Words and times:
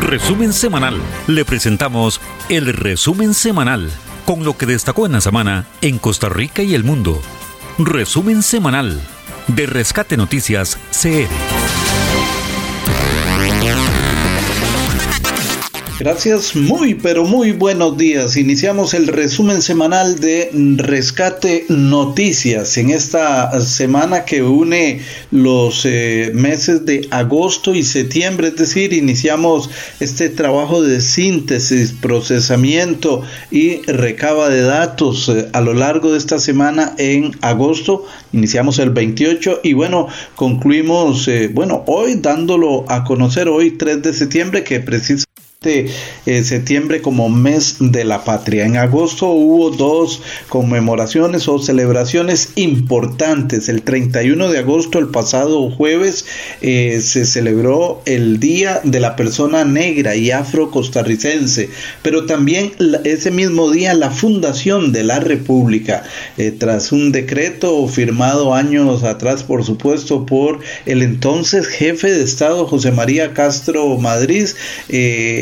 Resumen 0.00 0.52
semanal. 0.52 1.00
Le 1.26 1.44
presentamos 1.44 2.20
el 2.48 2.72
resumen 2.72 3.34
semanal 3.34 3.90
con 4.26 4.44
lo 4.44 4.56
que 4.56 4.64
destacó 4.64 5.06
en 5.06 5.12
la 5.12 5.20
semana 5.20 5.66
en 5.80 5.98
Costa 5.98 6.28
Rica 6.28 6.62
y 6.62 6.74
el 6.74 6.84
mundo. 6.84 7.20
Resumen 7.78 8.42
semanal 8.42 9.00
de 9.48 9.66
Rescate 9.66 10.16
Noticias 10.16 10.78
CR. 10.92 11.47
Gracias, 16.00 16.54
muy 16.54 16.94
pero 16.94 17.24
muy 17.24 17.50
buenos 17.50 17.98
días. 17.98 18.36
Iniciamos 18.36 18.94
el 18.94 19.08
resumen 19.08 19.60
semanal 19.60 20.20
de 20.20 20.48
Rescate 20.76 21.64
Noticias 21.68 22.76
en 22.78 22.90
esta 22.90 23.60
semana 23.62 24.24
que 24.24 24.44
une 24.44 25.00
los 25.32 25.84
eh, 25.84 26.30
meses 26.32 26.86
de 26.86 27.08
agosto 27.10 27.74
y 27.74 27.82
septiembre, 27.82 28.46
es 28.48 28.54
decir, 28.54 28.92
iniciamos 28.92 29.70
este 29.98 30.28
trabajo 30.28 30.82
de 30.82 31.00
síntesis, 31.00 31.90
procesamiento 31.90 33.22
y 33.50 33.82
recaba 33.90 34.50
de 34.50 34.62
datos 34.62 35.28
eh, 35.28 35.48
a 35.52 35.60
lo 35.60 35.74
largo 35.74 36.12
de 36.12 36.18
esta 36.18 36.38
semana 36.38 36.94
en 36.98 37.32
agosto. 37.40 38.06
Iniciamos 38.32 38.78
el 38.78 38.90
28 38.90 39.62
y 39.64 39.72
bueno, 39.72 40.06
concluimos, 40.36 41.26
eh, 41.26 41.50
bueno, 41.52 41.82
hoy 41.88 42.14
dándolo 42.14 42.84
a 42.86 43.02
conocer, 43.02 43.48
hoy 43.48 43.72
3 43.72 44.00
de 44.00 44.12
septiembre, 44.12 44.62
que 44.62 44.78
precisamente 44.78 45.27
eh, 45.64 46.44
septiembre 46.44 47.02
como 47.02 47.28
mes 47.28 47.78
de 47.80 48.04
la 48.04 48.22
patria. 48.22 48.64
En 48.64 48.76
agosto 48.76 49.26
hubo 49.26 49.70
dos 49.70 50.22
conmemoraciones 50.48 51.48
o 51.48 51.58
celebraciones 51.58 52.50
importantes. 52.54 53.68
El 53.68 53.82
31 53.82 54.50
de 54.50 54.58
agosto, 54.60 55.00
el 55.00 55.08
pasado 55.08 55.68
jueves, 55.72 56.26
eh, 56.60 57.00
se 57.02 57.24
celebró 57.24 58.02
el 58.06 58.38
Día 58.38 58.80
de 58.84 59.00
la 59.00 59.16
Persona 59.16 59.64
Negra 59.64 60.14
y 60.14 60.30
Afro-Costarricense, 60.30 61.70
pero 62.02 62.24
también 62.24 62.70
ese 63.02 63.32
mismo 63.32 63.72
día 63.72 63.94
la 63.94 64.12
fundación 64.12 64.92
de 64.92 65.02
la 65.02 65.18
República, 65.18 66.04
eh, 66.36 66.52
tras 66.56 66.92
un 66.92 67.10
decreto 67.10 67.88
firmado 67.88 68.54
años 68.54 69.02
atrás, 69.02 69.42
por 69.42 69.64
supuesto, 69.64 70.24
por 70.24 70.60
el 70.86 71.02
entonces 71.02 71.66
jefe 71.66 72.12
de 72.12 72.22
Estado 72.22 72.64
José 72.68 72.92
María 72.92 73.34
Castro 73.34 73.98
Madrid 73.98 74.46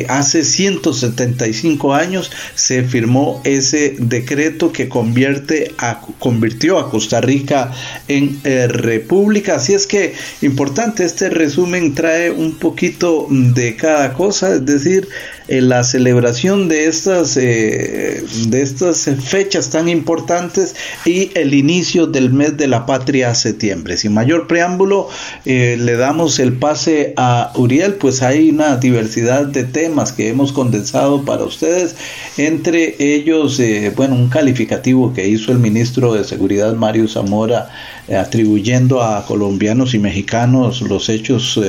hace 0.08 0.44
175 0.44 1.94
años 1.94 2.30
se 2.54 2.82
firmó 2.82 3.40
ese 3.44 3.96
decreto 3.98 4.72
que 4.72 4.88
convierte 4.88 5.72
a, 5.78 6.00
convirtió 6.18 6.78
a 6.78 6.90
Costa 6.90 7.20
Rica 7.20 7.72
en 8.08 8.40
eh, 8.44 8.68
república. 8.68 9.56
Así 9.56 9.74
es 9.74 9.86
que 9.86 10.14
importante, 10.42 11.04
este 11.04 11.30
resumen 11.30 11.94
trae 11.94 12.30
un 12.30 12.56
poquito 12.56 13.26
de 13.30 13.76
cada 13.76 14.14
cosa, 14.14 14.54
es 14.54 14.66
decir, 14.66 15.08
la 15.48 15.84
celebración 15.84 16.68
de 16.68 16.86
estas, 16.86 17.36
eh, 17.36 18.24
de 18.48 18.62
estas 18.62 19.08
fechas 19.24 19.70
tan 19.70 19.88
importantes 19.88 20.74
y 21.04 21.30
el 21.34 21.54
inicio 21.54 22.06
del 22.06 22.32
mes 22.32 22.56
de 22.56 22.66
la 22.66 22.86
patria 22.86 23.34
septiembre. 23.34 23.96
Sin 23.96 24.12
mayor 24.12 24.46
preámbulo, 24.46 25.08
eh, 25.44 25.76
le 25.78 25.96
damos 25.96 26.38
el 26.38 26.54
pase 26.54 27.14
a 27.16 27.52
Uriel, 27.54 27.94
pues 27.94 28.22
hay 28.22 28.50
una 28.50 28.76
diversidad 28.76 29.46
de 29.46 29.64
temas 29.64 30.12
que 30.12 30.28
hemos 30.28 30.52
condensado 30.52 31.24
para 31.24 31.44
ustedes, 31.44 31.94
entre 32.36 32.96
ellos, 32.98 33.60
eh, 33.60 33.92
bueno, 33.94 34.14
un 34.16 34.28
calificativo 34.28 35.12
que 35.14 35.28
hizo 35.28 35.52
el 35.52 35.58
ministro 35.58 36.12
de 36.14 36.24
Seguridad 36.24 36.74
Mario 36.74 37.08
Zamora 37.08 37.70
atribuyendo 38.08 39.02
a 39.02 39.24
colombianos 39.26 39.94
y 39.94 39.98
mexicanos 39.98 40.82
los 40.82 41.08
hechos 41.08 41.60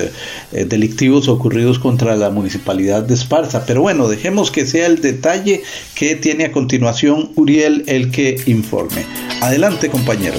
delictivos 0.51 1.27
ocurridos 1.27 1.79
contra 1.79 2.15
la 2.15 2.29
municipalidad 2.29 3.03
de 3.03 3.15
Esparza 3.15 3.65
pero 3.65 3.81
bueno, 3.81 4.07
dejemos 4.07 4.51
que 4.51 4.65
sea 4.65 4.85
el 4.85 5.01
detalle 5.01 5.63
que 5.95 6.15
tiene 6.15 6.45
a 6.45 6.51
continuación 6.51 7.31
Uriel 7.35 7.83
el 7.87 8.11
que 8.11 8.39
informe. 8.45 9.05
Adelante, 9.41 9.89
compañero. 9.89 10.37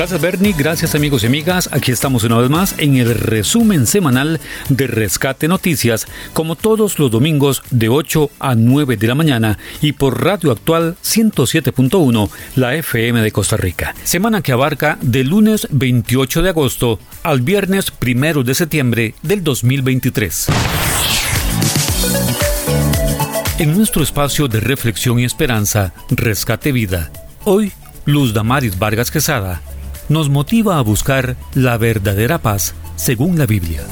Gracias 0.00 0.22
Bernie, 0.22 0.54
gracias 0.56 0.94
amigos 0.94 1.24
y 1.24 1.26
amigas. 1.26 1.68
Aquí 1.72 1.92
estamos 1.92 2.24
una 2.24 2.38
vez 2.38 2.48
más 2.48 2.74
en 2.78 2.96
el 2.96 3.14
resumen 3.14 3.86
semanal 3.86 4.40
de 4.70 4.86
Rescate 4.86 5.46
Noticias, 5.46 6.06
como 6.32 6.56
todos 6.56 6.98
los 6.98 7.10
domingos 7.10 7.62
de 7.70 7.90
8 7.90 8.30
a 8.38 8.54
9 8.54 8.96
de 8.96 9.06
la 9.06 9.14
mañana 9.14 9.58
y 9.82 9.92
por 9.92 10.24
Radio 10.24 10.52
Actual 10.52 10.96
107.1, 11.04 12.30
la 12.56 12.76
FM 12.76 13.20
de 13.20 13.30
Costa 13.30 13.58
Rica. 13.58 13.94
Semana 14.02 14.40
que 14.40 14.52
abarca 14.52 14.96
del 15.02 15.28
lunes 15.28 15.68
28 15.70 16.40
de 16.44 16.48
agosto 16.48 16.98
al 17.22 17.42
viernes 17.42 17.92
1 18.00 18.42
de 18.42 18.54
septiembre 18.54 19.14
del 19.20 19.44
2023. 19.44 20.46
En 23.58 23.76
nuestro 23.76 24.02
espacio 24.02 24.48
de 24.48 24.60
reflexión 24.60 25.20
y 25.20 25.24
esperanza, 25.24 25.92
Rescate 26.08 26.72
Vida, 26.72 27.12
hoy 27.44 27.70
Luz 28.06 28.32
Damaris 28.32 28.78
Vargas 28.78 29.10
Quesada 29.10 29.60
nos 30.10 30.28
motiva 30.28 30.76
a 30.76 30.82
buscar 30.82 31.36
la 31.54 31.78
verdadera 31.78 32.38
paz 32.38 32.74
según 32.96 33.38
la 33.38 33.46
Biblia. 33.46 33.82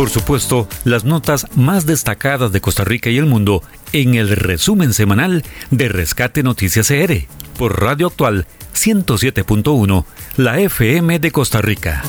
Por 0.00 0.08
supuesto, 0.08 0.66
las 0.84 1.04
notas 1.04 1.46
más 1.56 1.84
destacadas 1.84 2.52
de 2.52 2.62
Costa 2.62 2.84
Rica 2.84 3.10
y 3.10 3.18
el 3.18 3.26
mundo 3.26 3.62
en 3.92 4.14
el 4.14 4.30
resumen 4.30 4.94
semanal 4.94 5.44
de 5.70 5.90
Rescate 5.90 6.42
Noticias 6.42 6.88
CR 6.88 7.26
por 7.58 7.82
Radio 7.82 8.06
Actual 8.06 8.46
107.1, 8.74 10.06
la 10.38 10.58
FM 10.58 11.18
de 11.18 11.30
Costa 11.30 11.60
Rica. 11.60 12.02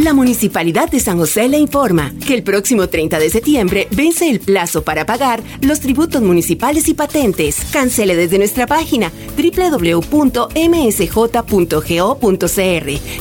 La 0.00 0.12
Municipalidad 0.12 0.90
de 0.90 0.98
San 0.98 1.18
José 1.18 1.48
le 1.48 1.56
informa 1.56 2.12
que 2.26 2.34
el 2.34 2.42
próximo 2.42 2.88
30 2.88 3.16
de 3.20 3.30
septiembre 3.30 3.86
vence 3.92 4.28
el 4.28 4.40
plazo 4.40 4.82
para 4.82 5.06
pagar 5.06 5.40
los 5.60 5.78
tributos 5.78 6.20
municipales 6.20 6.88
y 6.88 6.94
patentes. 6.94 7.58
Cancele 7.70 8.16
desde 8.16 8.38
nuestra 8.38 8.66
página 8.66 9.12
www.msj.go.cr 9.36 10.04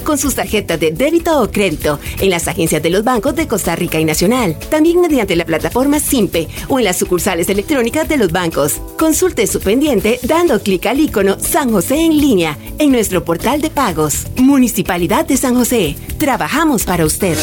con 0.03 0.17
sus 0.17 0.33
tarjetas 0.33 0.79
de 0.79 0.91
débito 0.91 1.43
o 1.43 1.51
crédito 1.51 1.99
en 2.19 2.31
las 2.31 2.47
agencias 2.47 2.81
de 2.81 2.89
los 2.89 3.03
bancos 3.03 3.35
de 3.35 3.47
Costa 3.47 3.75
Rica 3.75 3.99
y 3.99 4.05
Nacional. 4.05 4.57
También 4.71 4.99
mediante 4.99 5.35
la 5.35 5.45
plataforma 5.45 5.99
SIMPE 5.99 6.47
o 6.69 6.79
en 6.79 6.85
las 6.85 6.97
sucursales 6.97 7.49
electrónicas 7.49 8.09
de 8.09 8.17
los 8.17 8.31
bancos. 8.31 8.81
Consulte 8.97 9.45
su 9.45 9.59
pendiente 9.59 10.19
dando 10.23 10.59
clic 10.59 10.87
al 10.87 11.01
icono 11.01 11.37
San 11.39 11.71
José 11.71 12.03
en 12.03 12.17
línea 12.17 12.57
en 12.79 12.91
nuestro 12.91 13.23
portal 13.23 13.61
de 13.61 13.69
pagos. 13.69 14.25
Municipalidad 14.37 15.27
de 15.27 15.37
San 15.37 15.53
José. 15.53 15.95
Trabajamos 16.17 16.62
para 16.63 17.05
usted. 17.05 17.37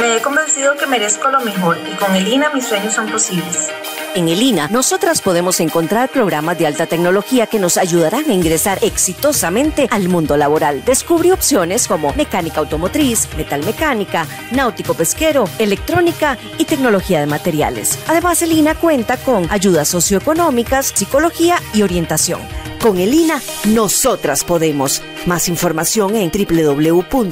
Me 0.00 0.16
he 0.16 0.22
convencido 0.22 0.76
que 0.76 0.86
merezco 0.86 1.30
lo 1.30 1.40
mejor 1.40 1.76
y 1.92 1.96
con 1.96 2.14
el 2.14 2.28
INA 2.28 2.50
mis 2.50 2.64
sueños 2.64 2.94
son 2.94 3.10
posibles. 3.10 3.70
En 4.18 4.28
el 4.28 4.42
INA, 4.42 4.66
nosotras 4.72 5.22
podemos 5.22 5.60
encontrar 5.60 6.10
programas 6.10 6.58
de 6.58 6.66
alta 6.66 6.86
tecnología 6.86 7.46
que 7.46 7.60
nos 7.60 7.76
ayudarán 7.76 8.28
a 8.28 8.32
ingresar 8.32 8.80
exitosamente 8.82 9.86
al 9.92 10.08
mundo 10.08 10.36
laboral. 10.36 10.84
Descubre 10.84 11.30
opciones 11.30 11.86
como 11.86 12.12
mecánica 12.14 12.58
automotriz, 12.58 13.28
metalmecánica, 13.36 14.26
náutico 14.50 14.94
pesquero, 14.94 15.48
electrónica 15.60 16.36
y 16.58 16.64
tecnología 16.64 17.20
de 17.20 17.26
materiales. 17.26 17.96
Además, 18.08 18.42
el 18.42 18.50
INA 18.50 18.74
cuenta 18.74 19.18
con 19.18 19.48
ayudas 19.52 19.86
socioeconómicas, 19.86 20.86
psicología 20.86 21.62
y 21.72 21.82
orientación. 21.82 22.40
Con 22.82 22.98
el 22.98 23.14
INA, 23.14 23.40
nosotras 23.66 24.42
podemos. 24.42 25.00
Más 25.26 25.48
información 25.48 26.16
en 26.16 26.32
www.ina.ac.cr. 26.32 27.28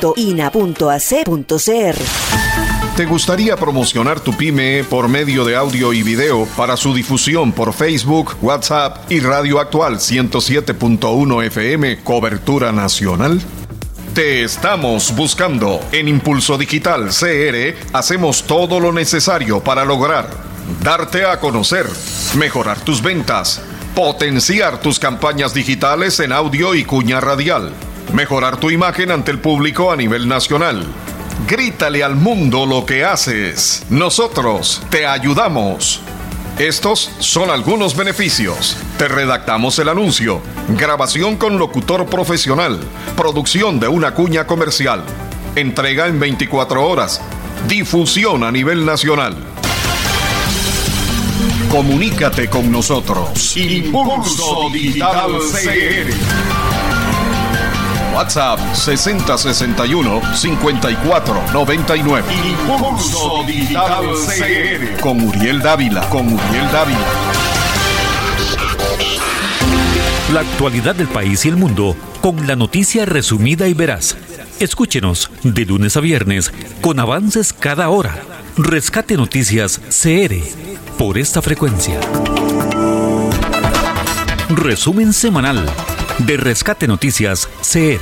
¿Te 2.96 3.04
gustaría 3.04 3.56
promocionar 3.56 4.20
tu 4.20 4.34
pyme 4.34 4.82
por 4.82 5.06
medio 5.06 5.44
de 5.44 5.54
audio 5.54 5.92
y 5.92 6.02
video 6.02 6.46
para 6.56 6.78
su 6.78 6.94
difusión 6.94 7.52
por 7.52 7.74
Facebook, 7.74 8.36
WhatsApp 8.40 9.12
y 9.12 9.20
Radio 9.20 9.60
Actual 9.60 9.96
107.1 9.96 11.44
FM, 11.44 12.02
cobertura 12.02 12.72
nacional? 12.72 13.38
Te 14.14 14.44
estamos 14.44 15.14
buscando. 15.14 15.78
En 15.92 16.08
Impulso 16.08 16.56
Digital 16.56 17.10
CR 17.10 17.76
hacemos 17.92 18.44
todo 18.44 18.80
lo 18.80 18.94
necesario 18.94 19.60
para 19.60 19.84
lograr 19.84 20.30
darte 20.82 21.26
a 21.26 21.38
conocer, 21.38 21.86
mejorar 22.38 22.80
tus 22.80 23.02
ventas, 23.02 23.60
potenciar 23.94 24.80
tus 24.80 24.98
campañas 24.98 25.52
digitales 25.52 26.18
en 26.20 26.32
audio 26.32 26.74
y 26.74 26.84
cuña 26.84 27.20
radial, 27.20 27.72
mejorar 28.14 28.58
tu 28.58 28.70
imagen 28.70 29.10
ante 29.10 29.32
el 29.32 29.38
público 29.38 29.92
a 29.92 29.96
nivel 29.96 30.26
nacional. 30.26 30.86
Grítale 31.44 32.02
al 32.02 32.16
mundo 32.16 32.66
lo 32.66 32.84
que 32.84 33.04
haces. 33.04 33.84
Nosotros 33.88 34.82
te 34.90 35.06
ayudamos. 35.06 36.00
Estos 36.58 37.10
son 37.18 37.50
algunos 37.50 37.94
beneficios. 37.96 38.76
Te 38.98 39.06
redactamos 39.06 39.78
el 39.78 39.90
anuncio, 39.90 40.40
grabación 40.70 41.36
con 41.36 41.58
locutor 41.58 42.06
profesional, 42.06 42.80
producción 43.16 43.78
de 43.78 43.88
una 43.88 44.14
cuña 44.14 44.46
comercial, 44.46 45.04
entrega 45.54 46.06
en 46.06 46.18
24 46.18 46.84
horas, 46.88 47.20
difusión 47.68 48.42
a 48.42 48.50
nivel 48.50 48.86
nacional. 48.86 49.36
Comunícate 51.70 52.48
con 52.48 52.72
nosotros. 52.72 53.56
Impulso 53.56 54.70
Digital 54.72 55.32
CR. 55.52 56.65
WhatsApp 58.16 58.58
6061 58.74 60.22
5499. 60.34 62.24
Impulso 62.46 63.44
Digital 63.46 64.06
CR. 64.14 65.00
Con 65.00 65.20
Uriel 65.20 65.60
Dávila. 65.60 66.08
Con 66.08 66.26
Uriel 66.32 66.72
Dávila. 66.72 67.06
La 70.32 70.40
actualidad 70.40 70.94
del 70.94 71.08
país 71.08 71.44
y 71.44 71.50
el 71.50 71.58
mundo 71.58 71.94
con 72.22 72.46
la 72.46 72.56
noticia 72.56 73.04
resumida 73.04 73.68
y 73.68 73.74
veraz. 73.74 74.16
Escúchenos 74.60 75.30
de 75.42 75.66
lunes 75.66 75.98
a 75.98 76.00
viernes 76.00 76.54
con 76.80 76.98
avances 76.98 77.52
cada 77.52 77.90
hora. 77.90 78.16
Rescate 78.56 79.18
Noticias 79.18 79.78
CR 79.90 80.36
por 80.96 81.18
esta 81.18 81.42
frecuencia. 81.42 82.00
Resumen 84.48 85.12
semanal 85.12 85.68
de 86.18 86.36
Rescate 86.36 86.88
Noticias 86.88 87.48
CR. 87.60 88.00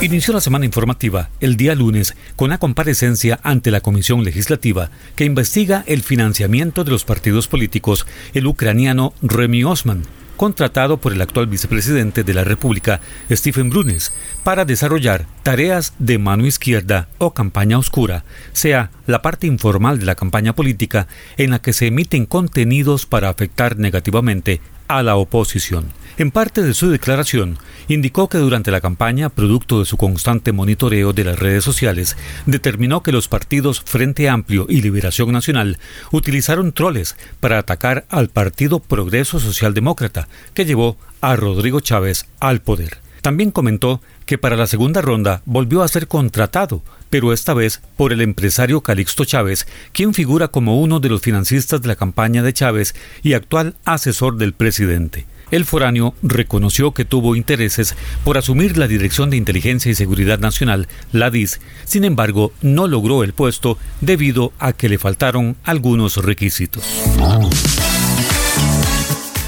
Inició 0.00 0.34
la 0.34 0.40
semana 0.40 0.64
informativa 0.64 1.30
el 1.40 1.56
día 1.56 1.74
lunes 1.74 2.14
con 2.36 2.50
la 2.50 2.58
comparecencia 2.58 3.40
ante 3.42 3.70
la 3.70 3.80
Comisión 3.80 4.24
Legislativa 4.24 4.90
que 5.16 5.24
investiga 5.24 5.84
el 5.86 6.02
financiamiento 6.02 6.84
de 6.84 6.90
los 6.90 7.04
partidos 7.04 7.48
políticos 7.48 8.06
el 8.34 8.46
ucraniano 8.46 9.14
Remy 9.22 9.64
Osman 9.64 10.02
contratado 10.36 10.98
por 10.98 11.12
el 11.12 11.22
actual 11.22 11.46
vicepresidente 11.46 12.24
de 12.24 12.34
la 12.34 12.44
República, 12.44 13.00
Stephen 13.30 13.70
Brunes, 13.70 14.12
para 14.42 14.64
desarrollar 14.64 15.26
tareas 15.42 15.94
de 15.98 16.18
mano 16.18 16.46
izquierda 16.46 17.08
o 17.18 17.34
campaña 17.34 17.78
oscura, 17.78 18.24
sea 18.52 18.90
la 19.06 19.22
parte 19.22 19.46
informal 19.46 19.98
de 19.98 20.06
la 20.06 20.14
campaña 20.14 20.54
política 20.54 21.06
en 21.36 21.50
la 21.50 21.60
que 21.60 21.72
se 21.72 21.86
emiten 21.86 22.26
contenidos 22.26 23.06
para 23.06 23.28
afectar 23.28 23.76
negativamente 23.76 24.60
a 24.88 25.02
la 25.02 25.16
oposición. 25.16 25.86
En 26.16 26.30
parte 26.30 26.62
de 26.62 26.74
su 26.74 26.90
declaración, 26.90 27.58
indicó 27.88 28.28
que 28.28 28.38
durante 28.38 28.70
la 28.70 28.80
campaña, 28.80 29.30
producto 29.30 29.80
de 29.80 29.84
su 29.84 29.96
constante 29.96 30.52
monitoreo 30.52 31.12
de 31.12 31.24
las 31.24 31.38
redes 31.38 31.64
sociales, 31.64 32.16
determinó 32.46 33.02
que 33.02 33.10
los 33.10 33.26
partidos 33.26 33.80
Frente 33.80 34.28
Amplio 34.28 34.66
y 34.68 34.80
Liberación 34.80 35.32
Nacional 35.32 35.78
utilizaron 36.12 36.72
troles 36.72 37.16
para 37.40 37.58
atacar 37.58 38.04
al 38.10 38.28
Partido 38.28 38.78
Progreso 38.78 39.40
Social 39.40 39.74
Demócrata, 39.74 40.28
que 40.54 40.64
llevó 40.64 40.96
a 41.20 41.34
Rodrigo 41.34 41.80
Chávez 41.80 42.26
al 42.38 42.60
poder. 42.60 42.98
También 43.20 43.50
comentó 43.50 44.00
que 44.26 44.38
para 44.38 44.56
la 44.56 44.66
segunda 44.66 45.00
ronda 45.00 45.42
volvió 45.46 45.82
a 45.82 45.88
ser 45.88 46.08
contratado, 46.08 46.82
pero 47.14 47.32
esta 47.32 47.54
vez 47.54 47.80
por 47.96 48.12
el 48.12 48.20
empresario 48.22 48.80
Calixto 48.80 49.24
Chávez, 49.24 49.68
quien 49.92 50.14
figura 50.14 50.48
como 50.48 50.80
uno 50.80 50.98
de 50.98 51.08
los 51.08 51.20
financistas 51.20 51.80
de 51.80 51.86
la 51.86 51.94
campaña 51.94 52.42
de 52.42 52.52
Chávez 52.52 52.96
y 53.22 53.34
actual 53.34 53.76
asesor 53.84 54.36
del 54.36 54.52
presidente. 54.52 55.24
El 55.52 55.64
foráneo 55.64 56.16
reconoció 56.24 56.90
que 56.90 57.04
tuvo 57.04 57.36
intereses 57.36 57.94
por 58.24 58.36
asumir 58.36 58.76
la 58.76 58.88
Dirección 58.88 59.30
de 59.30 59.36
Inteligencia 59.36 59.92
y 59.92 59.94
Seguridad 59.94 60.40
Nacional, 60.40 60.88
la 61.12 61.30
DIS, 61.30 61.60
sin 61.84 62.02
embargo 62.02 62.52
no 62.62 62.88
logró 62.88 63.22
el 63.22 63.32
puesto 63.32 63.78
debido 64.00 64.52
a 64.58 64.72
que 64.72 64.88
le 64.88 64.98
faltaron 64.98 65.56
algunos 65.62 66.16
requisitos. 66.16 66.82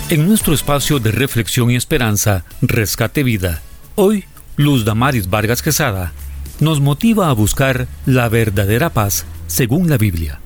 En 0.09 0.25
nuestro 0.25 0.55
espacio 0.55 1.01
de 1.01 1.11
reflexión 1.11 1.73
y 1.73 1.75
esperanza, 1.75 2.45
Rescate 2.63 3.25
Vida, 3.25 3.61
hoy 3.97 4.25
Luz 4.55 4.85
Damaris 4.85 5.29
Vargas 5.29 5.63
Quesada 5.63 6.13
nos 6.61 6.81
motiva 6.81 7.29
a 7.29 7.33
buscar 7.33 7.87
la 8.07 8.29
verdadera 8.29 8.91
paz 8.91 9.27
según 9.47 9.89
la 9.89 9.99
Biblia. 9.99 10.41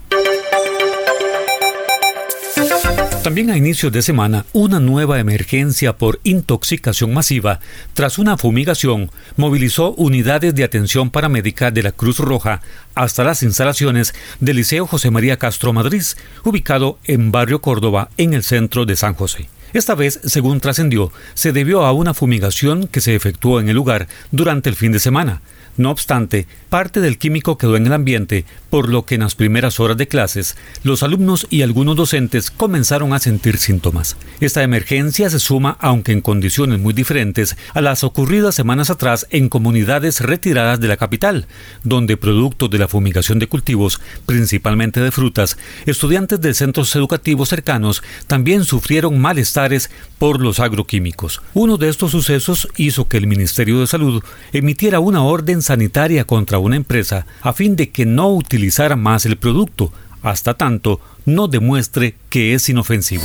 También 3.23 3.51
a 3.51 3.57
inicios 3.57 3.93
de 3.93 4.01
semana, 4.01 4.47
una 4.55 4.81
nueva 4.81 5.21
emergencia 5.21 5.99
por 5.99 6.21
intoxicación 6.25 7.13
masiva 7.13 7.61
tras 7.93 8.19
una 8.19 8.39
fumigación 8.39 9.11
movilizó 9.37 9.93
unidades 9.93 10.55
de 10.55 10.65
atención 10.65 11.11
paramédica 11.11 11.71
de 11.71 11.83
la 11.83 11.93
Cruz 11.93 12.19
Roja 12.19 12.63
hasta 12.95 13.23
las 13.23 13.43
instalaciones 13.43 14.15
del 14.41 14.57
Liceo 14.57 14.87
José 14.87 15.11
María 15.11 15.37
Castro 15.37 15.75
Madrid, 15.75 16.03
ubicado 16.45 16.99
en 17.05 17.31
Barrio 17.31 17.61
Córdoba, 17.61 18.09
en 18.17 18.33
el 18.33 18.43
centro 18.43 18.87
de 18.87 18.97
San 18.97 19.13
José. 19.13 19.51
Esta 19.75 19.95
vez, 19.95 20.19
según 20.25 20.61
trascendió, 20.61 21.13
se 21.35 21.53
debió 21.53 21.85
a 21.85 21.93
una 21.93 22.15
fumigación 22.15 22.89
que 22.89 23.01
se 23.01 23.15
efectuó 23.15 23.61
en 23.61 23.69
el 23.69 23.77
lugar 23.77 24.09
durante 24.33 24.71
el 24.71 24.77
fin 24.77 24.93
de 24.93 24.99
semana. 24.99 25.43
No 25.81 25.91
obstante, 25.91 26.47
parte 26.69 27.01
del 27.01 27.17
químico 27.17 27.57
quedó 27.57 27.75
en 27.75 27.87
el 27.87 27.95
ambiente, 27.95 28.45
por 28.69 28.91
lo 28.91 29.07
que 29.07 29.15
en 29.15 29.23
las 29.23 29.35
primeras 29.35 29.81
horas 29.81 29.97
de 29.97 30.09
clases, 30.09 30.59
los 30.83 31.03
alumnos 31.03 31.47
y 31.49 31.63
algunos 31.63 31.97
docentes 31.97 32.51
comenzaron 32.51 33.15
a 33.15 33.19
sentir 33.19 33.57
síntomas. 33.57 34.19
Esta 34.41 34.63
emergencia 34.63 35.31
se 35.31 35.39
suma, 35.39 35.79
aunque 35.81 36.13
en 36.13 36.21
condiciones 36.21 36.81
muy 36.81 36.93
diferentes, 36.93 37.57
a 37.73 37.81
las 37.81 38.05
ocurridas 38.05 38.55
semanas 38.55 38.91
atrás 38.91 39.27
en 39.31 39.49
comunidades 39.49 40.21
retiradas 40.21 40.81
de 40.81 40.89
la 40.89 40.99
capital, 40.99 41.47
donde 41.83 42.19
producto 42.19 42.69
de 42.69 42.79
la 42.79 42.87
fumigación 42.87 43.39
de 43.39 43.47
cultivos, 43.47 44.03
principalmente 44.27 45.01
de 45.01 45.11
frutas, 45.11 45.57
estudiantes 45.87 46.43
de 46.43 46.53
centros 46.53 46.95
educativos 46.95 47.49
cercanos 47.49 48.03
también 48.27 48.65
sufrieron 48.65 49.19
malestares 49.19 49.91
por 50.19 50.43
los 50.43 50.61
agroquímicos. 50.61 51.41
Uno 51.55 51.79
de 51.79 51.89
estos 51.89 52.11
sucesos 52.11 52.69
hizo 52.77 53.09
que 53.09 53.17
el 53.17 53.27
Ministerio 53.27 53.81
de 53.81 53.87
Salud 53.87 54.23
emitiera 54.53 55.01
una 55.01 55.23
orden 55.23 55.63
sanitaria 55.71 56.25
contra 56.25 56.59
una 56.59 56.75
empresa 56.75 57.27
a 57.43 57.53
fin 57.53 57.77
de 57.77 57.91
que 57.91 58.05
no 58.05 58.35
utilizara 58.35 58.97
más 58.97 59.25
el 59.25 59.37
producto, 59.37 59.93
hasta 60.21 60.55
tanto 60.55 61.01
no 61.27 61.47
demuestre 61.47 62.17
que 62.29 62.55
es 62.55 62.69
inofensivo. 62.69 63.23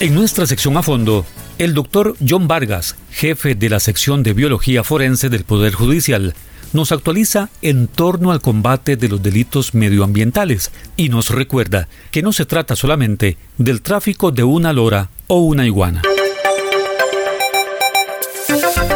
En 0.00 0.14
nuestra 0.14 0.44
sección 0.44 0.76
a 0.76 0.82
fondo, 0.82 1.24
el 1.56 1.72
doctor 1.72 2.16
John 2.20 2.46
Vargas, 2.48 2.96
jefe 3.12 3.54
de 3.54 3.70
la 3.70 3.80
sección 3.80 4.22
de 4.22 4.34
Biología 4.34 4.84
Forense 4.84 5.30
del 5.30 5.44
Poder 5.44 5.72
Judicial, 5.72 6.34
nos 6.74 6.92
actualiza 6.92 7.48
en 7.62 7.88
torno 7.88 8.30
al 8.30 8.42
combate 8.42 8.98
de 8.98 9.08
los 9.08 9.22
delitos 9.22 9.72
medioambientales 9.72 10.70
y 10.98 11.08
nos 11.08 11.30
recuerda 11.30 11.88
que 12.10 12.20
no 12.20 12.34
se 12.34 12.44
trata 12.44 12.76
solamente 12.76 13.38
del 13.56 13.80
tráfico 13.80 14.32
de 14.32 14.44
una 14.44 14.74
lora 14.74 15.08
o 15.28 15.38
una 15.38 15.64
iguana. 15.64 16.02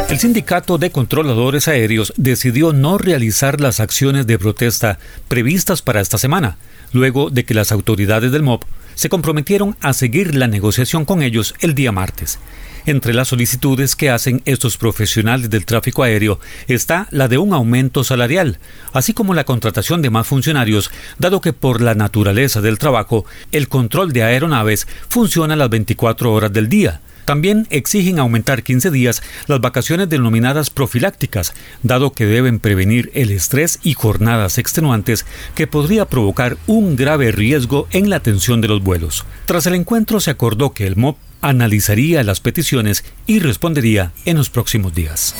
El 0.09 0.17
sindicato 0.17 0.79
de 0.79 0.89
controladores 0.89 1.67
aéreos 1.67 2.13
decidió 2.17 2.73
no 2.73 2.97
realizar 2.97 3.61
las 3.61 3.79
acciones 3.79 4.25
de 4.25 4.39
protesta 4.39 4.97
previstas 5.27 5.83
para 5.83 6.01
esta 6.01 6.17
semana, 6.17 6.57
luego 6.93 7.29
de 7.29 7.45
que 7.45 7.53
las 7.53 7.71
autoridades 7.71 8.31
del 8.31 8.41
MOB 8.41 8.61
se 8.95 9.09
comprometieron 9.09 9.77
a 9.81 9.93
seguir 9.93 10.33
la 10.33 10.47
negociación 10.47 11.05
con 11.05 11.21
ellos 11.21 11.53
el 11.59 11.75
día 11.75 11.91
martes. 11.91 12.39
Entre 12.87 13.13
las 13.13 13.27
solicitudes 13.27 13.95
que 13.95 14.09
hacen 14.09 14.41
estos 14.45 14.77
profesionales 14.77 15.51
del 15.51 15.67
tráfico 15.67 16.01
aéreo 16.01 16.39
está 16.67 17.07
la 17.11 17.27
de 17.27 17.37
un 17.37 17.53
aumento 17.53 18.03
salarial, 18.03 18.57
así 18.93 19.13
como 19.13 19.35
la 19.35 19.43
contratación 19.43 20.01
de 20.01 20.09
más 20.09 20.25
funcionarios, 20.25 20.89
dado 21.19 21.39
que 21.39 21.53
por 21.53 21.81
la 21.81 21.93
naturaleza 21.93 22.61
del 22.61 22.79
trabajo, 22.79 23.25
el 23.51 23.67
control 23.67 24.11
de 24.11 24.23
aeronaves 24.23 24.87
funciona 25.07 25.55
las 25.55 25.69
24 25.69 26.33
horas 26.33 26.51
del 26.51 26.67
día 26.67 26.99
también 27.29 27.67
exigen 27.69 28.17
aumentar 28.17 28.63
15 28.63 28.89
días 28.89 29.21
las 29.45 29.61
vacaciones 29.61 30.09
denominadas 30.09 30.71
profilácticas, 30.71 31.53
dado 31.83 32.11
que 32.11 32.25
deben 32.25 32.57
prevenir 32.57 33.11
el 33.13 33.29
estrés 33.29 33.77
y 33.83 33.93
jornadas 33.93 34.57
extenuantes 34.57 35.27
que 35.53 35.67
podría 35.67 36.05
provocar 36.05 36.57
un 36.65 36.95
grave 36.95 37.31
riesgo 37.31 37.87
en 37.91 38.09
la 38.09 38.15
atención 38.15 38.61
de 38.61 38.67
los 38.67 38.81
vuelos. 38.81 39.27
Tras 39.45 39.67
el 39.67 39.75
encuentro 39.75 40.19
se 40.19 40.31
acordó 40.31 40.71
que 40.71 40.87
el 40.87 40.95
MOP 40.95 41.19
analizaría 41.41 42.23
las 42.23 42.39
peticiones 42.39 43.05
y 43.27 43.37
respondería 43.37 44.11
en 44.25 44.35
los 44.37 44.49
próximos 44.49 44.95
días. 44.95 45.35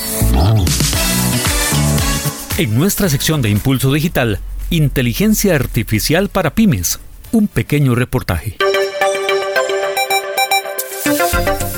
En 2.60 2.78
nuestra 2.78 3.10
sección 3.10 3.42
de 3.42 3.50
Impulso 3.50 3.92
Digital, 3.92 4.38
Inteligencia 4.70 5.56
Artificial 5.56 6.30
para 6.30 6.54
Pymes, 6.54 7.00
un 7.32 7.48
pequeño 7.48 7.96
reportaje. 7.96 8.58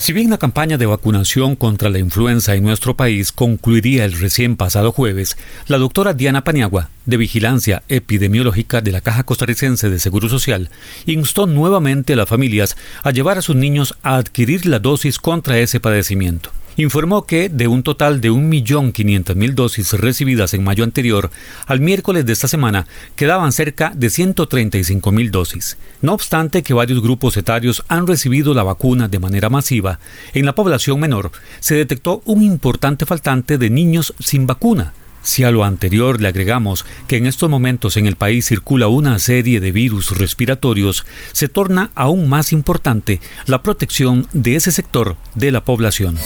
Si 0.07 0.13
bien 0.13 0.29
la 0.29 0.37
campaña 0.37 0.77
de 0.77 0.85
vacunación 0.85 1.57
contra 1.57 1.89
la 1.89 1.99
influenza 1.99 2.55
en 2.55 2.63
nuestro 2.63 2.95
país 2.95 3.33
concluiría 3.33 4.05
el 4.05 4.13
recién 4.13 4.55
pasado 4.55 4.93
jueves, 4.93 5.35
la 5.67 5.77
doctora 5.77 6.13
Diana 6.13 6.45
Paniagua, 6.45 6.91
de 7.05 7.17
Vigilancia 7.17 7.83
Epidemiológica 7.89 8.79
de 8.79 8.93
la 8.93 9.01
Caja 9.01 9.25
Costarricense 9.25 9.89
de 9.89 9.99
Seguro 9.99 10.29
Social, 10.29 10.69
instó 11.07 11.45
nuevamente 11.45 12.13
a 12.13 12.15
las 12.15 12.29
familias 12.29 12.77
a 13.03 13.11
llevar 13.11 13.37
a 13.37 13.41
sus 13.41 13.57
niños 13.57 13.97
a 14.01 14.15
adquirir 14.15 14.65
la 14.65 14.79
dosis 14.79 15.19
contra 15.19 15.59
ese 15.59 15.81
padecimiento 15.81 16.51
informó 16.77 17.25
que 17.25 17.49
de 17.49 17.67
un 17.67 17.83
total 17.83 18.21
de 18.21 18.31
1.500.000 18.31 19.53
dosis 19.53 19.93
recibidas 19.93 20.53
en 20.53 20.63
mayo 20.63 20.83
anterior, 20.83 21.31
al 21.65 21.79
miércoles 21.79 22.25
de 22.25 22.33
esta 22.33 22.47
semana 22.47 22.87
quedaban 23.15 23.51
cerca 23.51 23.91
de 23.95 24.07
135.000 24.07 25.29
dosis. 25.29 25.77
No 26.01 26.13
obstante 26.13 26.63
que 26.63 26.73
varios 26.73 27.01
grupos 27.01 27.35
etarios 27.37 27.83
han 27.87 28.07
recibido 28.07 28.53
la 28.53 28.63
vacuna 28.63 29.07
de 29.07 29.19
manera 29.19 29.49
masiva, 29.49 29.99
en 30.33 30.45
la 30.45 30.55
población 30.55 30.99
menor 30.99 31.31
se 31.59 31.75
detectó 31.75 32.21
un 32.25 32.43
importante 32.43 33.05
faltante 33.05 33.57
de 33.57 33.69
niños 33.69 34.13
sin 34.19 34.47
vacuna 34.47 34.93
si 35.27 35.43
a 35.43 35.51
lo 35.51 35.65
anterior 35.65 36.21
le 36.21 36.29
agregamos 36.29 36.85
que 37.09 37.17
en 37.17 37.25
estos 37.25 37.49
momentos 37.49 37.97
en 37.97 38.07
el 38.07 38.15
país 38.15 38.45
circula 38.45 38.87
una 38.87 39.19
serie 39.19 39.59
de 39.59 39.73
virus 39.73 40.17
respiratorios, 40.17 41.05
se 41.33 41.49
torna 41.49 41.91
aún 41.95 42.29
más 42.29 42.53
importante 42.53 43.19
la 43.45 43.61
protección 43.61 44.25
de 44.31 44.55
ese 44.55 44.71
sector 44.71 45.17
de 45.35 45.51
la 45.51 45.65
población. 45.65 46.17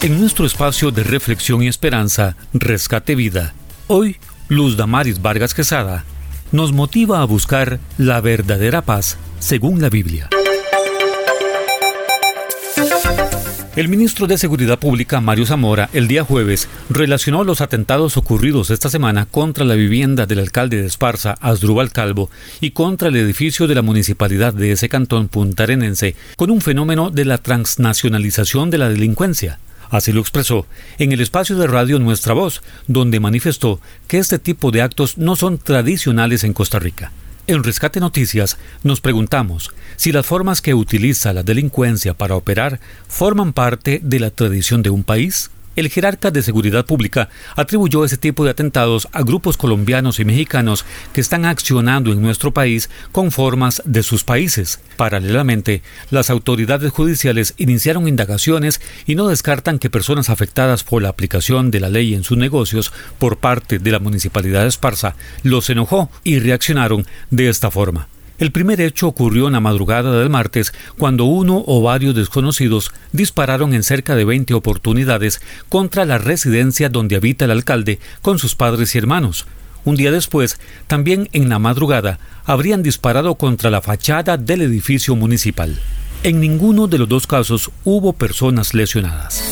En 0.00 0.20
nuestro 0.20 0.46
espacio 0.46 0.92
de 0.92 1.02
reflexión 1.02 1.62
y 1.62 1.66
esperanza, 1.66 2.36
Rescate 2.52 3.16
Vida, 3.16 3.52
hoy 3.88 4.18
Luz 4.48 4.76
Damaris 4.76 5.20
Vargas 5.20 5.54
Quesada 5.54 6.04
nos 6.52 6.72
motiva 6.72 7.20
a 7.20 7.24
buscar 7.24 7.80
la 7.98 8.20
verdadera 8.20 8.82
paz 8.82 9.16
según 9.40 9.82
la 9.82 9.88
Biblia. 9.90 10.28
El 13.76 13.88
ministro 13.88 14.28
de 14.28 14.38
Seguridad 14.38 14.78
Pública, 14.78 15.20
Mario 15.20 15.46
Zamora, 15.46 15.90
el 15.92 16.06
día 16.06 16.22
jueves, 16.22 16.68
relacionó 16.90 17.42
los 17.42 17.60
atentados 17.60 18.16
ocurridos 18.16 18.70
esta 18.70 18.88
semana 18.88 19.26
contra 19.26 19.64
la 19.64 19.74
vivienda 19.74 20.26
del 20.26 20.38
alcalde 20.38 20.80
de 20.80 20.86
Esparza, 20.86 21.34
Asdrúbal 21.40 21.90
Calvo, 21.90 22.30
y 22.60 22.70
contra 22.70 23.08
el 23.08 23.16
edificio 23.16 23.66
de 23.66 23.74
la 23.74 23.82
municipalidad 23.82 24.54
de 24.54 24.70
ese 24.70 24.88
cantón 24.88 25.26
puntarenense, 25.26 26.14
con 26.36 26.52
un 26.52 26.60
fenómeno 26.60 27.10
de 27.10 27.24
la 27.24 27.38
transnacionalización 27.38 28.70
de 28.70 28.78
la 28.78 28.88
delincuencia. 28.88 29.58
Así 29.90 30.12
lo 30.12 30.20
expresó 30.20 30.66
en 31.00 31.10
el 31.10 31.20
espacio 31.20 31.56
de 31.56 31.66
radio 31.66 31.98
Nuestra 31.98 32.32
Voz, 32.32 32.62
donde 32.86 33.18
manifestó 33.18 33.80
que 34.06 34.18
este 34.18 34.38
tipo 34.38 34.70
de 34.70 34.82
actos 34.82 35.18
no 35.18 35.34
son 35.34 35.58
tradicionales 35.58 36.44
en 36.44 36.52
Costa 36.52 36.78
Rica. 36.78 37.10
En 37.46 37.62
Rescate 37.62 38.00
Noticias 38.00 38.56
nos 38.82 39.02
preguntamos 39.02 39.70
si 39.96 40.12
las 40.12 40.24
formas 40.24 40.62
que 40.62 40.72
utiliza 40.72 41.34
la 41.34 41.42
delincuencia 41.42 42.14
para 42.14 42.36
operar 42.36 42.80
forman 43.06 43.52
parte 43.52 44.00
de 44.02 44.18
la 44.18 44.30
tradición 44.30 44.82
de 44.82 44.88
un 44.88 45.04
país. 45.04 45.50
El 45.76 45.88
jerarca 45.88 46.30
de 46.30 46.42
seguridad 46.42 46.86
pública 46.86 47.28
atribuyó 47.56 48.04
ese 48.04 48.16
tipo 48.16 48.44
de 48.44 48.50
atentados 48.50 49.08
a 49.12 49.22
grupos 49.22 49.56
colombianos 49.56 50.20
y 50.20 50.24
mexicanos 50.24 50.84
que 51.12 51.20
están 51.20 51.44
accionando 51.44 52.12
en 52.12 52.22
nuestro 52.22 52.52
país 52.52 52.90
con 53.10 53.32
formas 53.32 53.82
de 53.84 54.04
sus 54.04 54.22
países. 54.22 54.80
Paralelamente, 54.96 55.82
las 56.10 56.30
autoridades 56.30 56.92
judiciales 56.92 57.54
iniciaron 57.56 58.06
indagaciones 58.06 58.80
y 59.06 59.16
no 59.16 59.26
descartan 59.26 59.80
que 59.80 59.90
personas 59.90 60.30
afectadas 60.30 60.84
por 60.84 61.02
la 61.02 61.08
aplicación 61.08 61.72
de 61.72 61.80
la 61.80 61.88
ley 61.88 62.14
en 62.14 62.22
sus 62.22 62.38
negocios 62.38 62.92
por 63.18 63.38
parte 63.38 63.80
de 63.80 63.90
la 63.90 63.98
municipalidad 63.98 64.62
de 64.62 64.68
Esparza 64.68 65.16
los 65.42 65.68
enojó 65.70 66.10
y 66.22 66.38
reaccionaron 66.38 67.06
de 67.30 67.48
esta 67.48 67.70
forma. 67.70 68.08
El 68.44 68.52
primer 68.52 68.78
hecho 68.82 69.08
ocurrió 69.08 69.46
en 69.46 69.54
la 69.54 69.60
madrugada 69.60 70.18
del 70.18 70.28
martes, 70.28 70.74
cuando 70.98 71.24
uno 71.24 71.64
o 71.66 71.80
varios 71.80 72.14
desconocidos 72.14 72.92
dispararon 73.10 73.72
en 73.72 73.82
cerca 73.82 74.14
de 74.16 74.26
20 74.26 74.52
oportunidades 74.52 75.40
contra 75.70 76.04
la 76.04 76.18
residencia 76.18 76.90
donde 76.90 77.16
habita 77.16 77.46
el 77.46 77.52
alcalde 77.52 78.00
con 78.20 78.38
sus 78.38 78.54
padres 78.54 78.94
y 78.94 78.98
hermanos. 78.98 79.46
Un 79.86 79.96
día 79.96 80.10
después, 80.10 80.60
también 80.88 81.30
en 81.32 81.48
la 81.48 81.58
madrugada, 81.58 82.18
habrían 82.44 82.82
disparado 82.82 83.36
contra 83.36 83.70
la 83.70 83.80
fachada 83.80 84.36
del 84.36 84.60
edificio 84.60 85.16
municipal. 85.16 85.80
En 86.22 86.38
ninguno 86.38 86.86
de 86.86 86.98
los 86.98 87.08
dos 87.08 87.26
casos 87.26 87.70
hubo 87.82 88.12
personas 88.12 88.74
lesionadas. 88.74 89.42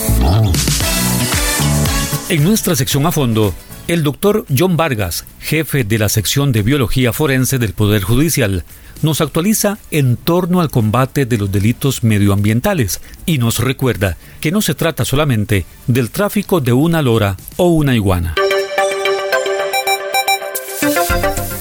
En 2.29 2.45
nuestra 2.45 2.77
sección 2.77 3.07
a 3.07 3.13
fondo, 3.13 3.55
el 3.89 4.03
doctor 4.03 4.45
John 4.57 4.77
Vargas, 4.77 5.25
jefe 5.41 5.85
de 5.85 5.99
la 5.99 6.09
sección 6.09 6.53
de 6.53 6.63
Biología 6.63 7.13
Forense 7.13 7.59
del 7.59 7.73
Poder 7.73 8.03
Judicial, 8.03 8.65
nos 9.03 9.21
actualiza 9.21 9.79
en 9.91 10.17
torno 10.17 10.61
al 10.61 10.71
combate 10.71 11.27
de 11.27 11.39
los 11.39 11.51
delitos 11.51 12.05
medioambientales 12.05 13.01
y 13.27 13.39
nos 13.39 13.59
recuerda 13.59 14.17
que 14.41 14.53
no 14.53 14.63
se 14.63 14.75
trata 14.75 15.05
solamente 15.05 15.67
del 15.89 16.11
tráfico 16.11 16.61
de 16.61 16.73
una 16.73 17.03
lora 17.03 17.37
o 17.57 17.69
una 17.69 17.95
iguana. 17.95 18.35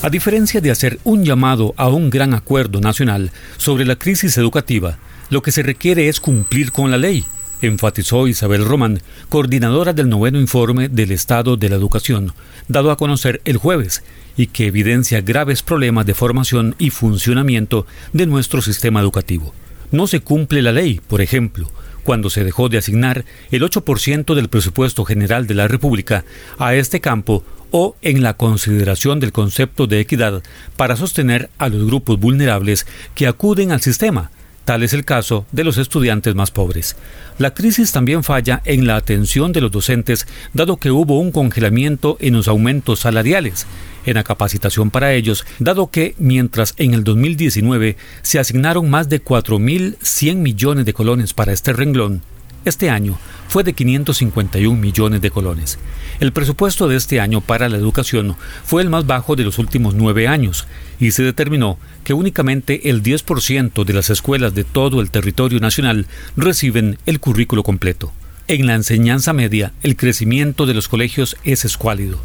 A 0.03 0.09
diferencia 0.09 0.61
de 0.61 0.71
hacer 0.71 0.99
un 1.03 1.23
llamado 1.23 1.73
a 1.77 1.87
un 1.89 2.09
gran 2.09 2.33
acuerdo 2.33 2.79
nacional 2.79 3.31
sobre 3.57 3.85
la 3.85 3.95
crisis 3.95 4.37
educativa, 4.37 4.97
lo 5.29 5.41
que 5.41 5.51
se 5.51 5.63
requiere 5.63 6.09
es 6.09 6.19
cumplir 6.19 6.71
con 6.71 6.91
la 6.91 6.97
ley 6.97 7.25
enfatizó 7.62 8.27
Isabel 8.27 8.65
Román, 8.65 9.01
coordinadora 9.30 9.94
del 9.94 10.10
noveno 10.10 10.39
informe 10.39 10.89
del 10.89 11.12
Estado 11.12 11.58
de 11.58 11.70
la 11.70 11.75
Educación, 11.75 12.34
dado 12.68 12.91
a 12.91 12.98
conocer 12.98 13.41
el 13.46 13.58
jueves, 13.58 14.03
y 14.38 14.48
que 14.48 14.68
evidencia 14.68 15.22
graves 15.22 15.62
problemas 15.62 16.06
de 16.06 16.13
formación 16.13 16.75
y 16.80 16.89
funcionamiento 16.89 17.86
de 18.13 18.25
nuestro 18.25 18.62
sistema 18.62 19.01
educativo. 19.01 19.53
No 19.91 20.08
se 20.08 20.22
cumple 20.22 20.62
la 20.62 20.72
ley, 20.72 21.01
por 21.08 21.22
ejemplo, 21.22 21.70
cuando 22.03 22.30
se 22.30 22.44
dejó 22.44 22.70
de 22.70 22.77
asignar 22.77 23.25
el 23.51 23.62
8% 23.62 24.34
del 24.34 24.50
presupuesto 24.50 25.06
general 25.06 25.48
de 25.48 25.53
la 25.53 25.68
República 25.68 26.25
a 26.58 26.75
este 26.75 27.01
campo 27.01 27.44
o 27.72 27.96
en 28.01 28.22
la 28.22 28.36
consideración 28.36 29.20
del 29.20 29.32
concepto 29.32 29.88
de 29.88 30.00
equidad 30.00 30.44
para 30.75 30.96
sostener 30.96 31.50
a 31.58 31.70
los 31.70 31.86
grupos 31.86 32.20
vulnerables 32.20 32.86
que 33.15 33.27
acuden 33.27 33.72
al 33.72 33.82
sistema, 33.82 34.32
Tal 34.65 34.84
es 34.84 34.94
el 34.94 35.06
caso 35.06 35.46
de 35.51 35.63
los 35.63 35.77
estudiantes 35.77 36.36
más 36.36 36.51
pobres. 36.51 36.96
La 37.39 37.53
crisis 37.53 37.91
también 37.91 38.24
falla 38.24 38.62
en 38.65 38.86
la 38.86 38.96
atención 38.96 39.51
de 39.53 39.62
los 39.62 39.72
docentes, 39.72 40.27
dado 40.53 40.77
que 40.77 40.91
hubo 40.91 41.20
un 41.20 41.32
congelamiento 41.32 42.18
en 42.20 42.34
los 42.34 42.48
aumentos 42.48 43.00
salariales, 43.00 43.65
en 44.06 44.15
la 44.15 44.24
capacitación 44.24 44.91
para 44.91 45.13
ellos, 45.13 45.46
dado 45.60 45.89
que 45.89 46.15
mientras 46.20 46.75
en 46.77 46.94
el 46.94 47.03
2019 47.03 47.98
se 48.22 48.39
asignaron 48.39 48.89
más 48.89 49.10
de 49.10 49.24
4.100 49.24 50.36
millones 50.36 50.86
de 50.86 50.94
colones 50.94 51.34
para 51.34 51.53
este 51.53 51.74
renglón, 51.74 52.22
este 52.63 52.91
año 52.91 53.18
fue 53.51 53.65
de 53.65 53.74
551 53.74 54.79
millones 54.79 55.20
de 55.20 55.29
colones. 55.29 55.77
El 56.22 56.31
presupuesto 56.31 56.88
de 56.88 56.96
este 56.96 57.20
año 57.20 57.41
para 57.41 57.67
la 57.67 57.75
educación 57.75 58.38
fue 58.63 58.81
el 58.81 58.89
más 58.89 59.05
bajo 59.05 59.36
de 59.36 59.43
los 59.43 59.60
últimos 59.60 59.93
nueve 59.93 60.25
años 60.29 60.67
y 61.01 61.12
se 61.12 61.24
determinó 61.24 61.77
que 62.05 62.13
únicamente 62.13 62.89
el 62.89 63.03
10% 63.03 63.84
de 63.84 63.93
las 63.93 64.10
escuelas 64.10 64.55
de 64.55 64.63
todo 64.63 65.01
el 65.01 65.12
territorio 65.12 65.60
nacional 65.60 66.08
reciben 66.38 66.98
el 67.05 67.20
currículo 67.20 67.62
completo. 67.63 68.13
En 68.48 68.67
la 68.67 68.75
enseñanza 68.75 69.34
media, 69.34 69.74
el 69.84 69.98
crecimiento 69.98 70.65
de 70.65 70.74
los 70.74 70.88
colegios 70.88 71.36
es 71.43 71.65
escuálido. 71.65 72.20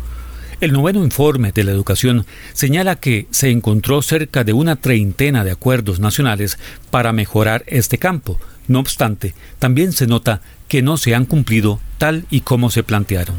El 0.58 0.72
noveno 0.72 1.04
informe 1.04 1.52
de 1.52 1.64
la 1.64 1.72
educación 1.72 2.24
señala 2.54 2.96
que 2.96 3.26
se 3.30 3.50
encontró 3.50 4.00
cerca 4.00 4.42
de 4.42 4.54
una 4.54 4.76
treintena 4.76 5.44
de 5.44 5.50
acuerdos 5.50 6.00
nacionales 6.00 6.58
para 6.90 7.12
mejorar 7.12 7.62
este 7.66 7.98
campo. 7.98 8.40
No 8.66 8.80
obstante, 8.80 9.34
también 9.58 9.92
se 9.92 10.06
nota 10.06 10.40
que 10.66 10.80
no 10.80 10.96
se 10.96 11.14
han 11.14 11.26
cumplido 11.26 11.78
tal 11.98 12.24
y 12.30 12.40
como 12.40 12.70
se 12.70 12.82
plantearon. 12.82 13.36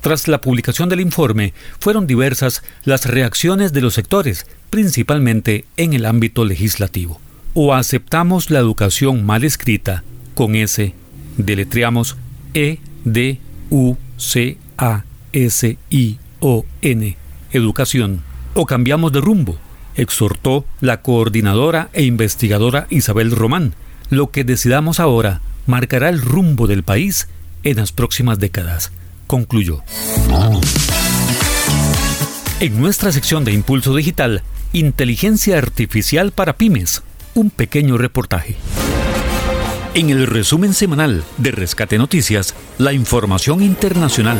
Tras 0.00 0.28
la 0.28 0.40
publicación 0.40 0.88
del 0.88 1.00
informe, 1.00 1.52
fueron 1.80 2.06
diversas 2.06 2.62
las 2.84 3.06
reacciones 3.06 3.72
de 3.72 3.80
los 3.80 3.94
sectores, 3.94 4.46
principalmente 4.70 5.64
en 5.76 5.94
el 5.94 6.04
ámbito 6.04 6.44
legislativo. 6.44 7.20
O 7.54 7.74
aceptamos 7.74 8.50
la 8.50 8.60
educación 8.60 9.26
mal 9.26 9.42
escrita, 9.42 10.04
con 10.34 10.54
S, 10.54 10.94
deletreamos 11.36 12.16
E, 12.54 12.78
D, 13.04 13.40
U, 13.68 13.96
C, 14.16 14.58
A, 14.78 15.04
S, 15.32 15.76
I, 15.90 16.18
o 16.42 16.66
N, 16.82 17.16
educación, 17.52 18.20
o 18.54 18.66
cambiamos 18.66 19.12
de 19.12 19.20
rumbo, 19.20 19.56
exhortó 19.94 20.66
la 20.80 21.00
coordinadora 21.00 21.88
e 21.92 22.02
investigadora 22.02 22.86
Isabel 22.90 23.30
Román. 23.30 23.74
Lo 24.10 24.30
que 24.30 24.44
decidamos 24.44 25.00
ahora 25.00 25.40
marcará 25.66 26.08
el 26.08 26.20
rumbo 26.20 26.66
del 26.66 26.82
país 26.82 27.28
en 27.62 27.76
las 27.76 27.92
próximas 27.92 28.40
décadas, 28.40 28.90
concluyó. 29.28 29.82
En 32.58 32.80
nuestra 32.80 33.12
sección 33.12 33.44
de 33.44 33.52
Impulso 33.52 33.94
Digital, 33.94 34.42
Inteligencia 34.72 35.58
Artificial 35.58 36.32
para 36.32 36.54
Pymes, 36.54 37.02
un 37.34 37.50
pequeño 37.50 37.96
reportaje. 37.98 38.56
En 39.94 40.10
el 40.10 40.26
resumen 40.26 40.74
semanal 40.74 41.22
de 41.38 41.52
Rescate 41.52 41.98
Noticias, 41.98 42.54
la 42.78 42.92
información 42.92 43.62
internacional. 43.62 44.38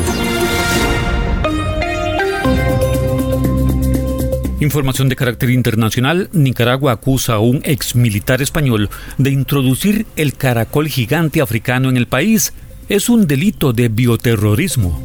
Información 4.63 5.09
de 5.09 5.17
carácter 5.17 5.49
internacional, 5.49 6.29
Nicaragua 6.31 6.93
acusa 6.93 7.33
a 7.33 7.39
un 7.39 7.59
ex 7.65 7.97
militar 7.97 8.41
español 8.41 8.89
de 9.17 9.29
introducir 9.29 10.05
el 10.15 10.35
caracol 10.35 10.87
gigante 10.87 11.41
africano 11.41 11.89
en 11.89 11.97
el 11.97 12.07
país. 12.07 12.53
Es 12.87 13.09
un 13.09 13.27
delito 13.27 13.73
de 13.73 13.89
bioterrorismo. 13.89 15.03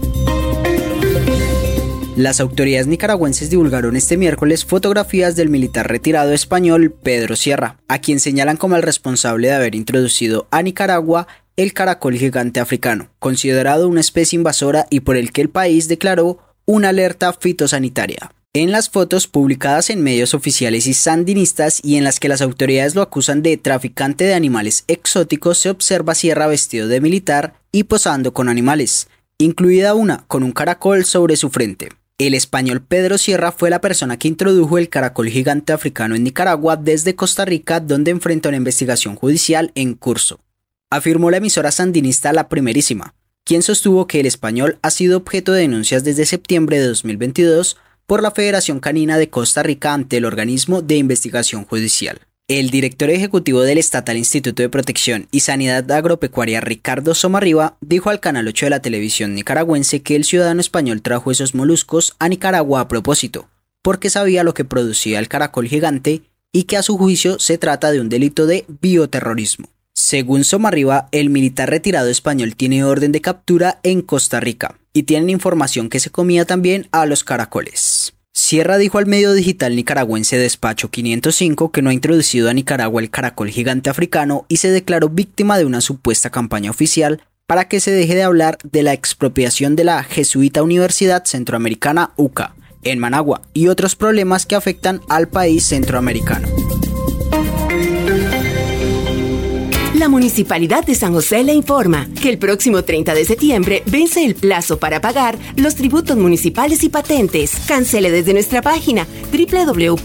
Las 2.16 2.38
autoridades 2.38 2.86
nicaragüenses 2.86 3.50
divulgaron 3.50 3.96
este 3.96 4.16
miércoles 4.16 4.64
fotografías 4.64 5.34
del 5.34 5.48
militar 5.48 5.88
retirado 5.88 6.32
español 6.32 6.92
Pedro 6.92 7.34
Sierra, 7.34 7.78
a 7.88 7.98
quien 7.98 8.20
señalan 8.20 8.58
como 8.58 8.76
el 8.76 8.82
responsable 8.82 9.48
de 9.48 9.54
haber 9.54 9.74
introducido 9.74 10.46
a 10.52 10.62
Nicaragua 10.62 11.26
el 11.56 11.72
caracol 11.72 12.14
gigante 12.14 12.60
africano, 12.60 13.10
considerado 13.18 13.88
una 13.88 14.02
especie 14.02 14.36
invasora 14.36 14.86
y 14.88 15.00
por 15.00 15.16
el 15.16 15.32
que 15.32 15.40
el 15.40 15.50
país 15.50 15.88
declaró 15.88 16.38
una 16.64 16.90
alerta 16.90 17.32
fitosanitaria. 17.32 18.30
En 18.60 18.72
las 18.72 18.90
fotos 18.90 19.28
publicadas 19.28 19.88
en 19.88 20.02
medios 20.02 20.34
oficiales 20.34 20.88
y 20.88 20.94
sandinistas 20.94 21.78
y 21.84 21.94
en 21.94 22.02
las 22.02 22.18
que 22.18 22.26
las 22.26 22.42
autoridades 22.42 22.96
lo 22.96 23.02
acusan 23.02 23.40
de 23.40 23.56
traficante 23.56 24.24
de 24.24 24.34
animales 24.34 24.82
exóticos 24.88 25.58
se 25.58 25.70
observa 25.70 26.16
Sierra 26.16 26.48
vestido 26.48 26.88
de 26.88 27.00
militar 27.00 27.54
y 27.70 27.84
posando 27.84 28.32
con 28.32 28.48
animales, 28.48 29.06
incluida 29.38 29.94
una 29.94 30.24
con 30.26 30.42
un 30.42 30.50
caracol 30.50 31.04
sobre 31.04 31.36
su 31.36 31.50
frente. 31.50 31.90
El 32.18 32.34
español 32.34 32.82
Pedro 32.82 33.16
Sierra 33.16 33.52
fue 33.52 33.70
la 33.70 33.80
persona 33.80 34.18
que 34.18 34.26
introdujo 34.26 34.76
el 34.76 34.88
caracol 34.88 35.28
gigante 35.28 35.72
africano 35.72 36.16
en 36.16 36.24
Nicaragua 36.24 36.74
desde 36.74 37.14
Costa 37.14 37.44
Rica 37.44 37.78
donde 37.78 38.10
enfrenta 38.10 38.48
una 38.48 38.58
investigación 38.58 39.14
judicial 39.14 39.70
en 39.76 39.94
curso. 39.94 40.40
Afirmó 40.90 41.30
la 41.30 41.36
emisora 41.36 41.70
sandinista 41.70 42.32
La 42.32 42.48
Primerísima, 42.48 43.14
quien 43.44 43.62
sostuvo 43.62 44.08
que 44.08 44.18
el 44.18 44.26
español 44.26 44.80
ha 44.82 44.90
sido 44.90 45.18
objeto 45.18 45.52
de 45.52 45.60
denuncias 45.60 46.02
desde 46.02 46.26
septiembre 46.26 46.80
de 46.80 46.88
2022 46.88 47.76
por 48.08 48.22
la 48.22 48.30
Federación 48.30 48.80
Canina 48.80 49.18
de 49.18 49.28
Costa 49.28 49.62
Rica 49.62 49.92
ante 49.92 50.16
el 50.16 50.24
organismo 50.24 50.80
de 50.80 50.96
investigación 50.96 51.66
judicial. 51.66 52.22
El 52.48 52.70
director 52.70 53.10
ejecutivo 53.10 53.60
del 53.60 53.76
Estatal 53.76 54.16
Instituto 54.16 54.62
de 54.62 54.70
Protección 54.70 55.28
y 55.30 55.40
Sanidad 55.40 55.92
Agropecuaria 55.92 56.62
Ricardo 56.62 57.14
Somarriba 57.14 57.76
dijo 57.82 58.08
al 58.08 58.18
Canal 58.18 58.48
8 58.48 58.64
de 58.64 58.70
la 58.70 58.80
televisión 58.80 59.34
nicaragüense 59.34 60.00
que 60.00 60.16
el 60.16 60.24
ciudadano 60.24 60.62
español 60.62 61.02
trajo 61.02 61.30
esos 61.30 61.54
moluscos 61.54 62.16
a 62.18 62.30
Nicaragua 62.30 62.80
a 62.80 62.88
propósito, 62.88 63.50
porque 63.82 64.08
sabía 64.08 64.42
lo 64.42 64.54
que 64.54 64.64
producía 64.64 65.18
el 65.18 65.28
caracol 65.28 65.68
gigante 65.68 66.22
y 66.50 66.62
que 66.62 66.78
a 66.78 66.82
su 66.82 66.96
juicio 66.96 67.38
se 67.38 67.58
trata 67.58 67.92
de 67.92 68.00
un 68.00 68.08
delito 68.08 68.46
de 68.46 68.64
bioterrorismo. 68.80 69.68
Según 70.00 70.44
Somarriba, 70.44 71.08
el 71.10 71.28
militar 71.28 71.70
retirado 71.70 72.08
español 72.08 72.54
tiene 72.54 72.84
orden 72.84 73.10
de 73.10 73.20
captura 73.20 73.80
en 73.82 74.00
Costa 74.00 74.38
Rica 74.38 74.78
y 74.92 75.02
tienen 75.02 75.28
información 75.28 75.88
que 75.88 75.98
se 75.98 76.10
comía 76.10 76.44
también 76.44 76.86
a 76.92 77.04
los 77.04 77.24
caracoles. 77.24 78.14
Sierra 78.32 78.78
dijo 78.78 78.98
al 78.98 79.06
medio 79.06 79.32
digital 79.32 79.74
nicaragüense 79.74 80.38
Despacho 80.38 80.92
505 80.92 81.72
que 81.72 81.82
no 81.82 81.90
ha 81.90 81.94
introducido 81.94 82.48
a 82.48 82.54
Nicaragua 82.54 83.02
el 83.02 83.10
caracol 83.10 83.50
gigante 83.50 83.90
africano 83.90 84.46
y 84.46 84.58
se 84.58 84.70
declaró 84.70 85.08
víctima 85.08 85.58
de 85.58 85.64
una 85.64 85.80
supuesta 85.80 86.30
campaña 86.30 86.70
oficial 86.70 87.20
para 87.48 87.66
que 87.66 87.80
se 87.80 87.90
deje 87.90 88.14
de 88.14 88.22
hablar 88.22 88.56
de 88.62 88.84
la 88.84 88.92
expropiación 88.92 89.74
de 89.74 89.82
la 89.82 90.04
Jesuita 90.04 90.62
Universidad 90.62 91.24
Centroamericana 91.24 92.12
UCA 92.14 92.54
en 92.84 93.00
Managua 93.00 93.42
y 93.52 93.66
otros 93.66 93.96
problemas 93.96 94.46
que 94.46 94.54
afectan 94.54 95.00
al 95.08 95.26
país 95.26 95.66
centroamericano. 95.66 96.46
Municipalidad 100.08 100.84
de 100.84 100.94
San 100.94 101.12
José 101.12 101.44
le 101.44 101.52
informa 101.52 102.08
que 102.20 102.30
el 102.30 102.38
próximo 102.38 102.82
30 102.82 103.14
de 103.14 103.24
septiembre 103.24 103.82
vence 103.86 104.24
el 104.24 104.34
plazo 104.34 104.78
para 104.78 105.00
pagar 105.00 105.38
los 105.56 105.74
tributos 105.74 106.16
municipales 106.16 106.82
y 106.82 106.88
patentes. 106.88 107.52
Cancele 107.66 108.10
desde 108.10 108.32
nuestra 108.32 108.62
página 108.62 109.06
www.msj.go.cr 109.30 110.00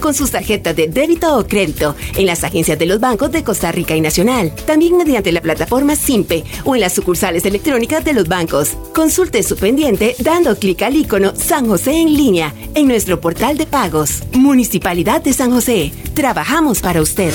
con 0.00 0.14
sus 0.14 0.30
tarjetas 0.30 0.74
de 0.74 0.88
débito 0.88 1.36
o 1.36 1.46
crédito 1.46 1.94
en 2.16 2.26
las 2.26 2.42
agencias 2.44 2.78
de 2.78 2.86
los 2.86 3.00
bancos 3.00 3.30
de 3.30 3.44
Costa 3.44 3.70
Rica 3.70 3.94
y 3.94 4.00
Nacional. 4.00 4.52
También 4.66 4.96
mediante 4.96 5.30
la 5.32 5.42
plataforma 5.42 5.94
SIMPE 5.94 6.44
o 6.64 6.74
en 6.74 6.80
las 6.80 6.94
sucursales 6.94 7.44
electrónicas 7.44 8.04
de 8.04 8.14
los 8.14 8.26
bancos. 8.28 8.76
Consulte 8.94 9.42
su 9.42 9.56
pendiente 9.56 10.16
dando 10.20 10.56
clic 10.56 10.82
al 10.82 10.96
icono 10.96 11.34
San 11.36 11.68
José 11.68 11.92
en 12.00 12.14
línea 12.14 12.54
en 12.74 12.88
nuestro 12.88 13.20
portal 13.20 13.58
de 13.58 13.66
pagos. 13.66 14.22
Municipalidad 14.32 15.22
de 15.22 15.32
San 15.32 15.50
José. 15.50 15.92
Trabajamos 16.14 16.77
para 16.80 17.00
usted. 17.00 17.32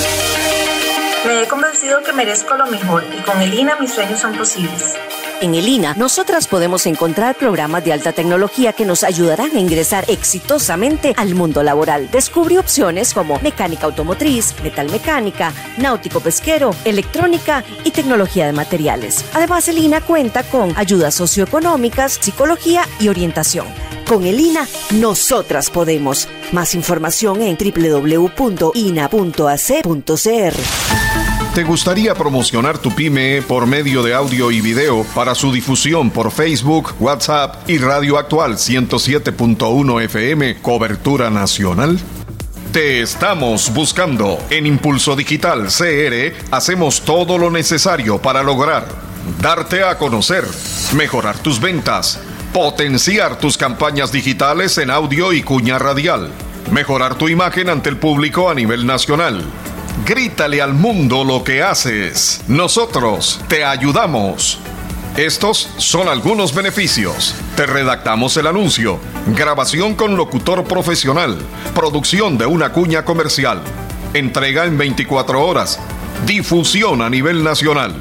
Me 1.25 1.41
he 1.41 1.47
convencido 1.47 2.01
que 2.03 2.13
merezco 2.13 2.55
lo 2.55 2.67
mejor 2.67 3.03
y 3.17 3.21
con 3.21 3.41
el 3.41 3.53
INA 3.53 3.77
mis 3.79 3.93
sueños 3.93 4.19
son 4.19 4.35
posibles. 4.35 4.95
En 5.43 5.53
el 5.55 5.67
INA, 5.67 5.93
nosotras 5.95 6.47
podemos 6.47 6.85
encontrar 6.85 7.35
programas 7.35 7.83
de 7.83 7.91
alta 7.91 8.13
tecnología 8.13 8.71
que 8.71 8.85
nos 8.85 9.03
ayudarán 9.03 9.53
a 9.53 9.59
ingresar 9.59 10.05
exitosamente 10.07 11.13
al 11.17 11.35
mundo 11.35 11.63
laboral. 11.63 12.09
Descubre 12.09 12.57
opciones 12.57 13.13
como 13.13 13.37
mecánica 13.41 13.85
automotriz, 13.85 14.55
metalmecánica, 14.63 15.51
náutico 15.77 16.21
pesquero, 16.21 16.73
electrónica 16.85 17.65
y 17.83 17.91
tecnología 17.91 18.45
de 18.45 18.53
materiales. 18.53 19.25
Además, 19.33 19.67
el 19.67 19.79
INA 19.79 19.99
cuenta 19.99 20.43
con 20.43 20.71
ayudas 20.77 21.13
socioeconómicas, 21.15 22.19
psicología 22.21 22.87
y 23.01 23.09
orientación. 23.09 23.67
Con 24.07 24.25
el 24.25 24.39
INA, 24.39 24.65
nosotras 24.91 25.69
podemos. 25.69 26.29
Más 26.53 26.73
información 26.73 27.41
en 27.41 27.57
www.ina.ac.cr. 27.57 28.53
¿Te 31.53 31.63
gustaría 31.63 32.15
promocionar 32.15 32.79
tu 32.79 32.89
pyme 32.95 33.43
por 33.43 33.67
medio 33.67 34.01
de 34.01 34.15
audio 34.15 34.49
y 34.49 34.59
video 34.59 35.05
para 35.13 35.35
su 35.35 35.51
difusión 35.51 36.09
por 36.09 36.31
Facebook, 36.31 36.95
WhatsApp 36.99 37.69
y 37.69 37.77
Radio 37.77 38.17
Actual 38.17 38.53
107.1 38.53 40.01
FM, 40.01 40.61
cobertura 40.63 41.29
nacional? 41.29 41.99
Te 42.71 43.01
estamos 43.01 43.71
buscando. 43.71 44.39
En 44.49 44.65
Impulso 44.65 45.15
Digital 45.15 45.67
CR 45.67 46.33
hacemos 46.49 47.01
todo 47.01 47.37
lo 47.37 47.51
necesario 47.51 48.19
para 48.19 48.41
lograr 48.41 48.87
darte 49.39 49.83
a 49.83 49.99
conocer, 49.99 50.45
mejorar 50.95 51.37
tus 51.37 51.61
ventas, 51.61 52.19
potenciar 52.51 53.37
tus 53.37 53.59
campañas 53.59 54.11
digitales 54.11 54.79
en 54.79 54.89
audio 54.89 55.31
y 55.33 55.43
cuña 55.43 55.77
radial, 55.77 56.31
mejorar 56.71 57.13
tu 57.13 57.29
imagen 57.29 57.69
ante 57.69 57.89
el 57.89 57.97
público 57.97 58.49
a 58.49 58.55
nivel 58.55 58.87
nacional. 58.87 59.45
Grítale 60.05 60.61
al 60.61 60.73
mundo 60.73 61.23
lo 61.23 61.43
que 61.43 61.63
haces. 61.63 62.41
Nosotros 62.47 63.39
te 63.47 63.63
ayudamos. 63.63 64.59
Estos 65.15 65.69
son 65.77 66.09
algunos 66.09 66.53
beneficios. 66.53 67.35
Te 67.55 67.65
redactamos 67.65 68.35
el 68.37 68.47
anuncio, 68.47 68.99
grabación 69.27 69.93
con 69.93 70.17
locutor 70.17 70.65
profesional, 70.65 71.37
producción 71.73 72.37
de 72.37 72.47
una 72.47 72.73
cuña 72.73 73.05
comercial, 73.05 73.61
entrega 74.13 74.65
en 74.65 74.77
24 74.77 75.45
horas, 75.45 75.79
difusión 76.25 77.01
a 77.01 77.09
nivel 77.09 77.43
nacional. 77.43 77.93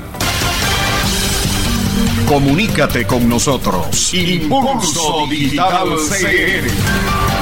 Comunícate 2.26 3.07
con 3.07 3.28
nosotros. 3.28 4.14
Impulso 4.14 5.26
Digital 5.28 5.90
CR. 6.09 7.41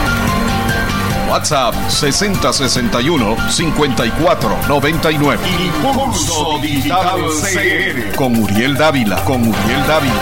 WhatsApp 1.30 1.74
6061 1.88 3.36
5499. 3.50 5.38
Impulso 5.64 6.58
Digital 6.60 7.20
CR. 7.20 8.16
Con 8.16 8.36
Uriel 8.36 8.76
Dávila. 8.76 9.22
Con 9.24 9.42
Uriel 9.42 9.86
Dávila. 9.86 10.20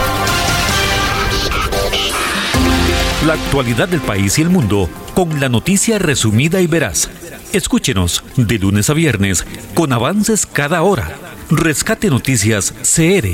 La 3.27 3.33
actualidad 3.33 3.88
del 3.88 4.01
país 4.03 4.38
y 4.38 4.42
el 4.42 4.51
mundo 4.51 4.90
con 5.14 5.40
la 5.40 5.49
noticia 5.49 5.99
resumida 5.99 6.61
y 6.61 6.66
veraz. 6.66 7.09
Escúchenos 7.55 8.23
de 8.37 8.59
lunes 8.59 8.90
a 8.90 8.94
viernes 8.94 9.47
con 9.73 9.94
avances 9.94 10.44
cada 10.44 10.83
hora. 10.83 11.09
Rescate 11.51 12.11
Noticias 12.11 12.75
CR 12.83 13.29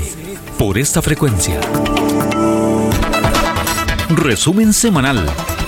por 0.57 0.77
esta 0.77 1.01
frecuencia. 1.01 1.59
Resumen 4.09 4.71
semanal 4.71 5.25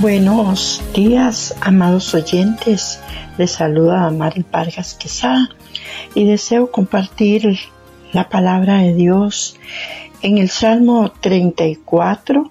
Buenos 0.00 0.82
días, 0.94 1.54
amados 1.62 2.12
oyentes. 2.12 3.00
Les 3.38 3.50
saluda 3.50 4.10
Mari 4.10 4.44
Vargas 4.52 4.92
Quesada 4.92 5.48
y 6.14 6.26
deseo 6.26 6.70
compartir 6.70 7.58
la 8.12 8.28
palabra 8.28 8.82
de 8.82 8.92
Dios 8.92 9.56
en 10.20 10.36
el 10.36 10.50
Salmo 10.50 11.12
34, 11.20 12.50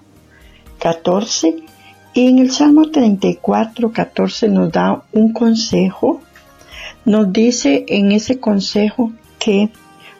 14. 0.80 1.56
Y 2.14 2.28
en 2.28 2.40
el 2.40 2.50
Salmo 2.50 2.90
34, 2.90 3.92
14 3.92 4.48
nos 4.48 4.72
da 4.72 5.04
un 5.12 5.32
consejo. 5.32 6.20
Nos 7.04 7.32
dice 7.32 7.84
en 7.86 8.10
ese 8.10 8.40
consejo 8.40 9.12
que 9.38 9.70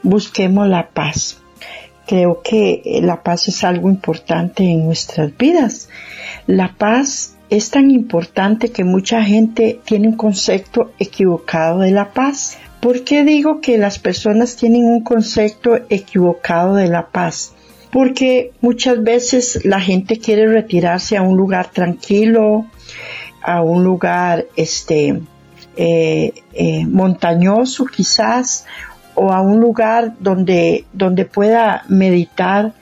busquemos 0.05 0.69
la 0.69 0.91
paz. 0.91 1.43
Creo 2.07 2.40
que 2.42 3.01
la 3.03 3.23
paz 3.23 3.49
es 3.49 3.64
algo 3.64 3.88
importante 3.88 4.62
en 4.62 4.87
nuestras 4.87 5.37
vidas. 5.37 5.88
La 6.47 6.75
paz 6.77 7.37
es 7.51 7.71
tan 7.71 7.90
importante 7.90 8.71
que 8.71 8.85
mucha 8.85 9.23
gente 9.23 9.81
tiene 9.85 10.09
un 10.09 10.16
concepto 10.16 10.92
equivocado 10.99 11.81
de 11.81 11.90
la 11.90 12.12
paz. 12.12 12.59
¿Por 12.81 13.05
qué 13.05 13.25
digo 13.25 13.61
que 13.61 13.79
las 13.79 13.99
personas 13.99 14.57
tienen 14.57 14.85
un 14.85 15.03
concepto 15.03 15.77
equivocado 15.88 16.77
de 16.77 16.88
la 16.88 17.07
paz? 17.07 17.53
Porque 17.90 18.53
muchas 18.61 19.03
veces 19.03 19.64
la 19.64 19.81
gente 19.81 20.19
quiere 20.19 20.47
retirarse 20.47 21.16
a 21.16 21.23
un 21.23 21.37
lugar 21.37 21.71
tranquilo, 21.71 22.66
a 23.42 23.62
un 23.62 23.85
lugar 23.85 24.47
este 24.57 25.21
eh, 25.77 26.33
eh, 26.53 26.87
montañoso 26.87 27.85
quizás 27.87 28.66
o 29.16 29.33
a 29.33 29.40
un 29.40 29.61
lugar 29.61 30.14
donde, 30.20 30.85
donde 30.92 31.24
pueda 31.24 31.85
meditar 31.88 32.74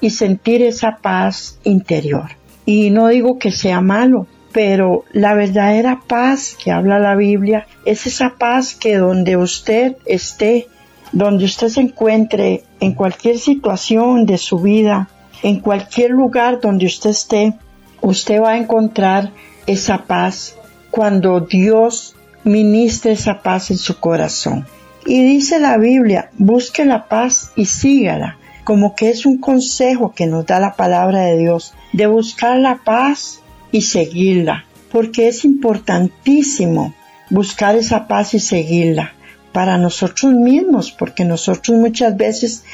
y 0.00 0.10
sentir 0.10 0.62
esa 0.62 0.98
paz 0.98 1.58
interior. 1.64 2.30
Y 2.64 2.90
no 2.90 3.08
digo 3.08 3.38
que 3.38 3.50
sea 3.50 3.80
malo, 3.80 4.26
pero 4.52 5.04
la 5.12 5.34
verdadera 5.34 6.00
paz 6.06 6.56
que 6.62 6.70
habla 6.70 6.98
la 6.98 7.16
Biblia 7.16 7.66
es 7.84 8.06
esa 8.06 8.34
paz 8.38 8.74
que 8.74 8.96
donde 8.96 9.36
usted 9.36 9.96
esté, 10.06 10.68
donde 11.12 11.44
usted 11.44 11.68
se 11.68 11.80
encuentre, 11.80 12.62
en 12.80 12.94
cualquier 12.94 13.38
situación 13.38 14.26
de 14.26 14.38
su 14.38 14.58
vida, 14.58 15.08
en 15.42 15.60
cualquier 15.60 16.10
lugar 16.10 16.60
donde 16.60 16.86
usted 16.86 17.10
esté, 17.10 17.54
usted 18.00 18.40
va 18.40 18.52
a 18.52 18.58
encontrar 18.58 19.30
esa 19.66 20.04
paz 20.04 20.56
cuando 20.90 21.40
Dios 21.40 22.16
ministre 22.44 23.12
esa 23.12 23.42
paz 23.42 23.70
en 23.70 23.78
su 23.78 23.98
corazón. 23.98 24.66
Y 25.06 25.22
dice 25.24 25.58
la 25.58 25.76
Biblia, 25.78 26.30
busque 26.36 26.84
la 26.84 27.08
paz 27.08 27.52
y 27.56 27.66
sígala, 27.66 28.38
como 28.64 28.94
que 28.94 29.10
es 29.10 29.26
un 29.26 29.38
consejo 29.38 30.12
que 30.12 30.26
nos 30.26 30.46
da 30.46 30.60
la 30.60 30.76
palabra 30.76 31.22
de 31.22 31.38
Dios, 31.38 31.74
de 31.92 32.06
buscar 32.06 32.58
la 32.58 32.80
paz 32.84 33.40
y 33.72 33.82
seguirla, 33.82 34.64
porque 34.92 35.28
es 35.28 35.44
importantísimo 35.44 36.94
buscar 37.30 37.76
esa 37.76 38.06
paz 38.08 38.34
y 38.34 38.40
seguirla 38.40 39.12
para 39.52 39.78
nosotros 39.78 40.32
mismos, 40.32 40.92
porque 40.92 41.24
nosotros 41.24 41.76
muchas 41.76 42.16
veces 42.16 42.64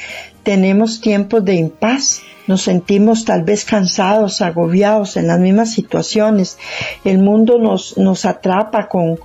tenemos 0.43 1.01
tiempos 1.01 1.43
de 1.43 1.55
impaz, 1.55 2.21
nos 2.45 2.61
sentimos 2.61 3.25
tal 3.25 3.43
vez 3.43 3.65
cansados, 3.65 4.41
agobiados 4.41 5.17
en 5.17 5.27
las 5.27 5.39
mismas 5.39 5.71
situaciones, 5.71 6.57
el 7.03 7.17
mundo 7.17 7.57
nos, 7.57 7.97
nos 7.97 8.25
atrapa 8.25 8.87
con, 8.87 9.17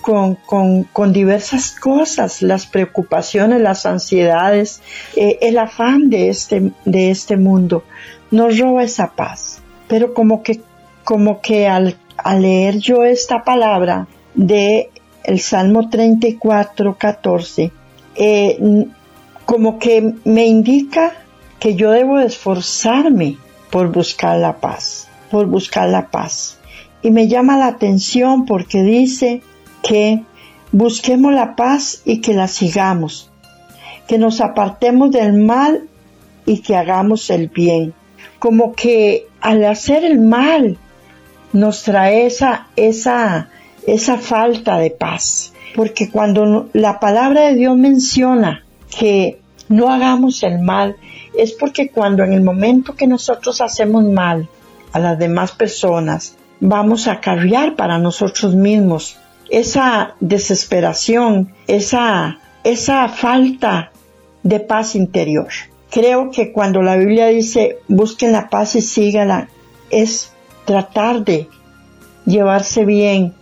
con, 0.00 0.34
con, 0.34 0.84
con, 0.84 1.12
diversas 1.12 1.72
cosas, 1.72 2.42
las 2.42 2.66
preocupaciones, 2.66 3.60
las 3.60 3.86
ansiedades, 3.86 4.82
eh, 5.16 5.38
el 5.42 5.58
afán 5.58 6.10
de 6.10 6.28
este, 6.28 6.72
de 6.84 7.10
este 7.10 7.36
mundo, 7.36 7.84
nos 8.30 8.58
roba 8.58 8.84
esa 8.84 9.12
paz. 9.12 9.60
Pero 9.88 10.14
como 10.14 10.42
que, 10.42 10.60
como 11.04 11.40
que 11.40 11.66
al, 11.66 11.96
al 12.16 12.42
leer 12.42 12.78
yo 12.78 13.04
esta 13.04 13.44
palabra 13.44 14.06
de 14.34 14.90
el 15.24 15.40
Salmo 15.40 15.88
34, 15.88 16.96
14, 16.96 17.72
eh, 18.16 18.86
como 19.44 19.78
que 19.78 20.14
me 20.24 20.46
indica 20.46 21.12
que 21.58 21.74
yo 21.74 21.90
debo 21.90 22.18
esforzarme 22.18 23.36
por 23.70 23.92
buscar 23.92 24.38
la 24.38 24.56
paz, 24.56 25.08
por 25.30 25.46
buscar 25.46 25.88
la 25.88 26.08
paz. 26.08 26.58
Y 27.02 27.10
me 27.10 27.28
llama 27.28 27.56
la 27.56 27.66
atención 27.66 28.46
porque 28.46 28.82
dice, 28.82 29.42
que 29.82 30.22
busquemos 30.72 31.32
la 31.32 31.56
paz 31.56 32.02
y 32.04 32.20
que 32.20 32.34
la 32.34 32.48
sigamos, 32.48 33.30
que 34.06 34.18
nos 34.18 34.40
apartemos 34.40 35.10
del 35.10 35.34
mal 35.34 35.88
y 36.46 36.58
que 36.58 36.76
hagamos 36.76 37.30
el 37.30 37.48
bien. 37.48 37.94
Como 38.38 38.74
que 38.74 39.26
al 39.40 39.64
hacer 39.64 40.04
el 40.04 40.20
mal 40.20 40.78
nos 41.52 41.82
trae 41.82 42.26
esa, 42.26 42.68
esa, 42.76 43.48
esa 43.86 44.18
falta 44.18 44.78
de 44.78 44.90
paz. 44.90 45.52
Porque 45.74 46.10
cuando 46.10 46.68
la 46.72 46.98
palabra 46.98 47.42
de 47.42 47.54
Dios 47.54 47.76
menciona 47.76 48.64
que 48.98 49.40
no 49.68 49.92
hagamos 49.92 50.42
el 50.42 50.58
mal, 50.58 50.96
es 51.36 51.52
porque 51.52 51.90
cuando 51.90 52.24
en 52.24 52.32
el 52.32 52.42
momento 52.42 52.96
que 52.96 53.06
nosotros 53.06 53.60
hacemos 53.60 54.04
mal 54.04 54.48
a 54.92 54.98
las 54.98 55.18
demás 55.18 55.52
personas, 55.52 56.36
vamos 56.58 57.06
a 57.06 57.20
cargar 57.20 57.76
para 57.76 57.98
nosotros 57.98 58.54
mismos 58.54 59.16
esa 59.50 60.14
desesperación, 60.20 61.52
esa, 61.66 62.38
esa 62.64 63.08
falta 63.08 63.90
de 64.42 64.60
paz 64.60 64.94
interior. 64.94 65.48
Creo 65.90 66.30
que 66.30 66.52
cuando 66.52 66.82
la 66.82 66.96
Biblia 66.96 67.26
dice 67.26 67.78
busquen 67.88 68.32
la 68.32 68.48
paz 68.48 68.76
y 68.76 68.80
sígala, 68.80 69.48
es 69.90 70.32
tratar 70.64 71.24
de 71.24 71.48
llevarse 72.26 72.84
bien 72.84 73.34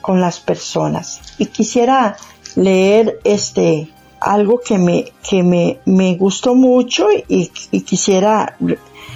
con 0.00 0.20
las 0.20 0.38
personas. 0.38 1.20
Y 1.38 1.46
quisiera 1.46 2.16
leer 2.54 3.18
este 3.24 3.90
algo 4.20 4.60
que 4.60 4.78
me, 4.78 5.12
que 5.28 5.42
me, 5.42 5.78
me 5.84 6.14
gustó 6.14 6.54
mucho 6.54 7.08
y, 7.28 7.48
quisiera 7.48 8.56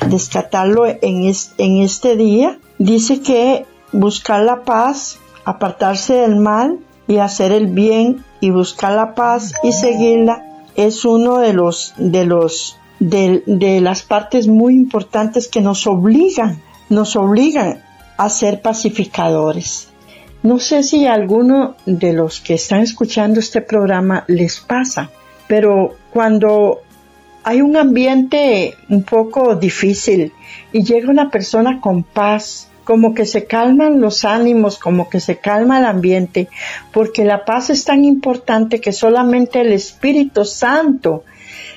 descatarlo 0.08 0.86
en, 0.86 1.32
en 1.58 1.76
este 1.82 2.16
día. 2.16 2.58
Dice 2.78 3.20
que 3.20 3.66
buscar 3.92 4.42
la 4.42 4.64
paz 4.64 5.19
apartarse 5.44 6.14
del 6.14 6.36
mal 6.36 6.78
y 7.06 7.18
hacer 7.18 7.52
el 7.52 7.66
bien 7.68 8.24
y 8.40 8.50
buscar 8.50 8.92
la 8.92 9.14
paz 9.14 9.52
y 9.62 9.72
seguirla 9.72 10.64
es 10.76 11.04
uno 11.04 11.38
de 11.38 11.52
los 11.52 11.94
de 11.96 12.24
los 12.24 12.78
de, 12.98 13.42
de 13.46 13.80
las 13.80 14.02
partes 14.02 14.46
muy 14.46 14.74
importantes 14.74 15.48
que 15.48 15.60
nos 15.60 15.86
obligan 15.86 16.60
nos 16.88 17.16
obligan 17.16 17.82
a 18.16 18.28
ser 18.28 18.60
pacificadores. 18.60 19.88
No 20.42 20.58
sé 20.58 20.82
si 20.82 21.06
a 21.06 21.14
alguno 21.14 21.76
de 21.86 22.12
los 22.12 22.40
que 22.40 22.54
están 22.54 22.80
escuchando 22.80 23.40
este 23.40 23.60
programa 23.60 24.24
les 24.26 24.60
pasa 24.60 25.10
pero 25.50 25.96
cuando 26.12 26.78
hay 27.42 27.60
un 27.60 27.76
ambiente 27.76 28.76
un 28.88 29.02
poco 29.02 29.56
difícil 29.56 30.32
y 30.72 30.84
llega 30.84 31.10
una 31.10 31.28
persona 31.28 31.80
con 31.80 32.04
paz 32.04 32.68
como 32.90 33.14
que 33.14 33.24
se 33.24 33.44
calman 33.44 34.00
los 34.00 34.24
ánimos, 34.24 34.76
como 34.76 35.08
que 35.08 35.20
se 35.20 35.38
calma 35.38 35.78
el 35.78 35.84
ambiente, 35.84 36.48
porque 36.92 37.24
la 37.24 37.44
paz 37.44 37.70
es 37.70 37.84
tan 37.84 38.04
importante 38.04 38.80
que 38.80 38.92
solamente 38.92 39.60
el 39.60 39.70
Espíritu 39.70 40.44
Santo 40.44 41.22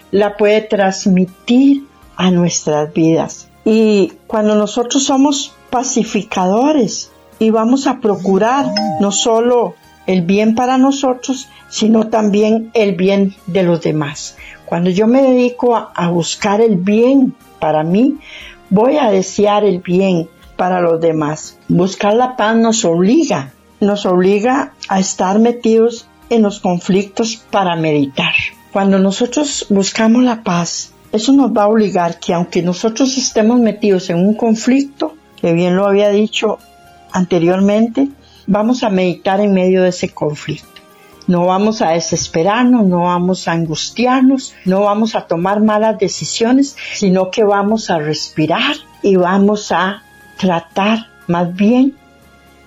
la 0.09 0.37
puede 0.37 0.61
transmitir 0.61 1.83
a 2.15 2.31
nuestras 2.31 2.91
vidas. 2.95 3.47
Y 3.63 4.13
cuando 4.25 4.55
nosotros 4.55 5.03
somos 5.03 5.53
pacificadores 5.69 7.11
y 7.37 7.51
vamos 7.51 7.85
a 7.85 7.99
procurar 7.99 8.73
no 8.99 9.11
solo 9.11 9.75
el 10.07 10.23
bien 10.23 10.55
para 10.55 10.79
nosotros, 10.79 11.47
sino 11.69 12.07
también 12.07 12.71
el 12.73 12.95
bien 12.95 13.35
de 13.45 13.61
los 13.61 13.81
demás. 13.81 14.35
Cuando 14.65 14.89
yo 14.89 15.05
me 15.05 15.21
dedico 15.21 15.75
a, 15.75 16.09
buscar 16.09 16.59
el 16.59 16.77
bien 16.77 17.35
para 17.59 17.83
mí, 17.83 18.17
voy 18.71 18.97
a 18.97 19.11
desear 19.11 19.63
el 19.63 19.77
bien 19.77 20.27
para 20.55 20.81
los 20.81 20.99
demás. 21.01 21.57
Buscar 21.67 22.13
la 22.15 22.35
paz 22.35 22.55
nos 22.55 22.85
obliga, 22.85 23.53
nos 23.79 24.05
obliga 24.05 24.73
a 24.87 24.99
estar 24.99 25.39
metidos 25.39 26.07
en 26.29 26.41
los 26.41 26.59
conflictos 26.59 27.43
para 27.51 27.75
meditar. 27.75 28.33
Cuando 28.71 28.97
nosotros 28.97 29.67
buscamos 29.69 30.23
la 30.23 30.43
paz, 30.43 30.93
eso 31.11 31.31
nos 31.33 31.51
va 31.51 31.63
a 31.63 31.67
obligar 31.67 32.19
que 32.19 32.33
aunque 32.33 32.63
nosotros 32.63 33.17
estemos 33.17 33.59
metidos 33.59 34.09
en 34.09 34.17
un 34.17 34.33
conflicto, 34.33 35.13
que 35.39 35.53
bien 35.53 35.75
lo 35.75 35.85
había 35.85 36.09
dicho 36.09 36.57
anteriormente, 37.11 38.09
vamos 38.47 38.83
a 38.83 38.89
meditar 38.89 39.39
en 39.39 39.53
medio 39.53 39.83
de 39.83 39.89
ese 39.89 40.09
conflicto. 40.09 40.67
No 41.27 41.45
vamos 41.45 41.81
a 41.81 41.91
desesperarnos, 41.91 42.85
no 42.85 43.03
vamos 43.03 43.47
a 43.47 43.53
angustiarnos, 43.53 44.53
no 44.65 44.81
vamos 44.81 45.15
a 45.15 45.27
tomar 45.27 45.61
malas 45.61 45.97
decisiones, 45.97 46.75
sino 46.93 47.31
que 47.31 47.43
vamos 47.43 47.89
a 47.89 47.99
respirar 47.99 48.75
y 49.01 49.15
vamos 49.15 49.71
a 49.71 50.03
tratar 50.37 51.07
más 51.27 51.53
bien 51.53 51.95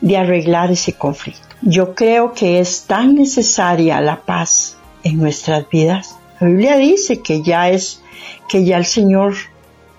de 0.01 0.17
arreglar 0.17 0.71
ese 0.71 0.93
conflicto. 0.93 1.43
Yo 1.63 1.95
creo 1.95 2.33
que 2.33 2.61
es 2.61 2.85
tan 2.85 3.15
necesaria 3.15 4.01
la 4.01 4.21
paz 4.21 4.77
en 5.03 5.19
nuestras 5.19 5.69
vidas. 5.69 6.17
La 6.41 6.49
Biblia 6.49 6.77
dice 6.77 7.23
que 7.23 7.43
ya 7.43 7.71
es, 7.71 8.03
que 8.49 8.65
ya 8.65 8.77
el 8.77 8.85
Señor 8.85 9.35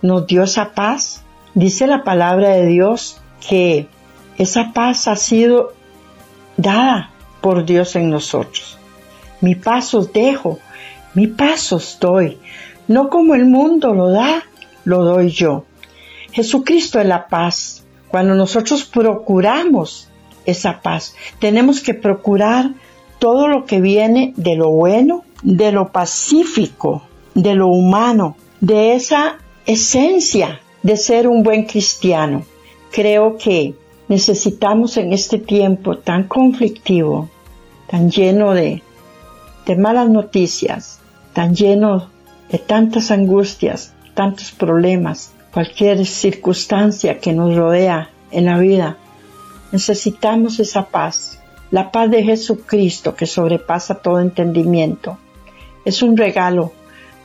nos 0.01 0.27
dio 0.27 0.43
esa 0.43 0.73
paz. 0.73 1.23
Dice 1.53 1.87
la 1.87 2.03
palabra 2.03 2.49
de 2.49 2.67
Dios 2.67 3.19
que 3.47 3.87
esa 4.37 4.71
paz 4.73 5.07
ha 5.07 5.15
sido 5.15 5.73
dada 6.57 7.11
por 7.41 7.65
Dios 7.65 7.95
en 7.95 8.09
nosotros. 8.09 8.77
Mi 9.41 9.55
paso 9.55 10.05
dejo, 10.05 10.59
mi 11.13 11.27
paso 11.27 11.81
doy, 11.99 12.37
no 12.87 13.09
como 13.09 13.35
el 13.35 13.45
mundo 13.45 13.93
lo 13.93 14.09
da, 14.09 14.43
lo 14.83 15.03
doy 15.03 15.29
yo. 15.29 15.65
Jesucristo 16.31 16.99
es 16.99 17.07
la 17.07 17.27
paz. 17.27 17.83
Cuando 18.09 18.35
nosotros 18.35 18.83
procuramos 18.85 20.07
esa 20.45 20.81
paz, 20.81 21.15
tenemos 21.39 21.81
que 21.81 21.93
procurar 21.93 22.71
todo 23.19 23.47
lo 23.47 23.65
que 23.65 23.81
viene 23.81 24.33
de 24.37 24.55
lo 24.55 24.69
bueno, 24.69 25.23
de 25.41 25.71
lo 25.71 25.91
pacífico, 25.91 27.03
de 27.33 27.55
lo 27.55 27.67
humano, 27.67 28.37
de 28.61 28.93
esa 28.93 29.37
esencia 29.65 30.61
de 30.83 30.97
ser 30.97 31.27
un 31.27 31.43
buen 31.43 31.65
cristiano. 31.65 32.43
Creo 32.91 33.37
que 33.37 33.75
necesitamos 34.07 34.97
en 34.97 35.11
este 35.11 35.37
tiempo 35.37 35.97
tan 35.97 36.23
conflictivo, 36.23 37.29
tan 37.87 38.09
lleno 38.09 38.53
de, 38.53 38.81
de 39.65 39.75
malas 39.75 40.09
noticias, 40.09 40.99
tan 41.33 41.55
lleno 41.55 42.09
de 42.49 42.57
tantas 42.57 43.11
angustias, 43.11 43.93
tantos 44.13 44.51
problemas, 44.51 45.33
cualquier 45.57 46.05
circunstancia 46.05 47.17
que 47.17 47.33
nos 47.33 47.55
rodea 47.55 48.11
en 48.29 48.45
la 48.45 48.59
vida, 48.59 48.95
necesitamos 49.71 50.59
esa 50.59 50.85
paz, 50.85 51.39
la 51.71 51.91
paz 51.91 52.11
de 52.11 52.21
Jesucristo 52.21 53.15
que 53.15 53.25
sobrepasa 53.25 53.95
todo 53.95 54.19
entendimiento. 54.19 55.17
Es 55.83 56.03
un 56.03 56.15
regalo. 56.15 56.73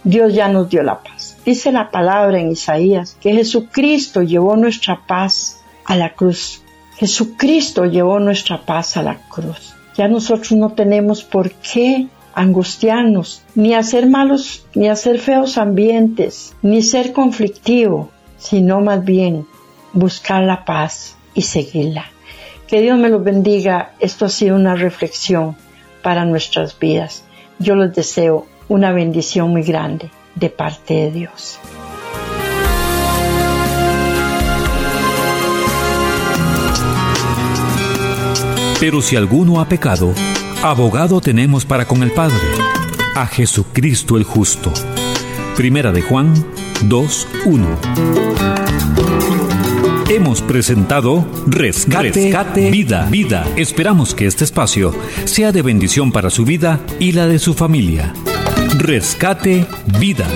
Dios 0.03 0.33
ya 0.33 0.49
nos 0.49 0.71
dio 0.71 0.83
la 0.83 1.03
paz. 1.03 1.37
Dice 1.45 1.73
la 1.73 1.91
palabra 1.91 2.41
en 2.41 2.53
Isaías 2.53 3.19
que 3.21 3.35
Jesucristo 3.35 4.23
llevó 4.23 4.57
nuestra 4.57 5.03
paz 5.07 5.61
a 5.85 5.95
la 5.95 6.15
cruz. 6.15 6.63
Jesucristo 6.97 7.85
llevó 7.85 8.19
nuestra 8.19 8.65
paz 8.65 8.97
a 8.97 9.03
la 9.03 9.19
cruz. 9.29 9.75
Ya 9.95 10.09
nosotros 10.09 10.53
no 10.53 10.73
tenemos 10.73 11.23
por 11.23 11.51
qué 11.51 12.09
angustiarnos, 12.35 13.43
ni 13.55 13.75
hacer 13.75 14.07
malos, 14.07 14.65
ni 14.75 14.89
hacer 14.89 15.19
feos 15.19 15.59
ambientes, 15.59 16.55
ni 16.63 16.81
ser 16.81 17.13
conflictivo, 17.13 18.09
sino 18.43 18.81
más 18.81 19.05
bien 19.05 19.47
buscar 19.93 20.43
la 20.43 20.65
paz 20.65 21.17
y 21.35 21.43
seguirla. 21.43 22.07
Que 22.67 22.81
Dios 22.81 22.99
me 22.99 23.09
los 23.09 23.23
bendiga. 23.23 23.93
Esto 24.01 24.27
ha 24.27 24.29
sido 24.29 24.57
una 24.57 24.75
reflexión 24.75 25.57
para 26.03 26.25
nuestras 26.25 26.79
vidas. 26.79 27.25
Yo 27.59 27.77
les 27.77 27.95
deseo 27.95 28.47
una 28.69 28.93
bendición 28.93 29.51
muy 29.51 29.63
grande 29.63 30.11
de 30.35 30.51
parte 30.51 30.95
de 30.95 31.11
Dios. 31.13 31.59
Pero 38.81 39.01
si 39.01 39.15
alguno 39.15 39.61
ha 39.61 39.69
pecado, 39.69 40.13
abogado 40.61 41.21
tenemos 41.21 41.65
para 41.65 41.85
con 41.85 42.03
el 42.03 42.11
Padre, 42.11 42.35
a 43.15 43.27
Jesucristo 43.27 44.17
el 44.17 44.25
justo. 44.25 44.73
Primera 45.57 45.93
de 45.93 46.01
Juan 46.01 46.35
2.1. 46.89 47.67
Hemos 50.09 50.41
presentado 50.41 51.27
Rescate, 51.47 52.71
Vida, 52.71 53.07
Vida. 53.11 53.47
Esperamos 53.57 54.15
que 54.15 54.27
este 54.27 54.45
espacio 54.45 54.95
sea 55.27 55.53
de 55.53 55.63
bendición 55.63 56.11
para 56.11 56.31
su 56.31 56.45
vida 56.45 56.81
y 56.99 57.13
la 57.13 57.27
de 57.27 57.39
su 57.39 57.53
familia. 57.53 58.15
Rescate 58.79 59.67
Vida. 60.01 60.27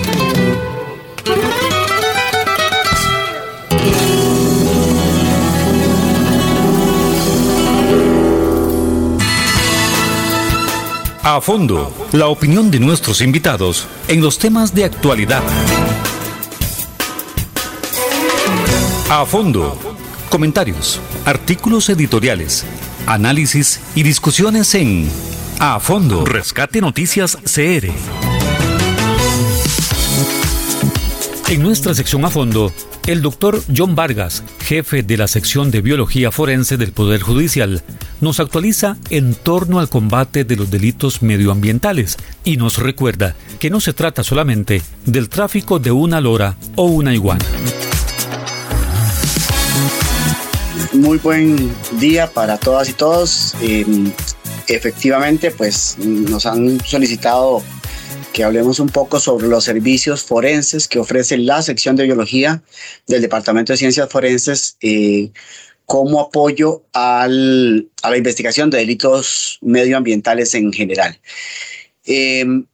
A 11.29 11.41
fondo, 11.41 11.91
la 12.13 12.27
opinión 12.27 12.71
de 12.71 12.79
nuestros 12.79 13.19
invitados 13.19 13.85
en 14.07 14.21
los 14.21 14.39
temas 14.39 14.73
de 14.73 14.85
actualidad. 14.85 15.43
A 19.09 19.25
fondo, 19.25 19.77
comentarios, 20.29 21.01
artículos 21.25 21.89
editoriales, 21.89 22.65
análisis 23.05 23.81
y 23.93 24.03
discusiones 24.03 24.73
en 24.73 25.09
A 25.59 25.81
fondo. 25.81 26.23
Rescate 26.23 26.79
Noticias 26.79 27.37
CR. 27.43 28.26
En 31.49 31.63
nuestra 31.63 31.93
sección 31.93 32.25
A 32.25 32.29
fondo, 32.29 32.73
el 33.05 33.21
doctor 33.21 33.63
John 33.73 33.95
Vargas, 33.95 34.43
jefe 34.59 35.01
de 35.01 35.15
la 35.15 35.29
sección 35.29 35.71
de 35.71 35.79
Biología 35.79 36.29
Forense 36.29 36.75
del 36.75 36.91
Poder 36.91 37.21
Judicial, 37.21 37.83
nos 38.19 38.41
actualiza 38.41 38.97
en 39.09 39.33
torno 39.33 39.79
al 39.79 39.87
combate 39.87 40.43
de 40.43 40.57
los 40.57 40.69
delitos 40.69 41.21
medioambientales 41.21 42.17
y 42.43 42.57
nos 42.57 42.79
recuerda 42.79 43.33
que 43.61 43.69
no 43.69 43.79
se 43.79 43.93
trata 43.93 44.25
solamente 44.25 44.81
del 45.05 45.29
tráfico 45.29 45.79
de 45.79 45.91
una 45.91 46.19
lora 46.19 46.57
o 46.75 46.87
una 46.87 47.13
iguana. 47.13 47.45
Muy 50.91 51.17
buen 51.19 51.73
día 51.93 52.29
para 52.29 52.57
todas 52.57 52.89
y 52.89 52.93
todos. 52.93 53.55
Em, 53.61 54.11
efectivamente, 54.67 55.51
pues 55.51 55.95
nos 55.97 56.45
han 56.45 56.81
solicitado 56.83 57.63
que 58.37 58.43
hablemos 58.43 58.79
un 58.79 58.89
poco 58.89 59.19
sobre 59.19 59.47
los 59.47 59.63
servicios 59.63 60.21
forenses 60.23 60.87
que 60.87 60.99
ofrece 60.99 61.39
la 61.39 61.63
sección 61.63 61.95
de 61.95 62.03
biología 62.03 62.61
del 63.07 63.23
Departamento 63.23 63.73
de 63.73 63.77
Ciencias 63.77 64.07
Forenses 64.11 64.77
eh, 64.81 65.31
como 65.87 66.21
apoyo 66.21 66.83
a 66.93 67.27
la 67.27 68.15
investigación 68.15 68.69
de 68.69 68.77
delitos 68.77 69.57
medioambientales 69.61 70.53
en 70.53 70.71
general. 70.71 71.19
Em, 72.05 72.67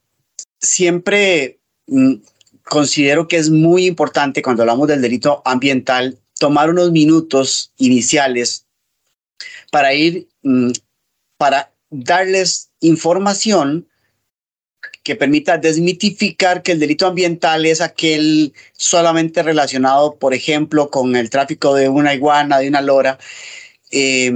siempre 0.60 1.58
mm, 1.86 2.16
considero 2.64 3.26
que 3.26 3.38
es 3.38 3.48
muy 3.48 3.86
importante 3.86 4.42
cuando 4.42 4.64
hablamos 4.64 4.86
del 4.86 5.00
delito 5.00 5.40
ambiental 5.46 6.18
tomar 6.38 6.68
unos 6.68 6.92
minutos 6.92 7.72
iniciales 7.78 8.66
para 9.70 9.94
ir, 9.94 10.28
mm, 10.42 10.72
para 11.38 11.72
darles 11.88 12.68
información 12.80 13.88
que 15.04 15.14
permita 15.14 15.58
desmitificar 15.58 16.62
que 16.62 16.72
el 16.72 16.80
delito 16.80 17.06
ambiental 17.06 17.66
es 17.66 17.82
aquel 17.82 18.54
solamente 18.72 19.42
relacionado, 19.42 20.16
por 20.16 20.32
ejemplo, 20.32 20.90
con 20.90 21.14
el 21.14 21.28
tráfico 21.28 21.74
de 21.74 21.90
una 21.90 22.14
iguana, 22.14 22.58
de 22.58 22.68
una 22.68 22.80
lora. 22.80 23.18
Eh, 23.90 24.32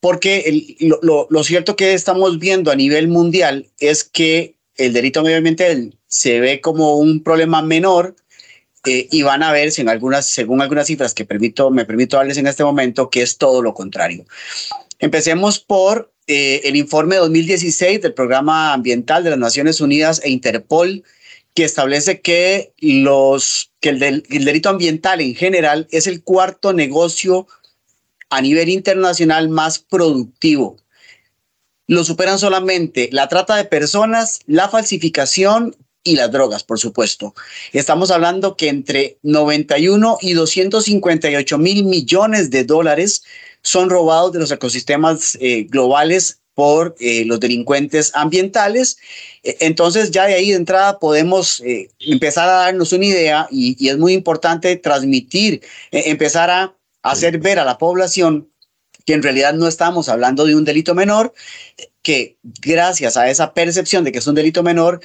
porque 0.00 0.76
lo, 0.80 1.44
cierto 1.44 1.76
que 1.76 1.94
estamos 1.94 2.40
viendo 2.40 2.72
a 2.72 2.76
nivel 2.76 3.06
mundial 3.06 3.70
es 3.78 4.02
que 4.02 4.56
el 4.76 4.92
delito 4.92 5.22
medioambiental 5.22 5.96
se 6.08 6.40
ve 6.40 6.60
como 6.60 6.96
un 6.96 7.22
problema 7.22 7.62
menor 7.62 8.16
eh, 8.84 9.06
y 9.12 9.22
van 9.22 9.44
a 9.44 9.52
ver, 9.52 9.70
según 9.70 10.60
algunas 10.60 10.86
cifras 10.86 11.14
que 11.14 11.24
me 11.70 11.84
permito 11.84 12.16
darles 12.16 12.36
en 12.36 12.48
este 12.48 12.64
momento, 12.64 13.10
que 13.10 13.22
es 13.22 13.38
todo 13.38 13.62
lo 13.62 13.74
contrario. 13.74 14.24
Empecemos 14.98 15.60
por 15.60 16.12
eh, 16.26 16.60
el 16.64 16.76
informe 16.76 17.16
2016 17.16 18.00
del 18.00 18.14
Programa 18.14 18.72
Ambiental 18.72 19.24
de 19.24 19.30
las 19.30 19.38
Naciones 19.38 19.80
Unidas 19.80 20.20
e 20.24 20.30
Interpol, 20.30 21.02
que 21.54 21.64
establece 21.64 22.20
que, 22.20 22.72
los, 22.78 23.72
que 23.80 23.90
el, 23.90 24.02
el 24.02 24.44
delito 24.44 24.68
ambiental 24.68 25.20
en 25.20 25.34
general 25.34 25.86
es 25.90 26.06
el 26.06 26.22
cuarto 26.22 26.72
negocio 26.72 27.46
a 28.30 28.40
nivel 28.40 28.70
internacional 28.70 29.48
más 29.50 29.78
productivo. 29.78 30.78
lo 31.86 32.04
superan 32.04 32.38
solamente 32.38 33.10
la 33.12 33.28
trata 33.28 33.56
de 33.56 33.64
personas, 33.64 34.40
la 34.46 34.70
falsificación 34.70 35.76
y 36.04 36.16
las 36.16 36.32
drogas, 36.32 36.64
por 36.64 36.78
supuesto. 36.78 37.34
Estamos 37.72 38.10
hablando 38.10 38.56
que 38.56 38.68
entre 38.68 39.18
91 39.22 40.18
y 40.20 40.32
258 40.32 41.58
mil 41.58 41.84
millones 41.84 42.50
de 42.50 42.64
dólares 42.64 43.22
son 43.62 43.90
robados 43.90 44.32
de 44.32 44.40
los 44.40 44.50
ecosistemas 44.50 45.38
eh, 45.40 45.66
globales 45.68 46.40
por 46.54 46.94
eh, 47.00 47.24
los 47.24 47.40
delincuentes 47.40 48.10
ambientales. 48.14 48.98
E, 49.42 49.56
entonces 49.60 50.10
ya 50.10 50.26
de 50.26 50.34
ahí 50.34 50.50
de 50.50 50.56
entrada 50.56 50.98
podemos 50.98 51.60
eh, 51.60 51.88
empezar 52.00 52.48
a 52.48 52.64
darnos 52.64 52.92
una 52.92 53.06
idea 53.06 53.48
y, 53.50 53.88
es 53.88 53.96
muy 53.96 54.12
importante 54.12 54.76
transmitir, 54.76 55.62
empezar 55.90 56.50
a 56.50 56.76
hacer 57.02 57.38
ver 57.38 57.58
a 57.58 57.64
la 57.64 57.78
población 57.78 58.48
que 59.06 59.14
en 59.14 59.22
realidad 59.22 59.54
no 59.54 59.66
estamos 59.66 60.08
hablando 60.08 60.44
de 60.44 60.54
un 60.54 60.64
delito 60.64 60.94
menor, 60.94 61.34
que 62.02 62.36
gracias 62.42 63.16
a 63.16 63.28
esa 63.30 63.52
percepción 63.52 64.04
de 64.04 64.12
que 64.12 64.18
es 64.18 64.26
un 64.28 64.36
delito 64.36 64.62
menor, 64.62 65.00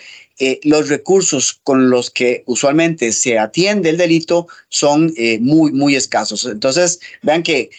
los 0.62 0.88
recursos 0.88 1.60
con 1.64 1.90
los 1.90 2.12
que 2.12 2.44
usualmente 2.46 3.12
se 3.12 3.40
atiende 3.40 3.90
el 3.90 3.98
delito 3.98 4.48
son 4.70 5.12
muy, 5.40 5.72
muy 5.72 5.96
escasos. 5.96 6.46
Entonces, 6.46 7.00
vean 7.24 7.42
que 7.42 7.72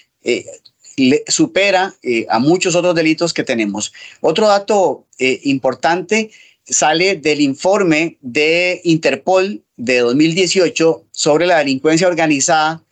supera 1.26 1.94
a 2.28 2.38
muchos 2.38 2.74
otros 2.74 2.94
delitos 2.94 3.32
que 3.32 3.44
tenemos. 3.44 3.92
Otro 4.20 4.48
dato 4.48 5.06
importante 5.18 6.30
sale 6.64 7.16
del 7.16 7.40
informe 7.40 8.18
de 8.20 8.80
Interpol 8.84 9.62
de 9.76 9.98
2018 9.98 11.04
sobre 11.10 11.46
la 11.46 11.58
delincuencia 11.58 12.08
organizada 12.08 12.82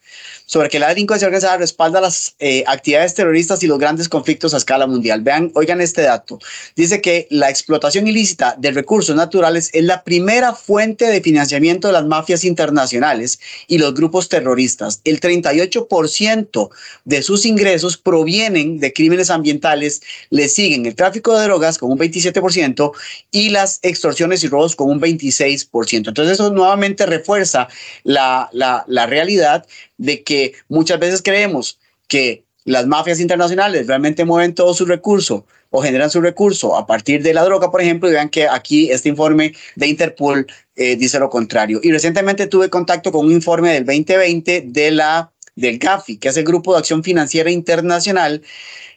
sobre 0.47 0.69
que 0.69 0.79
la 0.79 0.89
delincuencia 0.89 1.27
organizada 1.27 1.57
respalda 1.57 2.01
las 2.01 2.37
eh, 2.39 2.63
actividades 2.67 3.15
terroristas 3.15 3.63
y 3.63 3.67
los 3.67 3.79
grandes 3.79 4.09
conflictos 4.09 4.55
a 4.55 4.59
escala 4.59 4.87
mundial. 4.87 5.21
Vean, 5.23 5.51
oigan 5.55 5.81
este 5.81 6.03
dato. 6.03 6.39
Dice 6.77 7.01
que 7.01 7.27
la 7.31 7.51
explotación 7.51 8.07
ilícita 8.07 8.55
de 8.57 8.71
recursos 8.71 9.17
naturales 9.17 9.71
es 9.73 9.85
la 9.85 10.05
primera 10.05 10.55
fuente 10.55 11.07
de 11.07 11.21
financiamiento 11.21 11.89
de 11.89 11.95
las 11.95 12.07
mafias 12.07 12.45
internacionales 12.45 13.41
y 13.67 13.79
los 13.79 13.95
grupos 13.95 14.29
terroristas. 14.29 15.01
El 15.05 15.21
38% 15.21 16.71
de 17.05 17.23
sus 17.23 17.45
ingresos 17.45 17.97
provienen 17.97 18.79
de 18.79 18.93
crímenes 18.93 19.31
ambientales, 19.31 20.03
le 20.31 20.49
siguen 20.49 20.87
el 20.87 20.95
tráfico 20.95 21.37
de 21.37 21.45
drogas 21.45 21.79
con 21.79 21.91
un 21.91 21.99
27% 21.99 22.93
y 23.33 23.51
las 23.51 23.81
extorsiones 23.83 24.45
y 24.45 24.49
robos 24.49 24.77
con 24.77 24.91
un 24.91 25.01
26%. 25.01 26.09
Entonces 26.09 26.35
eso 26.35 26.51
nuevamente 26.53 27.05
refuerza 27.07 27.69
la, 28.05 28.49
la, 28.53 28.85
la 28.87 29.07
realidad 29.07 29.67
de 30.07 30.23
que 30.23 30.55
muchas 30.69 30.99
veces 30.99 31.21
creemos 31.23 31.79
que 32.09 32.45
las 32.65 32.87
mafias 32.87 33.21
internacionales 33.21 33.87
realmente 33.87 34.25
mueven 34.25 34.55
todo 34.55 34.75
su 34.75 34.87
recurso 34.87 35.47
o 35.71 35.83
generan 35.83 36.11
su 36.11 36.21
recurso 36.21 36.77
a 36.77 36.87
partir 36.87 37.23
de 37.23 37.35
la 37.35 37.45
droga, 37.45 37.71
por 37.71 37.81
ejemplo, 37.81 38.09
y 38.09 38.13
vean 38.13 38.29
que 38.29 38.49
aquí 38.49 38.91
este 38.91 39.09
informe 39.09 39.53
de 39.75 39.87
Interpol 39.87 40.47
eh, 40.75 40.97
dice 40.97 41.19
lo 41.19 41.29
contrario. 41.29 41.81
Y 41.83 41.91
recientemente 41.93 42.47
tuve 42.47 42.71
contacto 42.71 43.13
con 43.13 43.27
un 43.27 43.33
informe 43.33 43.73
del 43.73 43.85
2020 43.85 44.65
de 44.67 44.91
la, 44.91 45.33
del 45.57 45.79
GAFI, 45.79 46.19
que 46.19 46.29
es 46.29 46.37
el 46.37 46.45
Grupo 46.45 46.73
de 46.73 46.79
Acción 46.79 47.03
Financiera 47.03 47.51
Internacional, 47.51 48.43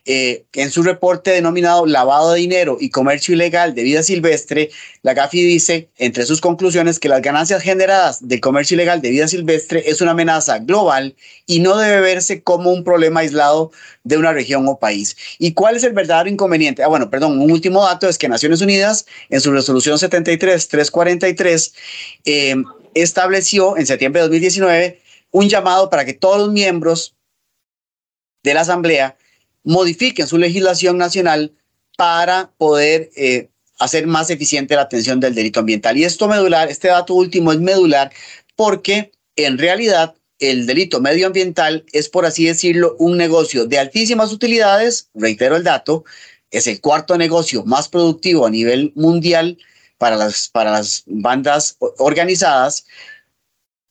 eh, 0.06 0.46
en 0.54 0.72
su 0.72 0.82
reporte 0.82 1.32
denominado 1.32 1.86
Lavado 1.86 2.32
de 2.32 2.40
Dinero 2.40 2.78
y 2.80 2.90
Comercio 2.90 3.36
Ilegal 3.36 3.76
de 3.76 3.84
Vida 3.84 4.02
Silvestre, 4.02 4.72
la 5.04 5.14
GAFI 5.14 5.44
dice, 5.44 5.90
entre 5.98 6.26
sus 6.26 6.42
conclusiones, 6.42 7.00
que 7.00 7.10
las 7.10 7.22
ganancias 7.22 7.62
generadas 7.62 8.28
del 8.28 8.40
comercio 8.40 8.76
ilegal 8.76 9.02
de 9.02 9.12
vida 9.12 9.28
silvestre 9.28 9.84
es 9.86 10.02
una 10.02 10.12
amenaza 10.12 10.60
global 10.60 11.16
y 11.46 11.60
no 11.60 11.78
debe 11.78 12.02
verse 12.02 12.42
como 12.42 12.72
un 12.72 12.84
problema 12.84 13.20
aislado 13.20 13.72
de 14.04 14.18
una 14.18 14.34
región 14.34 14.68
o 14.68 14.80
país. 14.80 15.16
¿Y 15.38 15.54
cuál 15.54 15.76
es 15.76 15.84
el 15.84 15.94
verdadero 15.94 16.30
inconveniente? 16.30 16.82
Ah, 16.82 16.88
bueno, 16.88 17.10
perdón, 17.10 17.40
un 17.40 17.52
último 17.52 17.84
dato 17.84 18.10
es 18.10 18.18
que 18.18 18.28
Naciones 18.28 18.62
Unidas, 18.62 19.06
en 19.30 19.42
su 19.42 19.52
resolución 19.52 19.98
73-343, 19.98 21.74
eh, 22.26 22.56
estableció 22.96 23.78
en 23.78 23.86
septiembre 23.86 24.22
de 24.22 24.28
2019 24.28 25.00
un 25.32 25.50
llamado 25.50 25.90
para 25.90 26.06
que 26.06 26.14
todos 26.14 26.40
los 26.40 26.52
miembros 26.52 27.16
de 28.44 28.54
la 28.54 28.62
Asamblea 28.62 29.18
modifiquen 29.64 30.28
su 30.28 30.38
legislación 30.38 30.98
nacional 30.98 31.54
para 31.98 32.52
poder 32.58 33.10
eh, 33.16 33.50
hacer 33.78 34.08
más 34.08 34.30
eficiente 34.30 34.76
la 34.76 34.84
atención 34.84 35.20
del 35.20 35.36
delito 35.36 35.60
ambiental. 35.60 35.98
Y 35.98 36.04
esto 36.04 36.28
medular, 36.28 36.70
este 36.70 36.88
dato 36.88 37.14
último 37.14 37.52
es 37.52 37.60
medular 37.60 38.12
porque 38.56 39.12
en 39.36 39.58
realidad 39.58 40.16
el 40.40 40.66
delito 40.66 41.02
medioambiental 41.02 41.86
es, 41.92 42.08
por 42.10 42.26
así 42.26 42.46
decirlo, 42.46 42.96
un 42.98 43.18
negocio 43.18 43.66
de 43.66 43.78
altísimas 43.78 44.32
utilidades, 44.32 45.10
reitero 45.14 45.56
el 45.58 45.64
dato, 45.64 46.06
es 46.52 46.68
el 46.68 46.82
cuarto 46.82 47.18
negocio 47.18 47.64
más 47.66 47.90
productivo 47.90 48.46
a 48.46 48.50
nivel 48.50 48.92
mundial 48.96 49.58
para 49.98 50.16
las, 50.16 50.48
para 50.48 50.72
las 50.72 51.04
bandas 51.06 51.78
organizadas, 51.98 52.86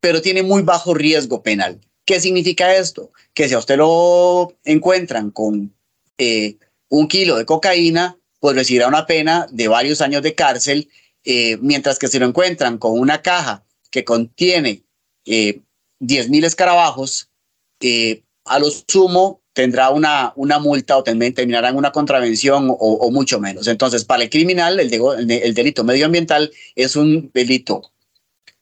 pero 0.01 0.23
tiene 0.23 0.43
muy 0.43 0.63
bajo 0.63 0.95
riesgo 0.95 1.43
penal. 1.43 1.81
¿Qué 2.05 2.21
significa 2.21 2.75
esto? 2.75 3.13
Que 3.35 3.49
si 3.49 3.55
a 3.55 3.59
usted 3.59 3.77
lo 3.77 4.55
encuentran 4.65 5.31
con 5.31 5.75
eh, 6.17 6.57
un 6.89 7.09
kilo 7.09 7.37
de 7.37 7.45
cocaína, 7.45 8.19
pues 8.41 8.57
recibirá 8.57 8.89
una 8.89 9.07
pena 9.07 9.47
de 9.51 9.69
varios 9.69 10.01
años 10.01 10.23
de 10.23 10.35
cárcel, 10.35 10.89
eh, 11.25 11.59
mientras 11.61 11.99
que 11.99 12.09
si 12.09 12.19
lo 12.19 12.27
encuentran 12.27 12.79
con 12.79 12.99
una 12.99 13.21
caja 13.21 13.65
que 13.91 14.05
contiene 14.05 14.85
eh, 15.25 15.61
10.000 16.01 16.45
escarabajos, 16.45 17.29
eh, 17.81 18.23
a 18.45 18.59
lo 18.59 18.69
sumo 18.71 19.43
tendrá 19.53 19.91
una, 19.91 20.33
una 20.37 20.59
multa 20.61 20.97
o 20.97 21.03
terminará 21.03 21.69
en 21.69 21.77
una 21.77 21.91
contravención 21.91 22.69
o, 22.71 23.11
mucho 23.11 23.41
menos. 23.41 23.67
Entonces, 23.67 24.05
para 24.05 24.23
el 24.23 24.31
criminal, 24.31 24.79
el, 24.79 24.93
el 25.31 25.55
delito 25.55 25.83
medioambiental 25.83 26.53
es 26.77 26.95
un 26.95 27.31
delito 27.35 27.91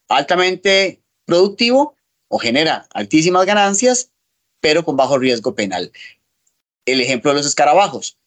altamente 0.09 1.01
productivo 1.27 1.95
o 2.29 2.39
genera 2.39 2.87
altísimas 2.93 3.45
ganancias, 3.45 4.09
pero 4.59 4.83
con 4.83 4.97
bajo 4.97 5.19
riesgo 5.19 5.53
penal. 5.53 5.91
El 6.87 7.01
ejemplo 7.01 7.31
de 7.31 7.37
los 7.37 7.45
escarabajos. 7.45 8.17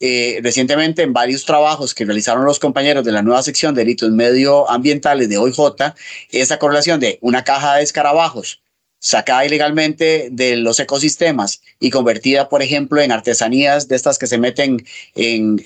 Eh, 0.00 0.40
recientemente 0.42 1.02
en 1.02 1.12
varios 1.12 1.44
trabajos 1.44 1.94
que 1.94 2.04
realizaron 2.04 2.44
los 2.44 2.58
compañeros 2.58 3.04
de 3.04 3.12
la 3.12 3.22
nueva 3.22 3.42
sección 3.42 3.74
de 3.74 3.82
delitos 3.82 4.10
medioambientales 4.10 5.28
de 5.28 5.38
OIJ, 5.38 5.94
esa 6.30 6.58
correlación 6.58 7.00
de 7.00 7.18
una 7.20 7.44
caja 7.44 7.76
de 7.76 7.84
escarabajos 7.84 8.60
sacada 9.04 9.44
ilegalmente 9.44 10.28
de 10.32 10.56
los 10.56 10.80
ecosistemas 10.80 11.60
y 11.78 11.90
convertida, 11.90 12.48
por 12.48 12.62
ejemplo, 12.62 13.02
en 13.02 13.12
artesanías 13.12 13.86
de 13.86 13.96
estas 13.96 14.18
que 14.18 14.26
se 14.26 14.38
meten 14.38 14.82
en, 15.14 15.58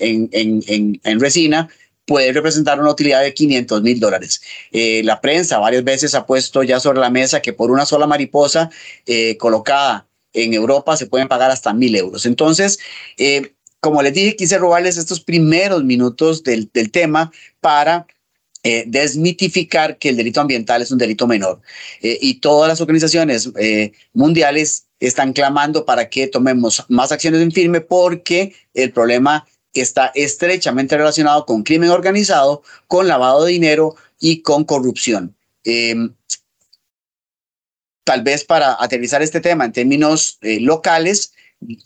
resina, 1.21 1.69
puede 2.09 2.33
representar 2.33 2.79
una 2.79 2.89
utilidad 2.89 3.21
de 3.21 3.35
500 3.35 3.83
mil 3.83 3.99
dólares. 3.99 4.41
Eh, 4.71 5.03
la 5.03 5.21
prensa 5.21 5.59
varias 5.59 5.83
veces 5.83 6.15
ha 6.15 6.25
puesto 6.25 6.63
ya 6.63 6.79
sobre 6.79 6.99
la 6.99 7.11
mesa 7.11 7.39
que 7.39 7.53
por 7.53 7.69
una 7.69 7.85
sola 7.85 8.07
mariposa 8.07 8.71
eh, 9.05 9.37
colocada 9.37 10.07
en 10.33 10.55
Europa 10.55 10.97
se 10.97 11.05
pueden 11.05 11.27
pagar 11.27 11.51
hasta 11.51 11.71
mil 11.71 11.95
euros. 11.95 12.25
Entonces, 12.25 12.79
eh, 13.19 13.53
como 13.79 14.01
les 14.01 14.15
dije, 14.15 14.35
quise 14.35 14.57
robarles 14.57 14.97
estos 14.97 15.21
primeros 15.21 15.83
minutos 15.83 16.43
del, 16.43 16.71
del 16.73 16.91
tema 16.91 17.31
para 17.61 18.07
desmitificar 18.87 19.97
que 19.97 20.09
el 20.09 20.17
delito 20.17 20.41
ambiental 20.41 20.81
es 20.81 20.91
un 20.91 20.97
delito 20.97 21.25
menor. 21.27 21.61
y 22.01 22.41
todas 22.41 22.67
las 22.67 22.81
organizaciones 22.81 23.49
mundiales 24.11 24.85
están 24.99 25.31
clamando 25.31 25.85
para 25.85 26.09
que 26.09 26.27
tomemos 26.27 26.83
más 26.89 27.13
acciones 27.13 27.41
en 27.41 27.53
firme 27.53 27.79
porque 27.79 28.53
el 28.73 28.91
problema 28.91 29.47
está 29.73 30.11
estrechamente 30.15 30.97
relacionado 30.97 31.45
con 31.45 31.63
crimen 31.63 31.89
organizado, 31.89 32.63
con 32.87 33.07
lavado 33.07 33.45
de 33.45 33.51
dinero 33.51 33.95
y 34.19 34.41
con 34.41 34.63
corrupción. 34.63 35.35
Em, 35.63 36.13
tal 38.03 38.23
vez 38.23 38.43
para 38.43 38.77
aterrizar 38.79 39.21
este 39.21 39.41
tema 39.41 39.65
en 39.65 39.73
términos 39.73 40.39
eh, 40.41 40.59
locales, 40.59 41.33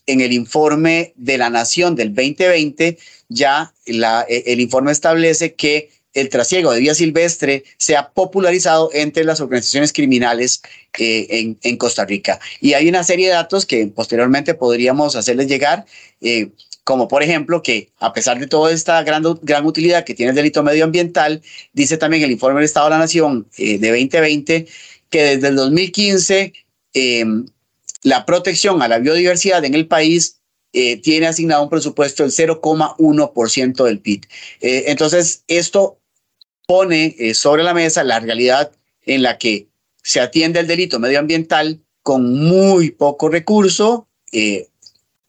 en 0.06 0.22
el 0.22 0.34
informe 0.34 1.14
de 1.16 1.38
la 1.38 1.50
Nación 1.50 1.96
del 1.96 2.14
2020, 2.14 2.98
ya 3.28 3.74
la, 3.88 4.26
e, 4.30 4.44
el 4.48 4.62
informe 4.62 4.92
establece 4.92 5.56
que 5.56 5.90
el 6.14 6.30
trasiego 6.30 6.72
de 6.72 6.80
vida 6.80 6.94
silvestre 6.94 7.64
se 7.78 7.96
ha 7.96 8.10
popularizado 8.12 8.90
entre 8.94 9.24
las 9.24 9.42
organizaciones 9.42 9.92
criminales 9.92 10.62
eh, 11.00 11.56
en, 11.62 11.78
Costa 11.78 12.06
Rica. 12.06 12.40
Y 12.62 12.74
hay 12.74 12.88
una 12.88 13.04
serie 13.04 13.28
de 13.28 13.34
datos 13.34 13.66
que 13.66 13.88
posteriormente 13.88 14.54
podríamos 14.54 15.16
hacerles 15.16 15.48
llegar. 15.48 15.86
Eh, 16.22 16.52
como 16.84 17.08
por 17.08 17.24
ejemplo 17.24 17.64
que 17.64 17.92
a 18.00 18.14
pesar 18.14 18.40
de 18.40 18.48
toda 18.48 18.72
esta 18.72 19.02
gran, 19.04 19.24
gran 19.42 19.66
utilidad 19.66 20.04
que 20.04 20.14
tiene 20.14 20.32
el 20.32 20.36
delito 20.36 20.64
medioambiental, 20.64 21.42
dice 21.72 21.98
también 21.98 22.24
el 22.24 22.32
informe 22.32 22.60
del 22.60 22.66
Estado 22.66 22.88
de 22.88 22.92
la 22.92 23.00
Nación 23.00 23.48
eh, 23.58 23.78
de 23.78 23.90
2020 23.90 24.68
que 25.10 25.24
desde 25.24 25.48
el 25.48 25.56
2015 25.56 26.54
em, 26.94 27.46
la 28.02 28.26
protección 28.26 28.82
a 28.82 28.88
la 28.88 29.00
biodiversidad 29.00 29.64
en 29.64 29.76
el 29.76 29.88
país 29.88 30.40
eh, 30.74 30.98
tiene 30.98 31.28
asignado 31.28 31.64
un 31.64 31.70
presupuesto 31.70 32.24
del 32.24 32.32
0,1% 32.32 33.84
del 33.86 34.00
PIB. 34.00 34.26
Eh, 34.60 34.86
entonces, 34.88 35.44
esto 35.48 36.00
pone 36.66 37.34
sobre 37.36 37.62
la 37.62 37.74
mesa 37.74 38.04
la 38.04 38.20
realidad 38.20 38.72
en 39.06 39.22
la 39.22 39.38
que 39.38 39.68
se 40.02 40.20
atiende 40.20 40.60
el 40.60 40.68
delito 40.68 41.00
medioambiental 41.00 41.80
con 42.02 42.34
muy 42.34 42.92
poco 42.92 43.30
recurso, 43.30 44.08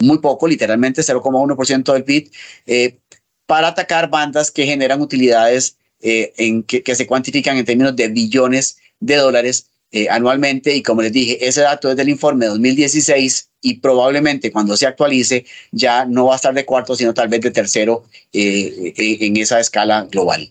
muy 0.04 0.18
poco, 0.18 0.46
literalmente 0.46 1.02
0,1% 1.02 1.92
del 1.92 2.04
PIB, 2.04 2.30
eh, 2.66 2.98
para 3.46 3.68
atacar 3.68 4.10
bandas 4.10 4.50
que 4.50 4.64
generan 4.64 5.00
utilidades 5.00 5.76
eh, 6.00 6.32
en 6.36 6.62
que, 6.62 6.94
se 6.94 7.06
cuantifican 7.06 7.56
en 7.56 7.64
términos 7.64 7.96
de 7.96 8.08
billones 8.08 8.78
de 9.00 9.16
dólares 9.16 9.66
eh, 9.92 10.08
anualmente. 10.08 10.74
Y 10.74 10.82
como 10.82 11.02
les 11.02 11.12
dije, 11.12 11.46
ese 11.46 11.62
dato 11.62 11.90
es 11.90 11.96
del 11.96 12.08
informe 12.08 12.46
2016 12.46 13.50
y 13.60 13.74
probablemente 13.74 14.52
cuando 14.52 14.76
se 14.76 14.86
actualice 14.86 15.44
ya 15.72 16.04
no 16.04 16.26
va 16.26 16.34
a 16.34 16.36
estar 16.36 16.54
de 16.54 16.64
cuarto, 16.64 16.94
sino 16.96 17.14
tal 17.14 17.28
vez 17.28 17.40
de 17.40 17.50
tercero 17.50 18.04
en 18.32 19.36
esa 19.36 19.60
escala 19.60 20.06
global. 20.10 20.50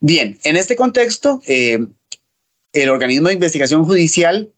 Bien, 0.00 0.38
en 0.42 0.56
este 0.56 0.74
contexto, 0.74 1.40
el 1.46 2.88
organismo 2.88 3.28
de 3.28 3.34
investigación 3.34 3.84
judicial 3.84 4.52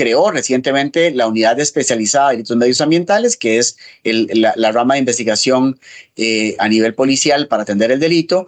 creó 0.00 0.30
recientemente 0.30 1.10
la 1.10 1.26
unidad 1.26 1.60
especializada 1.60 2.30
de 2.30 2.36
delitos 2.36 2.56
medios 2.56 2.80
ambientales, 2.80 3.36
que 3.36 3.58
es 3.58 3.76
la, 4.02 4.72
rama 4.72 4.94
de 4.94 5.00
investigación 5.00 5.78
eh, 6.16 6.56
a 6.58 6.70
nivel 6.70 6.94
policial 6.94 7.48
para 7.48 7.64
atender 7.64 7.90
el 7.90 8.00
delito. 8.00 8.46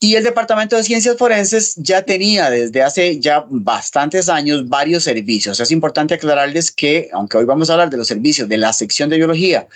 Y 0.00 0.16
el 0.16 0.24
Departamento 0.24 0.74
de 0.74 0.82
Ciencias 0.82 1.16
Forenses 1.16 1.76
ya 1.76 2.02
tenía 2.02 2.50
desde 2.50 2.82
hace 2.82 3.20
ya 3.20 3.46
bastantes 3.48 4.28
años 4.28 4.68
varios 4.68 5.04
servicios. 5.04 5.60
Es 5.60 5.70
importante 5.70 6.14
aclararles 6.14 6.72
que, 6.72 7.08
aunque 7.12 7.36
hoy 7.36 7.44
vamos 7.44 7.70
a 7.70 7.74
hablar 7.74 7.90
de 7.90 7.96
los 7.96 8.08
servicios 8.08 8.48
de 8.48 8.58
la 8.58 8.72
sección 8.72 9.10
de 9.10 9.16
biología 9.16 9.68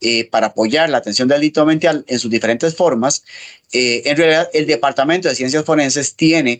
eh, 0.00 0.24
para 0.30 0.46
apoyar 0.46 0.88
la 0.88 0.96
atención 0.96 1.28
del 1.28 1.40
delito 1.40 1.60
ambiental 1.60 2.02
en 2.08 2.18
sus 2.18 2.30
diferentes 2.30 2.74
formas, 2.74 3.24
eh, 3.72 4.00
en 4.06 4.16
realidad 4.16 4.48
el 4.54 4.66
Departamento 4.66 5.28
de 5.28 5.34
Ciencias 5.34 5.66
Forenses 5.66 6.16
tiene 6.16 6.58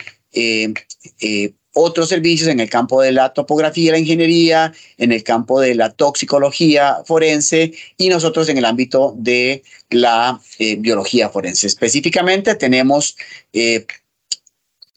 otros 1.73 2.09
servicios 2.09 2.49
en 2.49 2.61
el 2.61 2.69
campo 2.69 3.01
de 3.01 3.13
la 3.13 3.33
topografía 3.33 3.89
y 3.89 3.91
la 3.93 3.99
ingeniería, 3.99 4.73
en 4.99 5.13
el 5.13 5.23
campo 5.23 5.61
de 5.61 5.75
la 5.75 5.91
toxicología 5.91 6.99
forense 7.07 7.73
y 7.97 8.09
nosotros 8.09 8.49
en 8.49 8.59
el 8.59 8.65
ámbito 8.65 9.15
de 9.17 9.63
la 9.91 10.41
eh, 10.59 10.77
biología 10.77 11.29
forense. 11.29 11.67
Específicamente 11.67 12.55
tenemos 12.57 13.17
eh, 13.53 13.87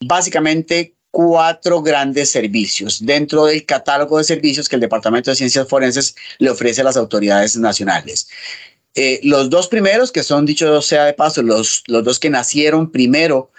básicamente 0.01 0.95
cuatro 1.11 1.83
grandes 1.83 2.31
servicios 2.31 3.05
dentro 3.05 3.45
del 3.45 3.65
catálogo 3.65 4.17
de 4.17 4.23
servicios 4.23 4.67
que 4.67 4.75
el 4.75 4.81
Departamento 4.81 5.29
de 5.29 5.35
Ciencias 5.35 5.67
Forenses 5.67 6.15
le 6.39 6.49
ofrece 6.49 6.81
a 6.81 6.85
las 6.85 6.97
autoridades 6.97 7.55
nacionales. 7.55 8.27
Eh, 8.95 9.19
los 9.23 9.49
dos 9.49 9.67
primeros, 9.67 10.11
que 10.11 10.23
son, 10.23 10.45
dicho 10.45 10.81
sea 10.81 11.05
de 11.05 11.13
paso, 11.13 11.43
los, 11.43 11.83
los 11.87 12.03
dos 12.03 12.19
que 12.19 12.31
nacieron 12.31 12.91
primero 12.91 13.51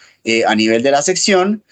a 0.47 0.55
nivel 0.55 0.83
de 0.83 0.91
la 0.91 1.03
sección, 1.03 1.63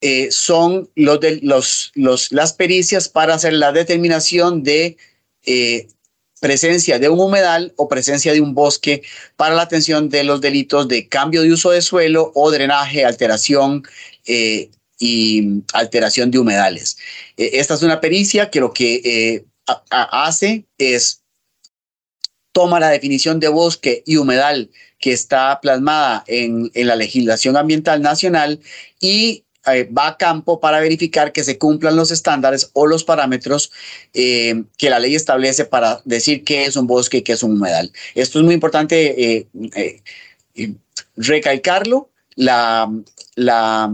eh, 0.00 0.30
son 0.30 0.88
los 0.94 1.18
los, 1.42 1.90
los, 1.94 2.30
las 2.30 2.52
pericias 2.52 3.08
para 3.08 3.34
hacer 3.34 3.52
la 3.54 3.72
determinación 3.72 4.62
de 4.62 4.96
eh, 5.44 5.88
presencia 6.40 7.00
de 7.00 7.08
un 7.08 7.18
humedal 7.18 7.72
o 7.76 7.88
presencia 7.88 8.32
de 8.32 8.40
un 8.40 8.54
bosque 8.54 9.02
para 9.34 9.56
la 9.56 9.62
atención 9.62 10.08
de 10.08 10.22
los 10.22 10.40
delitos 10.40 10.86
de 10.86 11.08
cambio 11.08 11.42
de 11.42 11.52
uso 11.52 11.70
de 11.70 11.82
suelo 11.82 12.30
o 12.36 12.48
drenaje, 12.52 13.04
alteración 13.04 13.82
eh, 14.24 14.70
y 15.00 15.64
alteración 15.72 16.30
de 16.30 16.38
humedales. 16.38 16.96
esta 17.36 17.74
es 17.74 17.82
una 17.82 18.00
pericia 18.00 18.50
que 18.50 18.60
lo 18.60 18.72
que 18.72 19.44
hace 19.90 20.64
es 20.78 21.22
toma 22.58 22.80
la 22.80 22.90
definición 22.90 23.38
de 23.38 23.46
bosque 23.46 24.02
y 24.04 24.16
humedal 24.16 24.68
que 24.98 25.12
está 25.12 25.60
plasmada 25.60 26.24
en, 26.26 26.72
en 26.74 26.88
la 26.88 26.96
legislación 26.96 27.56
ambiental 27.56 28.02
nacional 28.02 28.58
y 28.98 29.44
eh, 29.72 29.88
va 29.96 30.08
a 30.08 30.16
campo 30.16 30.58
para 30.58 30.80
verificar 30.80 31.30
que 31.30 31.44
se 31.44 31.56
cumplan 31.56 31.94
los 31.94 32.10
estándares 32.10 32.70
o 32.72 32.88
los 32.88 33.04
parámetros 33.04 33.70
eh, 34.12 34.64
que 34.76 34.90
la 34.90 34.98
ley 34.98 35.14
establece 35.14 35.66
para 35.66 36.02
decir 36.04 36.42
qué 36.42 36.64
es 36.64 36.74
un 36.74 36.88
bosque 36.88 37.18
y 37.18 37.22
qué 37.22 37.34
es 37.34 37.44
un 37.44 37.52
humedal. 37.52 37.92
Esto 38.16 38.40
es 38.40 38.44
muy 38.44 38.54
importante 38.54 39.46
eh, 39.54 40.02
recalcarlo. 41.16 42.10
La, 42.34 42.90
la 43.36 43.92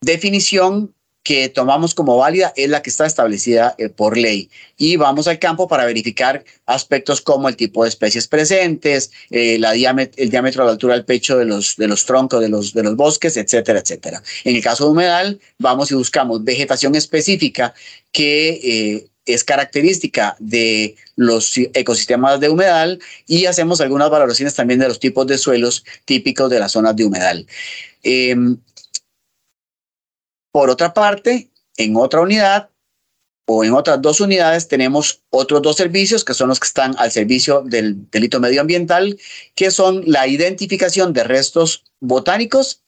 definición 0.00 0.94
que 1.22 1.48
tomamos 1.48 1.94
como 1.94 2.16
válida 2.16 2.52
es 2.56 2.68
la 2.70 2.82
que 2.82 2.90
está 2.90 3.06
establecida 3.06 3.74
eh, 3.78 3.88
por 3.88 4.16
ley. 4.16 4.50
Y 4.76 4.96
vamos 4.96 5.28
al 5.28 5.38
campo 5.38 5.68
para 5.68 5.84
verificar 5.84 6.44
aspectos 6.66 7.20
como 7.20 7.48
el 7.48 7.56
tipo 7.56 7.82
de 7.82 7.90
especies 7.90 8.26
presentes, 8.26 9.10
eh, 9.30 9.56
el 9.56 10.30
diámetro 10.30 10.62
de 10.62 10.66
la 10.66 10.72
altura 10.72 10.94
del 10.94 11.04
pecho 11.04 11.36
de 11.36 11.44
los, 11.44 11.76
troncos 12.06 12.40
de 12.40 12.48
los, 12.48 12.96
bosques, 12.96 13.36
etcétera, 13.36 13.80
etcétera. 13.80 14.22
En 14.44 14.56
el 14.56 14.62
caso 14.62 14.84
de 14.84 14.90
humedal, 14.90 15.40
vamos 15.58 15.90
y 15.90 15.94
buscamos 15.94 16.42
vegetación 16.42 16.94
específica 16.94 17.74
que 18.12 18.48
eh, 18.48 19.06
es 19.26 19.44
característica 19.44 20.36
de 20.38 20.96
los 21.16 21.52
ecosistemas 21.74 22.40
de 22.40 22.48
humedal 22.48 22.98
y 23.26 23.44
hacemos 23.44 23.82
algunas 23.82 24.10
valoraciones 24.10 24.54
también 24.54 24.80
de 24.80 24.88
los 24.88 24.98
tipos 24.98 25.26
de 25.26 25.36
suelos 25.36 25.84
típicos 26.06 26.48
de 26.48 26.58
las 26.58 26.72
zonas 26.72 26.96
de 26.96 27.04
humedal. 27.04 27.46
Por 30.52 30.70
otra 30.70 30.94
parte, 30.94 31.50
en 31.76 31.96
otra 31.96 32.20
unidad 32.20 32.70
o 33.46 33.64
en 33.64 33.72
otras 33.72 34.00
dos 34.00 34.20
unidades 34.20 34.68
tenemos 34.68 35.22
otros 35.30 35.62
dos 35.62 35.76
servicios 35.76 36.24
que 36.24 36.34
son 36.34 36.48
los 36.48 36.60
que 36.60 36.66
están 36.66 36.94
al 36.98 37.10
servicio 37.10 37.62
del 37.62 38.08
delito 38.10 38.38
medioambiental, 38.38 39.18
que 39.54 39.70
son 39.70 40.02
la 40.06 40.26
identificación 40.28 41.12
de 41.12 41.24
restos 41.24 41.84
botánicos 42.00 42.82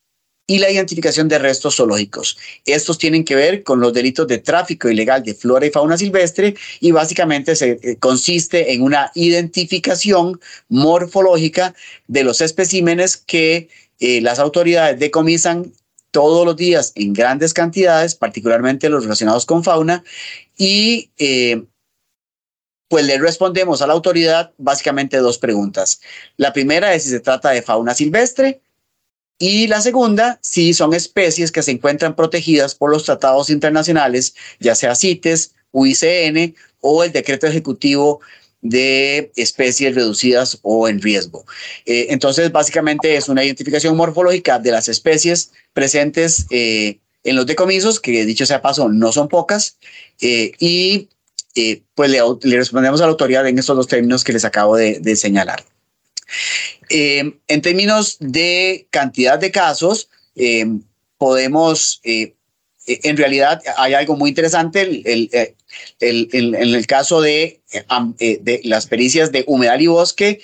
y 0.47 0.59
la 0.59 0.71
identificación 0.71 1.29
de 1.29 1.39
restos 1.39 1.77
zoológicos. 1.77 2.37
Estos 2.67 2.99
tienen 2.99 3.25
que 3.25 3.37
ver 3.37 3.63
con 3.63 3.81
los 3.81 3.93
delitos 3.93 4.27
de 4.27 4.39
tráfico 4.39 4.89
ilegal 4.89 5.23
de 5.23 5.35
flora 5.35 5.67
y 5.67 5.71
fauna 5.71 5.97
silvestre 5.97 6.55
y 6.81 6.91
básicamente 6.91 7.57
se 7.57 7.79
eh, 7.83 7.97
consiste 7.99 8.73
en 8.73 8.83
una 8.83 9.11
identificación 9.15 10.41
morfológica 10.69 11.75
de 12.07 12.25
los 12.25 12.41
especímenes 12.41 13.17
que 13.17 13.69
eh, 14.01 14.21
las 14.21 14.39
autoridades 14.41 14.99
decomisan 14.99 15.73
todos 16.13 16.47
los 16.47 16.57
días 16.57 16.93
en 16.95 17.13
grandes 17.13 17.53
cantidades, 17.53 18.15
particularmente 18.15 18.89
los 18.89 19.03
relacionados 19.03 19.45
con 19.45 19.65
fauna, 19.65 20.05
y 20.57 21.11
eh, 21.19 21.65
pues 22.89 23.05
le 23.07 23.19
respondemos 23.19 23.83
a 23.83 23.87
la 23.87 23.95
autoridad 23.95 24.53
básicamente 24.59 25.17
dos 25.17 25.39
preguntas. 25.39 26.01
La 26.37 26.53
primera 26.53 26.95
es 26.95 27.03
si 27.03 27.09
se 27.09 27.21
trata 27.21 27.51
de 27.51 27.63
fauna 27.63 27.95
silvestre 27.95 28.61
y 29.39 29.67
la 29.67 29.81
segunda, 29.81 30.39
si 30.43 30.75
son 30.75 30.95
especies 30.95 31.51
que 31.51 31.63
se 31.63 31.73
encuentran 31.73 32.15
protegidas 32.15 32.75
por 32.75 32.91
los 32.91 33.05
tratados 33.05 33.51
internacionales, 33.51 34.35
ya 34.61 34.75
sea 34.75 34.95
CITES, 34.95 35.55
UICN 35.73 36.55
o 36.81 37.03
el 37.03 37.13
decreto 37.13 37.47
ejecutivo 37.47 38.21
de 38.63 39.33
especies 39.37 39.95
reducidas 39.95 40.59
o 40.63 40.89
en 40.89 41.03
riesgo. 41.03 41.45
Eh, 41.85 42.07
entonces, 42.11 42.51
básicamente 42.51 43.17
es 43.17 43.29
una 43.29 43.45
identificación 43.45 43.97
morfológica 43.97 44.59
de 44.59 44.71
las 44.71 44.89
especies 44.89 45.53
presentes 45.75 46.47
eh, 46.51 46.99
en 47.25 47.37
los 47.37 47.47
decomisos, 47.47 48.01
que 48.01 48.25
dicho 48.25 48.47
sea 48.47 48.63
paso, 48.63 48.89
no 48.89 49.13
son 49.13 49.29
pocas, 49.29 49.77
eh, 50.21 50.53
y 50.59 51.09
pues 51.95 52.11
le, 52.11 52.21
respondemos 52.57 53.01
a 53.03 53.05
la 53.05 53.11
autoridad 53.11 53.47
en 53.47 53.59
estos 53.59 53.77
dos 53.77 53.87
términos 53.87 54.25
que 54.25 54.33
les 54.33 54.45
acabo 54.45 54.77
de, 54.77 55.17
señalar. 55.17 55.63
en 56.89 57.61
términos 57.61 58.17
de 58.21 58.87
cantidad 58.91 59.39
de 59.39 59.51
casos, 59.51 60.09
podemos 61.19 62.01
en 62.87 63.17
realidad 63.17 63.63
hay 63.77 63.95
algo 63.95 64.17
muy 64.17 64.31
interesante 64.31 65.03
eh, 65.05 65.55
en 66.01 66.55
el 66.55 66.87
caso 66.87 67.25
eh, 67.25 67.61
de, 68.19 68.61
las 68.65 68.87
pericias 68.87 69.33
de 69.33 69.45
humedal 69.47 69.81
y 69.81 69.87
bosque. 69.87 70.41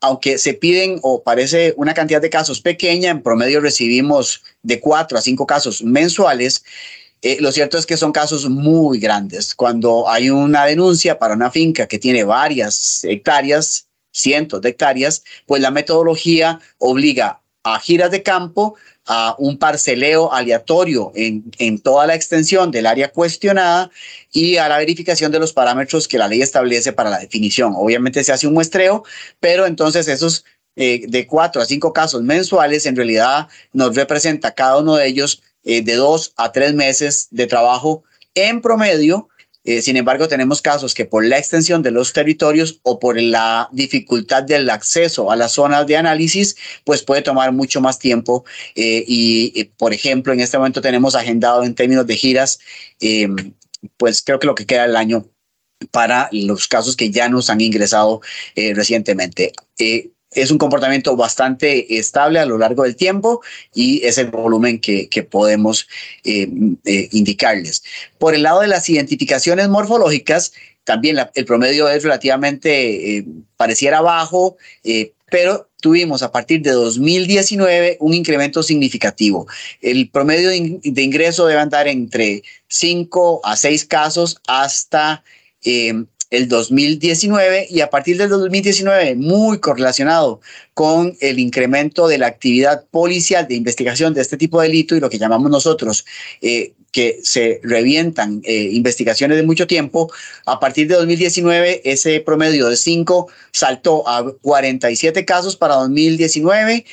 Aunque 0.00 0.38
se 0.38 0.54
piden 0.54 1.00
o 1.02 1.22
parece 1.24 1.74
una 1.76 1.92
cantidad 1.92 2.22
de 2.22 2.30
casos 2.30 2.60
pequeña, 2.60 3.10
en 3.10 3.22
promedio 3.22 3.60
recibimos 3.60 4.42
de 4.62 4.78
cuatro 4.78 5.18
a 5.18 5.22
cinco 5.22 5.44
casos 5.44 5.82
mensuales. 5.82 6.64
lo 7.40 7.50
cierto 7.50 7.78
es 7.78 7.86
que 7.86 7.96
son 7.96 8.12
casos 8.12 8.48
muy 8.48 9.00
grandes. 9.00 9.56
Cuando 9.56 10.08
hay 10.08 10.30
una 10.30 10.66
denuncia 10.66 11.18
para 11.18 11.34
una 11.34 11.50
finca 11.50 11.88
que 11.88 11.98
tiene 11.98 12.22
varias 12.22 13.02
hectáreas, 13.02 13.88
cientos 14.12 14.60
de 14.60 14.68
hectáreas, 14.68 15.24
pues 15.46 15.60
la 15.60 15.72
metodología 15.72 16.60
obliga 16.78 17.40
a 17.64 17.80
giras 17.80 18.10
de 18.10 18.22
campo 18.22 18.76
a 19.08 19.34
un 19.38 19.56
parceleo 19.56 20.32
aleatorio 20.32 21.10
en, 21.14 21.50
en, 21.58 21.80
toda 21.80 22.06
la 22.06 22.14
extensión 22.14 22.70
del 22.70 22.86
área 22.86 23.10
cuestionada 23.10 23.90
y 24.30 24.58
a 24.58 24.68
la 24.68 24.76
verificación 24.76 25.32
de 25.32 25.38
los 25.38 25.54
parámetros 25.54 26.06
que 26.06 26.18
la 26.18 26.28
ley 26.28 26.42
establece 26.42 26.92
para 26.92 27.08
la 27.08 27.18
definición. 27.18 27.72
Obviamente 27.74 28.22
se 28.22 28.32
hace 28.32 28.46
un 28.46 28.52
muestreo, 28.52 29.04
pero 29.40 29.66
entonces 29.66 30.08
esos 30.08 30.44
eh, 30.76 31.06
de 31.08 31.26
cuatro 31.26 31.60
a 31.60 31.64
cinco 31.64 31.92
casos 31.92 32.22
mensuales 32.22 32.86
en 32.86 32.94
realidad 32.94 33.48
nos 33.72 33.96
representa 33.96 34.54
cada 34.54 34.76
uno 34.76 34.94
de 34.94 35.08
ellos 35.08 35.42
eh, 35.64 35.82
de 35.82 35.94
dos 35.94 36.34
a 36.36 36.52
tres 36.52 36.74
meses 36.74 37.28
de 37.30 37.46
trabajo 37.46 38.04
en 38.34 38.60
promedio 38.60 39.28
eh, 39.68 39.82
sin 39.82 39.98
embargo, 39.98 40.28
tenemos 40.28 40.62
casos 40.62 40.94
que 40.94 41.04
por 41.04 41.26
la 41.26 41.36
extensión 41.36 41.82
de 41.82 41.90
los 41.90 42.14
territorios 42.14 42.80
o 42.84 42.98
por 42.98 43.20
la 43.20 43.68
dificultad 43.70 44.42
del 44.42 44.70
acceso 44.70 45.30
a 45.30 45.36
las 45.36 45.52
zonas 45.52 45.86
de 45.86 45.98
análisis, 45.98 46.56
pues 46.84 47.02
puede 47.02 47.20
tomar 47.20 47.52
mucho 47.52 47.82
más 47.82 47.98
tiempo. 47.98 48.46
Eh, 48.74 49.04
y, 49.06 49.64
por 49.76 49.92
ejemplo, 49.92 50.32
en 50.32 50.40
este 50.40 50.56
momento 50.56 50.80
tenemos 50.80 51.14
agendado 51.14 51.64
en 51.64 51.74
términos 51.74 52.06
de 52.06 52.16
giras, 52.16 52.60
em, 52.98 53.52
pues 53.98 54.22
creo 54.22 54.38
que 54.38 54.46
lo 54.46 54.54
que 54.54 54.64
queda 54.64 54.86
del 54.86 54.96
año 54.96 55.26
para 55.90 56.30
los 56.32 56.66
casos 56.66 56.96
que 56.96 57.10
ya 57.10 57.28
nos 57.28 57.50
han 57.50 57.60
ingresado 57.60 58.22
recientemente 58.56 59.52
es 60.42 60.50
un 60.50 60.58
comportamiento 60.58 61.16
bastante 61.16 61.98
estable 61.98 62.38
a 62.38 62.46
lo 62.46 62.58
largo 62.58 62.84
del 62.84 62.96
tiempo 62.96 63.42
y 63.74 64.04
es 64.04 64.18
el 64.18 64.30
volumen 64.30 64.80
que, 64.80 65.08
podemos 65.28 65.88
eh, 66.24 66.48
eh, 66.84 67.08
indicarles. 67.12 67.82
Por 68.18 68.34
el 68.34 68.44
lado 68.44 68.60
de 68.60 68.68
las 68.68 68.88
identificaciones 68.88 69.68
morfológicas, 69.68 70.52
también 70.84 71.18
el 71.34 71.44
promedio 71.44 71.88
es 71.88 72.02
relativamente, 72.02 73.18
eh, 73.18 73.26
pareciera 73.56 74.00
bajo, 74.00 74.56
pero 75.30 75.68
tuvimos 75.80 76.22
a 76.22 76.32
partir 76.32 76.62
de 76.62 76.70
2019 76.70 77.98
un 78.00 78.14
incremento 78.14 78.62
significativo. 78.62 79.46
El 79.82 80.08
promedio 80.08 80.48
de, 80.48 81.02
ingreso 81.02 81.46
debe 81.46 81.60
andar 81.60 81.88
entre 81.88 82.42
5 82.68 83.42
a 83.44 83.56
6 83.56 83.84
casos 83.84 84.40
hasta 84.46 85.22
el 86.30 86.48
2019 86.48 87.68
y 87.70 87.80
a 87.80 87.90
partir 87.90 88.18
del 88.18 88.28
2019, 88.28 89.14
muy 89.16 89.58
correlacionado 89.58 90.40
con 90.74 91.16
el 91.20 91.38
incremento 91.38 92.06
de 92.06 92.18
la 92.18 92.26
actividad 92.26 92.84
policial 92.90 93.48
de 93.48 93.54
investigación 93.54 94.14
de 94.14 94.20
este 94.20 94.36
tipo 94.36 94.60
de 94.60 94.68
delito 94.68 94.94
y 94.94 95.00
lo 95.00 95.08
que 95.08 95.18
llamamos 95.18 95.50
nosotros 95.50 96.04
eh, 96.42 96.74
que 96.92 97.20
se 97.22 97.60
revientan 97.62 98.40
eh, 98.44 98.70
investigaciones 98.72 99.36
de 99.36 99.42
mucho 99.42 99.66
tiempo, 99.66 100.10
a 100.46 100.58
partir 100.58 100.88
de 100.88 100.96
2019 100.96 101.82
ese 101.84 102.20
promedio 102.20 102.68
de 102.68 102.76
5 102.76 103.28
saltó 103.52 104.08
a 104.08 104.32
47 104.40 105.24
casos 105.24 105.56
para 105.56 105.74
2019, 105.76 106.84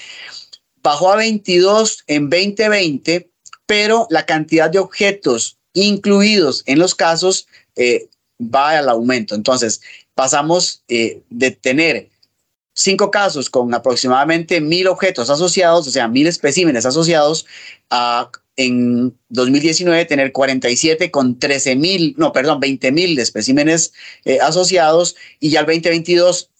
bajó 0.83 1.11
a 1.11 1.15
22 1.17 2.03
en 2.07 2.29
2020, 2.29 3.29
pero 3.65 4.07
la 4.09 4.25
cantidad 4.25 4.69
de 4.69 4.79
objetos 4.79 5.57
incluidos 5.73 6.63
en 6.65 6.79
los 6.79 6.95
casos 6.95 7.47
eh, 7.75 8.07
va 8.39 8.77
al 8.77 8.89
aumento. 8.89 9.35
Entonces, 9.35 9.81
pasamos 10.13 10.83
eh, 10.87 11.21
de 11.29 11.51
tener 11.51 12.09
cinco 12.73 13.09
casos 13.09 13.49
con 13.49 13.73
aproximadamente 13.73 14.59
mil 14.61 14.87
objetos 14.87 15.29
asociados, 15.29 15.87
o 15.87 15.91
sea, 15.91 16.07
mil 16.07 16.27
especímenes 16.27 16.85
asociados, 16.85 17.45
a 17.89 18.29
en 18.57 19.17
2019 19.29 20.05
tener 20.05 20.31
47 20.31 21.11
con 21.11 21.39
13 21.39 21.75
mil, 21.75 22.15
no, 22.17 22.31
perdón, 22.31 22.59
20 22.59 22.91
mil 22.91 23.19
especímenes 23.19 23.93
eh, 24.23 24.39
asociados 24.39 25.15
y 25.39 25.49
ya 25.49 25.61
el 25.61 25.65
2022 25.65 26.51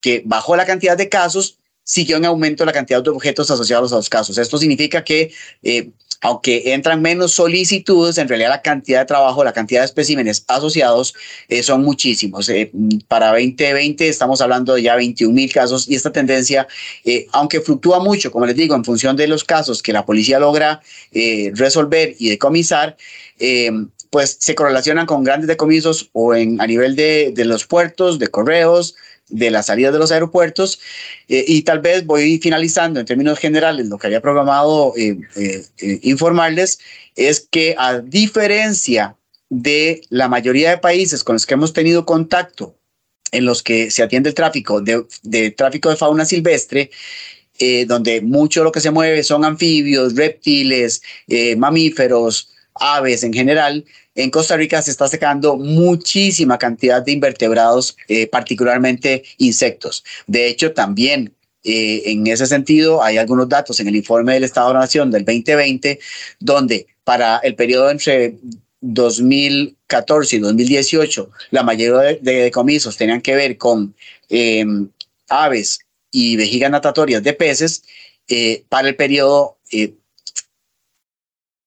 que 0.00 0.22
bajó 0.24 0.54
la 0.54 0.66
cantidad 0.66 0.96
de 0.96 1.08
casos, 1.08 1.58
siguió 1.84 2.16
en 2.16 2.24
aumento 2.24 2.64
la 2.64 2.72
cantidad 2.72 3.02
de 3.02 3.10
objetos 3.10 3.50
asociados 3.50 3.92
a 3.92 3.96
los 3.96 4.08
casos. 4.08 4.38
Esto 4.38 4.58
significa 4.58 5.04
que 5.04 5.32
eh, 5.62 5.90
aunque 6.22 6.72
entran 6.72 7.02
menos 7.02 7.32
solicitudes, 7.32 8.16
en 8.16 8.28
realidad 8.28 8.48
la 8.48 8.62
cantidad 8.62 9.00
de 9.00 9.04
trabajo, 9.04 9.44
la 9.44 9.52
cantidad 9.52 9.82
de 9.82 9.86
especímenes 9.86 10.42
asociados 10.48 11.14
eh, 11.50 11.62
son 11.62 11.82
muchísimos. 11.82 12.48
Eh, 12.48 12.72
para 13.08 13.28
2020 13.28 14.08
estamos 14.08 14.40
hablando 14.40 14.74
de 14.74 14.82
ya 14.82 14.96
21 14.96 15.34
mil 15.34 15.52
casos 15.52 15.86
y 15.86 15.94
esta 15.94 16.10
tendencia, 16.10 16.66
aunque 17.32 17.60
fluctúa 17.60 18.00
mucho, 18.00 18.32
como 18.32 18.46
les 18.46 18.56
digo, 18.56 18.74
en 18.74 18.86
función 18.86 19.16
de 19.16 19.28
los 19.28 19.44
casos 19.44 19.82
que 19.82 19.92
la 19.92 20.06
policía 20.06 20.38
logra 20.38 20.80
resolver 21.52 22.16
y 22.18 22.30
decomisar, 22.30 22.96
pues 24.08 24.36
se 24.40 24.54
correlacionan 24.54 25.04
con 25.06 25.24
grandes 25.24 25.48
decomisos 25.48 26.08
o 26.12 26.34
en, 26.34 26.60
a 26.60 26.66
nivel 26.66 26.96
de, 26.96 27.32
de 27.34 27.44
los 27.44 27.66
puertos, 27.66 28.18
de 28.18 28.28
correos, 28.28 28.94
de 29.28 29.50
la 29.50 29.62
salida 29.62 29.90
de 29.90 29.98
los 29.98 30.12
aeropuertos 30.12 30.80
eh, 31.28 31.44
y 31.46 31.62
tal 31.62 31.80
vez 31.80 32.04
voy 32.04 32.38
finalizando 32.38 33.00
en 33.00 33.06
términos 33.06 33.38
generales 33.38 33.86
lo 33.86 33.98
que 33.98 34.06
había 34.06 34.20
programado 34.20 34.92
eh, 34.96 35.18
eh, 35.36 35.64
informarles 36.02 36.78
es 37.16 37.40
que 37.40 37.74
a 37.78 38.00
diferencia 38.00 39.16
de 39.48 40.02
la 40.10 40.28
mayoría 40.28 40.70
de 40.70 40.78
países 40.78 41.24
con 41.24 41.34
los 41.34 41.46
que 41.46 41.54
hemos 41.54 41.72
tenido 41.72 42.04
contacto 42.04 42.76
en 43.32 43.46
los 43.46 43.62
que 43.62 43.90
se 43.90 44.02
atiende 44.02 44.28
el 44.28 44.34
tráfico 44.34 44.80
de, 44.80 45.04
de 45.22 45.50
tráfico 45.50 45.90
de 45.90 45.96
fauna 45.96 46.24
silvestre, 46.24 46.90
donde 47.86 48.20
mucho 48.20 48.60
de 48.60 48.64
lo 48.64 48.72
que 48.72 48.80
se 48.80 48.92
mueve 48.92 49.22
son 49.24 49.44
anfibios, 49.44 50.14
reptiles, 50.14 51.02
mamíferos, 51.56 52.53
aves 52.74 53.22
en 53.24 53.32
general, 53.32 53.84
en 54.14 54.30
Costa 54.30 54.56
Rica 54.56 54.80
se 54.82 54.90
está 54.90 55.08
secando 55.08 55.56
muchísima 55.56 56.58
cantidad 56.58 57.02
de 57.02 57.12
invertebrados, 57.12 57.96
eh, 58.08 58.26
particularmente 58.26 59.24
insectos. 59.38 60.04
De 60.26 60.46
hecho, 60.46 60.72
también 60.72 61.34
eh, 61.64 62.02
en 62.06 62.26
ese 62.26 62.46
sentido 62.46 63.02
hay 63.02 63.16
algunos 63.16 63.48
datos 63.48 63.80
en 63.80 63.88
el 63.88 63.96
informe 63.96 64.34
del 64.34 64.44
Estado 64.44 64.68
de 64.68 64.74
la 64.74 64.80
Nación 64.80 65.10
del 65.10 65.24
2020, 65.24 65.98
donde 66.38 66.86
para 67.04 67.38
el 67.38 67.54
periodo 67.54 67.90
entre 67.90 68.36
2014 68.80 70.36
y 70.36 70.38
2018, 70.40 71.30
la 71.50 71.62
mayoría 71.62 72.18
de, 72.20 72.42
decomisos 72.42 72.96
tenían 72.96 73.22
que 73.22 73.34
ver 73.34 73.56
con 73.56 73.94
em, 74.28 74.88
aves 75.28 75.80
y 76.10 76.36
vejigas 76.36 76.70
natatorias 76.70 77.22
de 77.22 77.32
peces. 77.32 77.82
Eh, 78.28 78.64
para 78.70 78.88
el 78.88 78.96
periodo 78.96 79.58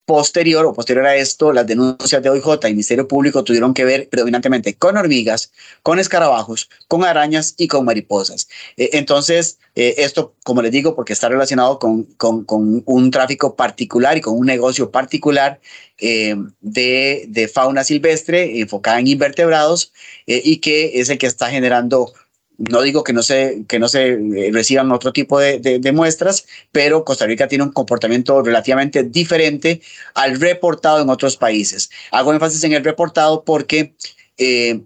Posterior 0.07 0.65
o 0.65 0.71
posterior 0.71 1.05
a 1.05 1.17
esto, 1.17 1.51
las 1.51 1.67
denuncias 1.67 2.23
de 2.23 2.29
OIJ 2.29 2.63
y 2.63 2.69
Ministerio 2.69 3.09
Público 3.09 3.43
tuvieron 3.43 3.73
que 3.73 3.83
ver 3.83 4.07
predominantemente 4.07 4.73
con 4.73 4.95
hormigas, 4.95 5.51
con 5.83 5.99
escarabajos, 5.99 6.69
con 6.87 7.03
arañas 7.03 7.55
y 7.57 7.67
con 7.67 7.83
mariposas. 7.83 8.47
Eh, 8.77 8.91
entonces, 8.93 9.59
eh, 9.75 9.95
esto, 9.97 10.33
como 10.45 10.61
les 10.61 10.71
digo, 10.71 10.95
porque 10.95 11.11
está 11.11 11.27
relacionado 11.27 11.77
con, 11.77 12.03
con, 12.15 12.45
un 12.85 13.11
tráfico 13.11 13.57
particular 13.57 14.15
y 14.15 14.21
con 14.21 14.37
un 14.37 14.45
negocio 14.45 14.91
particular 14.91 15.59
eh, 15.97 16.37
de, 16.61 17.25
de, 17.27 17.47
fauna 17.49 17.83
silvestre 17.83 18.61
enfocada 18.61 19.01
en 19.01 19.07
invertebrados 19.07 19.91
y 20.25 20.57
que 20.59 21.01
es 21.01 21.09
el 21.09 21.17
que 21.17 21.27
está 21.27 21.49
generando 21.49 22.13
no 22.57 22.81
digo 22.81 23.03
que 23.03 23.13
no 23.13 23.21
se, 23.21 23.63
que 23.67 23.79
no 23.79 23.87
se 23.87 24.13
eh, 24.13 24.49
reciban 24.51 24.91
otro 24.91 25.13
tipo 25.13 25.39
de, 25.39 25.59
de, 25.59 25.91
muestras, 25.91 26.45
pero 26.71 27.05
Costa 27.05 27.25
Rica 27.25 27.47
tiene 27.47 27.63
un 27.63 27.71
comportamiento 27.71 28.41
relativamente 28.41 29.03
diferente 29.03 29.81
al 30.15 30.39
reportado 30.39 31.01
en 31.01 31.09
otros 31.09 31.37
países. 31.37 31.89
Hago 32.11 32.33
énfasis 32.33 32.63
en 32.63 32.73
el 32.73 32.83
reportado 32.83 33.43
porque 33.43 33.93
eh, 34.37 34.81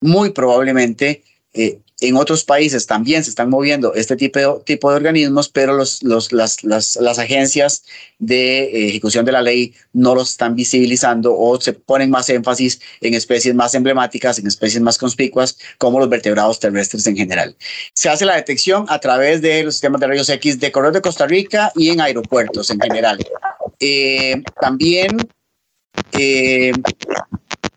muy 0.00 0.30
probablemente 0.30 1.24
eh, 1.54 1.80
en 2.00 2.16
otros 2.16 2.44
países 2.44 2.86
también 2.86 3.24
se 3.24 3.30
están 3.30 3.48
moviendo 3.48 3.94
este 3.94 4.16
tipo 4.16 4.38
de, 4.38 4.64
tipo 4.64 4.90
de 4.90 4.96
organismos, 4.96 5.48
pero 5.48 5.72
los, 5.72 6.02
los, 6.02 6.30
las, 6.30 6.62
las, 6.62 6.96
las, 6.96 7.18
agencias 7.18 7.84
de 8.18 8.88
ejecución 8.88 9.24
de 9.24 9.32
la 9.32 9.40
ley 9.40 9.74
no 9.94 10.14
los 10.14 10.30
están 10.30 10.54
visibilizando 10.54 11.34
o 11.34 11.58
se 11.58 11.72
ponen 11.72 12.10
más 12.10 12.28
énfasis 12.28 12.80
en 13.00 13.14
especies 13.14 13.54
más 13.54 13.74
emblemáticas, 13.74 14.38
en 14.38 14.46
especies 14.46 14.82
más 14.82 14.98
conspicuas, 14.98 15.58
como 15.78 15.98
los 15.98 16.10
vertebrados 16.10 16.60
terrestres 16.60 17.06
en 17.06 17.16
general. 17.16 17.56
Se 17.94 18.10
hace 18.10 18.26
la 18.26 18.36
detección 18.36 18.84
a 18.88 18.98
través 18.98 19.40
de 19.40 19.64
los 19.64 19.74
sistemas 19.74 20.00
de 20.00 20.08
rayos 20.08 20.28
X 20.28 20.60
de 20.60 20.70
Correo 20.70 20.92
de 20.92 21.00
Costa 21.00 21.26
Rica 21.26 21.72
y 21.74 21.88
en 21.88 22.02
aeropuertos 22.02 22.68
en 22.68 22.80
general. 22.80 23.26
Eh, 23.80 24.42
también 24.60 25.16
eh, 26.12 26.72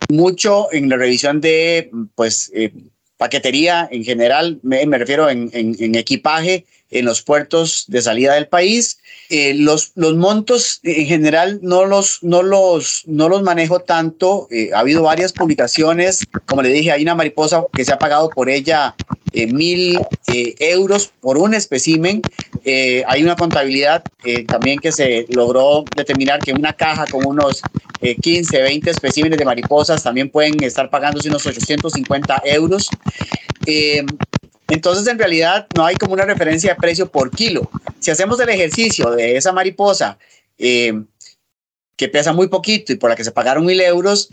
mucho 0.09 0.67
en 0.74 0.89
la 0.89 0.97
revisión 0.97 1.39
de 1.39 1.89
pues 2.15 2.51
eh, 2.53 2.74
paquetería 3.20 3.86
en 3.91 4.05
general, 4.05 4.59
me, 4.63 4.97
refiero 4.97 5.30
en, 5.30 5.49
equipaje 5.95 6.63
en 6.92 7.06
los 7.06 7.22
puertos 7.22 7.86
de 7.88 8.02
salida 8.02 8.34
del 8.34 8.48
país. 8.48 9.00
Eh, 9.30 9.54
los, 9.54 9.92
los 9.96 10.16
montos 10.16 10.80
en 10.84 11.06
general 11.06 11.60
no 11.62 11.86
los, 11.86 12.24
no 12.24 12.42
los, 12.42 13.04
no 13.06 13.30
los 13.30 13.44
manejo 13.44 13.80
tanto. 13.80 14.48
Eh, 14.52 14.72
ha 14.74 14.80
habido 14.80 15.04
varias 15.04 15.34
publicaciones. 15.34 16.26
Como 16.46 16.62
le 16.62 16.70
dije, 16.70 16.92
hay 16.92 17.04
una 17.04 17.16
mariposa 17.16 17.64
que 17.74 17.86
se 17.86 17.94
ha 17.94 18.00
pagado 18.00 18.30
por 18.30 18.50
ella 18.50 18.96
eh, 19.34 19.46
mil 19.46 20.00
euros 20.60 21.12
por 21.22 21.38
un 21.38 21.54
espécimen. 21.54 22.22
hay 22.66 23.24
una 23.24 23.36
contabilidad 23.36 24.04
también 24.48 24.80
que 24.80 24.92
se 24.92 25.26
logró 25.30 25.86
determinar 25.96 26.40
que 26.40 26.52
una 26.54 26.74
caja 26.74 27.06
con 27.06 27.26
unos 27.26 27.62
15, 28.22 28.58
eh, 28.58 28.62
20 28.62 28.90
especímenes 28.90 29.38
de 29.38 29.46
mariposas 29.46 30.04
también 30.04 30.30
pueden 30.30 30.62
estar 30.64 30.90
pagándose 30.90 31.30
unos 31.30 31.46
850 31.46 32.42
euros. 32.46 32.90
Eh, 34.70 34.74
entonces, 34.74 35.07
en 35.07 35.20
realidad, 35.20 35.67
no 35.76 35.86
hay 35.86 35.95
como 35.95 36.13
una 36.13 36.26
referencia 36.26 36.74
de 36.74 36.80
precio 36.80 37.09
por 37.09 37.32
kilo. 37.32 37.70
Si 37.99 38.11
hacemos 38.11 38.39
el 38.39 38.49
ejercicio 38.49 39.11
de 39.11 39.38
esa 39.38 39.51
mariposa, 39.51 40.17
eh, 40.57 41.03
que 41.95 42.07
pesa 42.07 42.32
muy 42.32 42.47
poquito 42.47 42.93
y 42.93 42.95
por 42.95 43.09
la 43.09 43.15
que 43.15 43.26
se 43.26 43.32
pagaron 43.32 43.65
mil 43.65 43.80
euros, 43.82 44.30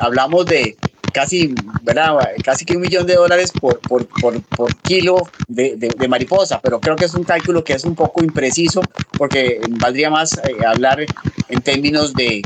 hablamos 0.00 0.46
de 0.46 0.76
casi, 1.12 1.52
¿verdad? 1.82 2.16
casi 2.44 2.64
que 2.64 2.76
un 2.76 2.82
millón 2.82 3.06
de 3.06 3.14
dólares 3.14 3.50
por, 3.50 3.80
por, 3.80 4.06
por, 4.06 4.40
por 4.42 4.76
kilo 4.82 5.28
de, 5.48 5.74
de, 5.76 6.08
mariposa, 6.08 6.60
pero 6.60 6.78
creo 6.78 6.94
que 6.94 7.06
es 7.06 7.14
un 7.14 7.24
cálculo 7.24 7.64
que 7.64 7.72
es 7.72 7.84
un 7.84 7.96
poco 7.96 8.22
impreciso 8.22 8.82
porque 9.16 9.60
valdría 9.80 10.10
más 10.10 10.40
hablar 10.64 11.04
en 11.48 11.60
términos 11.60 12.14
de, 12.14 12.42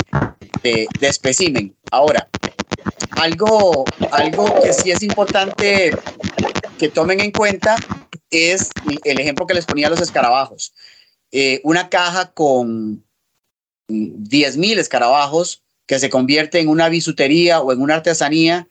de, 0.63 0.89
espécimen. 1.03 1.75
Ahora, 1.91 2.29
algo, 3.11 3.85
algo 4.11 4.63
que 4.63 4.73
sí 4.73 4.91
es 4.91 5.03
importante 5.03 5.95
que 6.79 6.89
tomen 6.89 7.21
en 7.21 7.31
cuenta 7.31 7.77
es 8.31 8.71
el 9.05 9.21
ejemplo 9.21 9.47
que 9.47 9.55
les 9.55 9.67
ponía 9.67 9.91
los 9.91 10.01
escarabajos. 10.01 10.75
Eh, 11.31 11.61
una 11.65 11.89
caja 11.89 12.33
con 12.33 13.05
10.000 13.89 14.79
escarabajos 14.79 15.63
que 15.87 15.99
se 15.99 16.11
convierte 16.11 16.61
en 16.61 16.69
una 16.69 16.89
bisutería 16.89 17.61
o 17.61 17.73
en 17.73 17.81
una 17.81 17.97
artesanía 17.97 18.69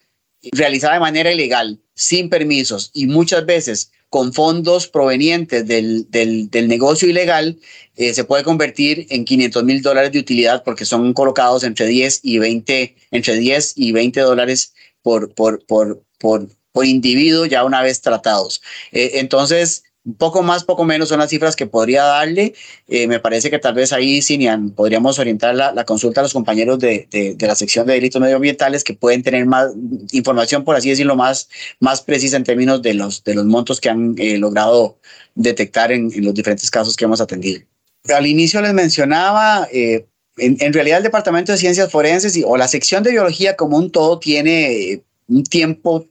realizada 0.51 0.95
de 0.95 0.99
manera 0.99 1.31
ilegal, 1.31 1.79
sin 1.93 2.29
permisos 2.29 2.89
y 2.93 3.07
muchas 3.07 3.45
veces 3.45 3.91
con 4.09 4.33
fondos 4.33 4.87
provenientes 4.87 5.65
del, 5.65 6.05
del, 6.09 6.67
negocio 6.67 7.07
ilegal, 7.07 7.57
eh, 7.95 8.13
se 8.13 8.25
puede 8.25 8.43
convertir 8.43 9.07
en 9.09 9.23
500 9.23 9.63
mil 9.63 9.81
dólares 9.81 10.11
de 10.11 10.19
utilidad 10.19 10.63
porque 10.65 10.83
son 10.83 11.13
colocados 11.13 11.63
entre 11.63 11.85
10 11.85 12.19
y 12.23 12.37
20, 12.37 12.95
entre 13.11 13.37
10 13.37 13.73
y 13.77 13.93
20 13.93 14.19
dólares 14.19 14.73
por, 15.01 15.33
por, 15.33 15.63
por, 15.65 16.49
por 16.71 16.85
individuo 16.85 17.45
ya 17.45 17.63
una 17.63 17.81
vez 17.81 18.01
tratados. 18.01 18.61
Eh, 18.91 19.11
entonces, 19.15 19.83
poco 20.17 20.41
más, 20.41 20.63
poco 20.63 20.83
menos 20.83 21.09
son 21.09 21.19
las 21.19 21.29
cifras 21.29 21.55
que 21.55 21.67
podría 21.67 22.03
darle. 22.03 22.53
Eh, 22.87 23.07
me 23.07 23.19
parece 23.19 23.49
que 23.49 23.59
tal 23.59 23.75
vez 23.75 23.93
ahí, 23.93 24.21
Sinian, 24.21 24.71
podríamos 24.71 25.19
orientar 25.19 25.53
la, 25.55 25.85
consulta 25.85 26.21
a 26.21 26.23
los 26.23 26.33
compañeros 26.33 26.79
de, 26.79 27.07
de, 27.11 27.47
la 27.47 27.55
sección 27.55 27.85
de 27.85 27.93
delitos 27.93 28.21
medioambientales 28.21 28.83
que 28.83 28.93
pueden 28.93 29.21
tener 29.21 29.45
más 29.45 29.71
información, 30.11 30.63
por 30.63 30.75
así 30.75 30.89
decirlo, 30.89 31.15
más, 31.15 31.49
más 31.79 32.01
precisa 32.01 32.37
en 32.37 32.43
términos 32.43 32.81
de 32.81 32.93
los, 32.93 33.23
de 33.23 33.35
los 33.35 33.45
montos 33.45 33.79
que 33.79 33.89
han 33.89 34.15
eh, 34.17 34.37
logrado 34.37 34.97
detectar 35.35 35.91
en, 35.91 36.11
en, 36.13 36.25
los 36.25 36.33
diferentes 36.33 36.69
casos 36.71 36.95
que 36.95 37.05
hemos 37.05 37.21
atendido. 37.21 37.61
Al 38.09 38.25
inicio 38.25 38.61
les 38.61 38.73
mencionaba, 38.73 39.67
eh, 39.71 40.07
en, 40.37 40.57
en, 40.59 40.73
realidad 40.73 40.97
el 40.97 41.03
Departamento 41.03 41.51
de 41.51 41.59
Ciencias 41.59 41.91
Forenses 41.91 42.35
y, 42.35 42.43
o 42.43 42.57
la 42.57 42.67
sección 42.67 43.03
de 43.03 43.11
biología 43.11 43.55
como 43.55 43.77
un 43.77 43.91
todo 43.91 44.17
tiene 44.17 45.03
un 45.31 45.43
tiempo 45.43 46.07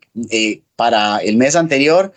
para 0.76 1.18
el 1.18 1.36
mes 1.36 1.54
anterior 1.54 2.12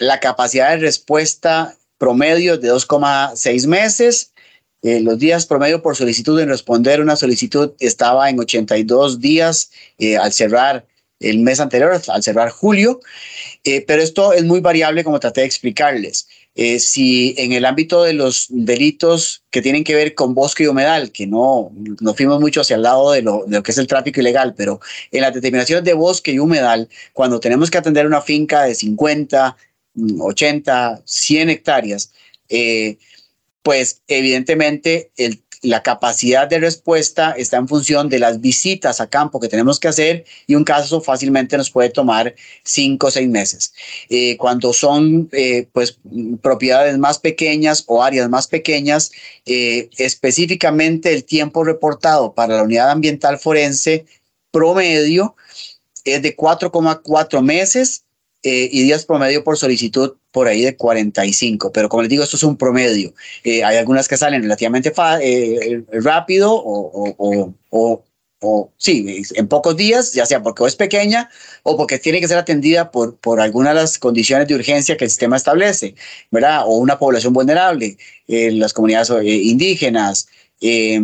la 0.00 0.18
capacidad 0.18 0.70
de 0.70 0.78
respuesta 0.78 1.76
promedio 1.98 2.56
de 2.56 2.72
2,6 2.72 3.66
meses. 3.68 4.32
Eh, 4.82 5.00
los 5.00 5.18
días 5.18 5.44
promedio 5.44 5.82
por 5.82 5.94
solicitud 5.94 6.40
en 6.40 6.48
responder 6.48 7.02
una 7.02 7.14
solicitud 7.14 7.72
estaba 7.78 8.30
en 8.30 8.40
82 8.40 9.20
días 9.20 9.70
eh, 9.98 10.16
al 10.16 10.32
cerrar 10.32 10.86
el 11.20 11.40
mes 11.40 11.60
anterior, 11.60 12.00
al 12.08 12.22
cerrar 12.22 12.48
julio, 12.48 13.00
eh, 13.64 13.84
pero 13.86 14.02
esto 14.02 14.32
es 14.32 14.42
muy 14.42 14.60
variable 14.60 15.04
como 15.04 15.20
traté 15.20 15.42
de 15.42 15.48
explicarles. 15.48 16.26
Si 16.54 17.34
en 17.38 17.52
el 17.52 17.64
ámbito 17.64 18.02
de 18.02 18.12
los 18.12 18.46
delitos 18.50 19.42
que 19.50 19.62
tienen 19.62 19.84
que 19.84 19.94
ver 19.94 20.14
con 20.14 20.34
bosque 20.34 20.64
y 20.64 20.66
humedal, 20.66 21.10
que 21.10 21.26
no 21.26 21.70
nos 22.00 22.16
fuimos 22.16 22.40
mucho 22.40 22.60
hacia 22.60 22.76
el 22.76 22.82
lado 22.82 23.12
de 23.12 23.22
lo, 23.22 23.44
de 23.46 23.56
lo 23.56 23.62
que 23.62 23.72
es 23.72 23.78
el 23.78 23.86
tráfico 23.86 24.20
ilegal, 24.20 24.54
pero 24.56 24.80
en 25.10 25.22
las 25.22 25.32
determinaciones 25.32 25.84
de 25.84 25.94
bosque 25.94 26.32
y 26.32 26.38
humedal, 26.38 26.88
cuando 27.12 27.40
tenemos 27.40 27.70
que 27.70 27.78
atender 27.78 28.06
una 28.06 28.20
finca 28.20 28.64
de 28.64 28.74
50, 28.74 29.56
80, 30.20 31.02
100 31.04 31.50
hectáreas, 31.50 32.12
eh, 32.48 32.98
pues 33.62 34.02
evidentemente 34.08 35.10
la 35.62 35.82
capacidad 35.82 36.48
de 36.48 36.58
respuesta 36.58 37.32
está 37.32 37.58
en 37.58 37.68
función 37.68 38.08
de 38.08 38.18
las 38.18 38.40
visitas 38.40 39.00
a 39.00 39.08
campo 39.08 39.40
que 39.40 39.48
tenemos 39.48 39.78
que 39.78 39.88
hacer 39.88 40.24
y 40.46 40.54
un 40.54 40.64
caso 40.64 41.00
fácilmente 41.00 41.56
nos 41.56 41.70
puede 41.70 41.90
tomar 41.90 42.34
cinco 42.64 43.08
o 43.08 43.10
seis 43.10 43.28
meses. 43.28 43.72
Eh, 44.08 44.36
cuando 44.38 44.72
son 44.72 45.28
eh, 45.32 45.66
pues 45.72 45.98
propiedades 46.40 46.96
más 46.98 47.18
pequeñas 47.18 47.84
o 47.86 48.02
áreas 48.02 48.28
más 48.28 48.46
pequeñas, 48.46 49.12
específicamente 49.44 51.12
el 51.12 51.24
tiempo 51.24 51.64
reportado 51.64 52.34
para 52.34 52.56
la 52.56 52.62
unidad 52.62 52.90
ambiental 52.90 53.38
forense 53.38 54.06
promedio 54.50 55.34
es 56.04 56.22
de 56.22 56.36
4,4 56.36 57.42
meses 57.42 58.04
eh, 58.42 58.70
y 58.72 58.84
días 58.84 59.04
promedio 59.04 59.44
por 59.44 59.58
solicitud 59.58 60.14
por 60.30 60.48
ahí 60.48 60.62
de 60.62 60.76
45. 60.76 61.72
Pero 61.72 61.88
como 61.90 62.02
les 62.02 62.10
digo, 62.10 62.24
esto 62.24 62.36
es 62.36 62.42
un 62.42 62.56
promedio. 62.56 63.12
Eh, 63.44 63.62
hay 63.62 63.76
algunas 63.76 64.08
que 64.08 64.16
salen 64.16 64.42
relativamente 64.42 64.92
eh, 65.22 65.82
rápido 65.92 66.52
o, 66.54 67.14
o, 67.18 67.54
o, 67.70 68.04
o, 68.40 68.72
sí, 68.78 69.22
en 69.34 69.46
pocos 69.46 69.76
días, 69.76 70.14
ya 70.14 70.24
sea 70.24 70.42
porque 70.42 70.64
es 70.64 70.74
pequeña 70.74 71.28
o 71.64 71.76
porque 71.76 71.98
tiene 71.98 72.20
que 72.20 72.28
ser 72.28 72.38
atendida 72.38 72.90
por, 72.90 73.18
por 73.18 73.40
algunas 73.40 73.74
de 73.74 73.80
las 73.82 73.98
condiciones 73.98 74.48
de 74.48 74.54
urgencia 74.54 74.96
que 74.96 75.04
el 75.04 75.10
sistema 75.10 75.36
establece, 75.36 75.94
¿verdad? 76.30 76.62
O 76.64 76.78
una 76.78 76.98
población 76.98 77.34
vulnerable, 77.34 77.98
las 78.26 78.72
comunidades 78.72 79.10
indígenas, 79.22 80.28
Eh, 80.60 81.00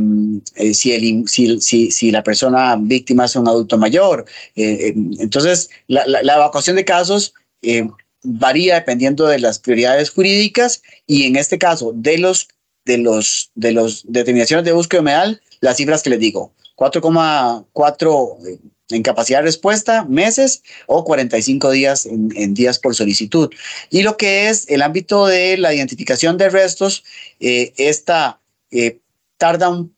si, 0.74 0.92
el, 0.92 1.28
si, 1.28 1.60
si, 1.60 1.90
si, 1.90 2.10
la 2.10 2.22
persona 2.22 2.76
víctima 2.78 3.24
es 3.24 3.36
un 3.36 3.48
adulto 3.48 3.78
mayor. 3.78 4.26
Eh, 4.54 4.88
em, 4.88 5.12
entonces, 5.18 5.70
la, 5.86 6.06
la, 6.06 6.34
evacuación 6.34 6.76
de 6.76 6.84
casos 6.84 7.32
em, 7.62 7.90
varía 8.22 8.74
dependiendo 8.74 9.26
de 9.26 9.38
las 9.38 9.58
prioridades 9.58 10.10
jurídicas 10.10 10.82
y 11.06 11.24
en 11.24 11.36
este 11.36 11.58
caso, 11.58 11.92
de 11.94 12.18
los 12.18 12.48
de 12.84 12.98
los 12.98 13.50
de 13.54 13.72
los 13.72 14.04
determinaciones 14.06 14.64
de 14.64 14.72
búsqueda 14.72 15.00
humedal, 15.00 15.40
las 15.60 15.76
cifras 15.78 16.02
que 16.02 16.10
les 16.10 16.20
digo, 16.20 16.52
4,4 16.76 18.46
eh, 18.46 18.58
en 18.90 19.02
capacidad 19.02 19.40
de 19.40 19.46
respuesta, 19.46 20.04
meses 20.04 20.62
o 20.86 21.04
45 21.04 21.70
días 21.70 22.06
en, 22.06 22.28
en, 22.36 22.54
días 22.54 22.78
por 22.78 22.94
solicitud. 22.94 23.50
Y 23.90 24.02
lo 24.02 24.16
que 24.16 24.48
es 24.48 24.68
el 24.68 24.82
ámbito 24.82 25.26
de 25.26 25.56
la 25.56 25.74
identificación 25.74 26.38
de 26.38 26.50
restos, 26.50 27.02
eh, 27.40 27.72
esta 27.76 28.40
eh, 28.70 29.00
tarda 29.38 29.68
un 29.68 29.96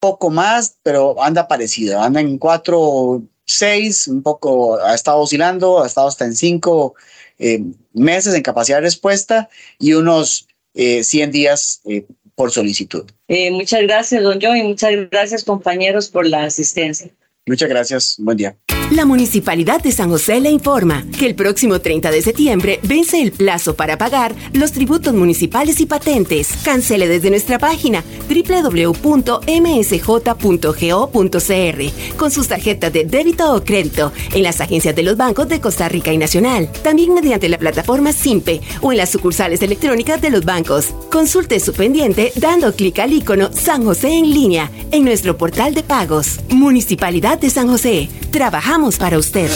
poco 0.00 0.30
más, 0.30 0.78
pero 0.82 1.22
anda 1.22 1.46
parecido, 1.46 2.00
anda 2.00 2.20
en 2.20 2.38
cuatro, 2.38 3.22
seis, 3.44 4.08
un 4.08 4.22
poco, 4.22 4.78
ha 4.80 4.94
estado 4.94 5.18
oscilando, 5.18 5.82
ha 5.82 5.86
estado 5.86 6.08
hasta 6.08 6.24
en 6.24 6.34
cinco 6.34 6.94
eh, 7.38 7.62
meses 7.92 8.34
en 8.34 8.42
capacidad 8.42 8.78
de 8.78 8.82
respuesta 8.82 9.48
y 9.78 9.92
unos 9.92 10.48
eh, 10.74 11.04
100 11.04 11.30
días 11.30 11.80
eh, 11.84 12.04
por 12.34 12.50
solicitud. 12.50 13.10
Eh, 13.28 13.50
muchas 13.50 13.82
gracias, 13.82 14.22
don 14.22 14.40
Joe, 14.40 14.58
y 14.58 14.62
muchas 14.62 14.92
gracias, 15.10 15.44
compañeros, 15.44 16.08
por 16.08 16.26
la 16.26 16.44
asistencia. 16.44 17.10
Muchas 17.46 17.68
gracias. 17.68 18.16
Buen 18.18 18.36
día. 18.36 18.56
La 18.92 19.06
Municipalidad 19.06 19.82
de 19.82 19.90
San 19.90 20.10
José 20.10 20.38
le 20.38 20.50
informa 20.50 21.06
que 21.18 21.24
el 21.24 21.34
próximo 21.34 21.80
30 21.80 22.10
de 22.10 22.20
septiembre 22.20 22.78
vence 22.82 23.22
el 23.22 23.32
plazo 23.32 23.74
para 23.74 23.96
pagar 23.96 24.34
los 24.52 24.72
tributos 24.72 25.14
municipales 25.14 25.80
y 25.80 25.86
patentes. 25.86 26.50
Cancele 26.62 27.08
desde 27.08 27.30
nuestra 27.30 27.58
página 27.58 28.04
www.msj.go.cr 28.28 28.98
con 32.18 32.30
sus 32.30 32.48
tarjetas 32.48 32.92
de 32.92 33.04
débito 33.06 33.54
o 33.54 33.64
crédito 33.64 34.12
en 34.34 34.42
las 34.42 34.60
agencias 34.60 34.94
de 34.94 35.04
los 35.04 35.16
bancos 35.16 35.48
de 35.48 35.62
Costa 35.62 35.88
Rica 35.88 36.12
y 36.12 36.18
Nacional. 36.18 36.70
También 36.84 37.14
mediante 37.14 37.48
la 37.48 37.56
plataforma 37.56 38.12
SIMPE 38.12 38.60
o 38.82 38.92
en 38.92 38.98
las 38.98 39.08
sucursales 39.08 39.62
electrónicas 39.62 40.20
de 40.20 40.28
los 40.28 40.44
bancos. 40.44 40.88
Consulte 41.10 41.60
su 41.60 41.72
pendiente 41.72 42.30
dando 42.36 42.74
clic 42.74 42.98
al 42.98 43.14
icono 43.14 43.48
San 43.54 43.86
José 43.86 44.12
en 44.12 44.34
línea 44.34 44.70
en 44.90 45.06
nuestro 45.06 45.38
portal 45.38 45.72
de 45.72 45.82
pagos. 45.82 46.40
Municipalidad 46.50 47.38
de 47.38 47.48
San 47.48 47.68
José. 47.68 48.10
Trabajamos 48.30 48.81
para 48.90 49.16
usted. 49.16 49.48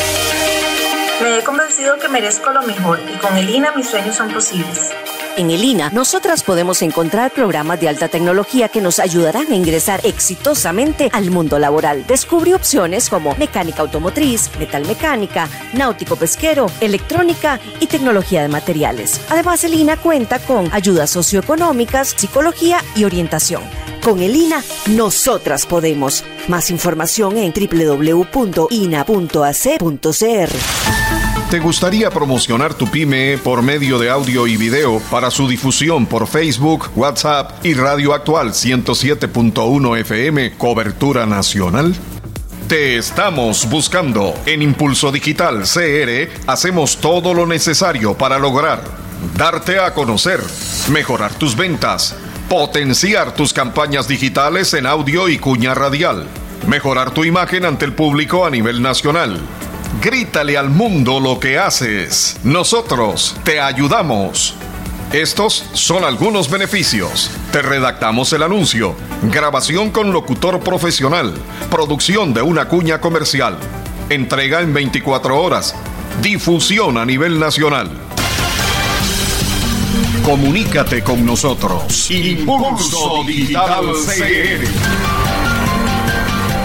Me 1.20 1.39
he 1.39 1.43
convencido 1.43 1.99
que 1.99 2.09
merezco 2.09 2.51
lo 2.53 2.62
mejor 2.62 3.01
y 3.12 3.18
con 3.18 3.37
el 3.37 3.51
INA 3.51 3.72
mis 3.74 3.89
sueños 3.89 4.14
son 4.14 4.33
posibles. 4.33 4.93
En 5.37 5.51
el 5.51 5.64
INA, 5.64 5.91
nosotras 5.91 6.43
podemos 6.43 6.81
encontrar 6.81 7.33
programas 7.33 7.81
de 7.81 7.89
alta 7.89 8.09
tecnología 8.09 8.68
que 8.68 8.81
nos 8.81 8.99
ayudarán 8.99 9.51
a 9.51 9.55
ingresar 9.55 10.01
exitosamente 10.05 11.11
al 11.12 11.31
mundo 11.31 11.59
laboral. 11.59 12.07
Descubre 12.07 12.55
opciones 12.55 13.11
como 13.11 13.35
mecánica 13.35 13.83
automotriz, 13.83 14.51
metalmecánica, 14.59 15.49
náutico 15.74 16.16
pesquero, 16.16 16.70
electrónica 16.81 17.61
y 17.81 17.87
tecnología 17.87 18.43
de 18.43 18.49
materiales. 18.49 19.20
Además, 19.29 19.64
el 19.64 19.74
INA 19.74 19.97
cuenta 19.97 20.39
con 20.39 20.72
ayudas 20.72 21.11
socioeconómicas, 21.11 22.14
psicología 22.16 22.79
y 22.95 23.05
orientación. 23.05 23.62
Con 24.07 24.23
el 24.23 24.37
INA, 24.37 24.63
nosotras 24.91 25.67
podemos. 25.67 26.23
Más 26.47 26.71
información 26.71 27.37
en 27.39 27.53
www.ina.ac.cr. 27.53 28.71
¿Te 31.51 31.59
gustaría 31.59 32.09
promocionar 32.11 32.75
tu 32.75 32.89
pyme 32.89 33.37
por 33.37 33.63
medio 33.63 33.99
de 33.99 34.09
audio 34.09 34.47
y 34.47 34.57
video 34.57 35.01
para 35.11 35.33
su 35.33 35.49
difusión 35.49 36.07
por 36.07 36.29
Facebook, 36.29 36.89
WhatsApp 36.95 37.67
y 37.67 37.75
Radio 37.75 38.15
Actual 38.15 38.51
107.1 38.51 39.99
FM, 39.99 40.57
cobertura 40.57 41.27
nacional? 41.27 41.93
Te 42.69 42.99
estamos 42.99 43.69
buscando. 43.69 44.35
En 44.47 44.63
Impulso 44.63 45.11
Digital 45.11 45.65
CR 45.65 46.29
hacemos 46.47 46.99
todo 46.99 47.35
lo 47.35 47.45
necesario 47.45 48.15
para 48.15 48.39
lograr 48.39 48.85
darte 49.37 49.79
a 49.79 49.93
conocer, 49.93 50.41
mejorar 50.91 51.35
tus 51.35 51.57
ventas, 51.57 52.17
Potenciar 52.49 53.35
tus 53.35 53.53
campañas 53.53 54.07
digitales 54.07 54.73
en 54.75 54.87
audio 54.87 55.29
y 55.29 55.37
cuña 55.37 55.75
radial. 55.75 56.29
Mejorar 56.69 57.11
tu 57.11 57.25
imagen 57.25 57.65
ante 57.65 57.85
el 57.85 57.93
público 57.93 58.47
a 58.47 58.51
nivel 58.51 58.81
nacional. 58.81 59.41
Grítale 60.01 60.57
al 60.57 60.71
mundo 60.71 61.19
lo 61.19 61.41
que 61.41 61.59
haces. 61.59 62.37
Nosotros 62.45 63.35
te 63.43 63.61
ayudamos. 63.61 64.55
Estos 65.13 65.65
son 65.73 66.05
algunos 66.05 66.49
beneficios. 66.49 67.33
Te 67.51 67.63
redactamos 67.63 68.33
el 68.33 68.45
anuncio, 68.45 68.95
grabación 69.23 69.91
con 69.91 70.13
locutor 70.13 70.61
profesional, 70.61 71.35
producción 71.69 72.33
de 72.33 72.43
una 72.43 72.69
cuña 72.69 73.01
comercial, 73.01 73.59
entrega 74.09 74.61
en 74.61 74.73
24 74.73 75.37
horas, 75.37 75.75
difusión 76.23 76.97
a 76.97 77.05
nivel 77.05 77.41
nacional 77.41 78.06
Comunícate 80.27 81.03
con 81.05 81.24
nosotros. 81.24 82.11
Impulso 82.11 83.22
Digital 83.24 83.85
CR. 83.95 84.66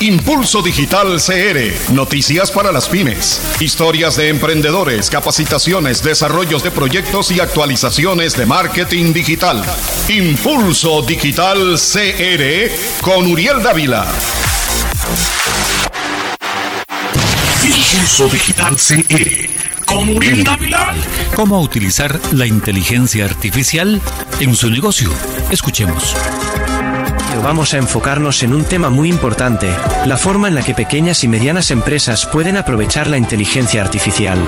Impulso 0.00 0.62
Digital 0.62 1.20
CR. 1.20 1.92
Noticias 1.92 2.50
para 2.50 2.72
las 2.72 2.88
pymes. 2.88 3.42
Historias 3.60 4.16
de 4.16 4.30
emprendedores, 4.30 5.10
capacitaciones, 5.10 6.02
desarrollos 6.02 6.62
de 6.62 6.70
proyectos 6.70 7.30
y 7.30 7.40
actualizaciones 7.40 8.34
de 8.34 8.46
marketing 8.46 9.12
digital. 9.12 9.62
Impulso 10.08 11.02
Digital 11.02 11.76
CR 11.76 13.02
con 13.02 13.26
Uriel 13.26 13.62
Dávila. 13.62 14.06
Impulso 17.92 18.28
Digital 18.28 18.76
CR 18.76 19.84
con 19.84 20.08
Uriel. 20.10 20.44
¿Cómo 21.34 21.60
utilizar 21.60 22.20
la 22.32 22.46
inteligencia 22.46 23.24
artificial 23.24 24.00
en 24.38 24.54
su 24.54 24.70
negocio? 24.70 25.10
Escuchemos 25.50 26.14
vamos 27.42 27.72
a 27.74 27.78
enfocarnos 27.78 28.42
en 28.42 28.52
un 28.52 28.64
tema 28.64 28.90
muy 28.90 29.08
importante, 29.08 29.68
la 30.04 30.18
forma 30.18 30.48
en 30.48 30.54
la 30.54 30.62
que 30.62 30.74
pequeñas 30.74 31.24
y 31.24 31.28
medianas 31.28 31.70
empresas 31.70 32.26
pueden 32.26 32.56
aprovechar 32.56 33.06
la 33.06 33.16
inteligencia 33.16 33.82
artificial. 33.82 34.38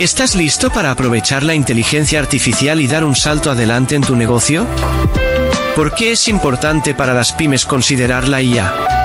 ¿Estás 0.00 0.34
listo 0.34 0.70
para 0.70 0.92
aprovechar 0.92 1.42
la 1.42 1.54
inteligencia 1.54 2.20
artificial 2.20 2.80
y 2.80 2.86
dar 2.86 3.04
un 3.04 3.16
salto 3.16 3.50
adelante 3.50 3.96
en 3.96 4.02
tu 4.02 4.14
negocio? 4.14 4.64
¿Por 5.74 5.94
qué 5.94 6.12
es 6.12 6.28
importante 6.28 6.94
para 6.94 7.14
las 7.14 7.32
pymes 7.32 7.66
considerar 7.66 8.28
la 8.28 8.42
IA? 8.42 9.01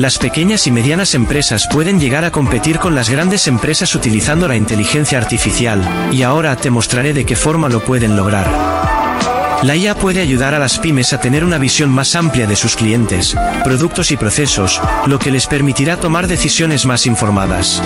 Las 0.00 0.16
pequeñas 0.16 0.66
y 0.66 0.70
medianas 0.70 1.14
empresas 1.14 1.68
pueden 1.70 2.00
llegar 2.00 2.24
a 2.24 2.30
competir 2.30 2.78
con 2.78 2.94
las 2.94 3.10
grandes 3.10 3.46
empresas 3.46 3.94
utilizando 3.94 4.48
la 4.48 4.56
inteligencia 4.56 5.18
artificial, 5.18 5.86
y 6.10 6.22
ahora 6.22 6.56
te 6.56 6.70
mostraré 6.70 7.12
de 7.12 7.26
qué 7.26 7.36
forma 7.36 7.68
lo 7.68 7.80
pueden 7.80 8.16
lograr. 8.16 8.48
La 9.62 9.76
IA 9.76 9.94
puede 9.94 10.22
ayudar 10.22 10.54
a 10.54 10.58
las 10.58 10.78
pymes 10.78 11.12
a 11.12 11.20
tener 11.20 11.44
una 11.44 11.58
visión 11.58 11.90
más 11.90 12.16
amplia 12.16 12.46
de 12.46 12.56
sus 12.56 12.76
clientes, 12.76 13.36
productos 13.62 14.10
y 14.10 14.16
procesos, 14.16 14.80
lo 15.04 15.18
que 15.18 15.30
les 15.30 15.46
permitirá 15.46 15.98
tomar 15.98 16.28
decisiones 16.28 16.86
más 16.86 17.04
informadas. 17.04 17.82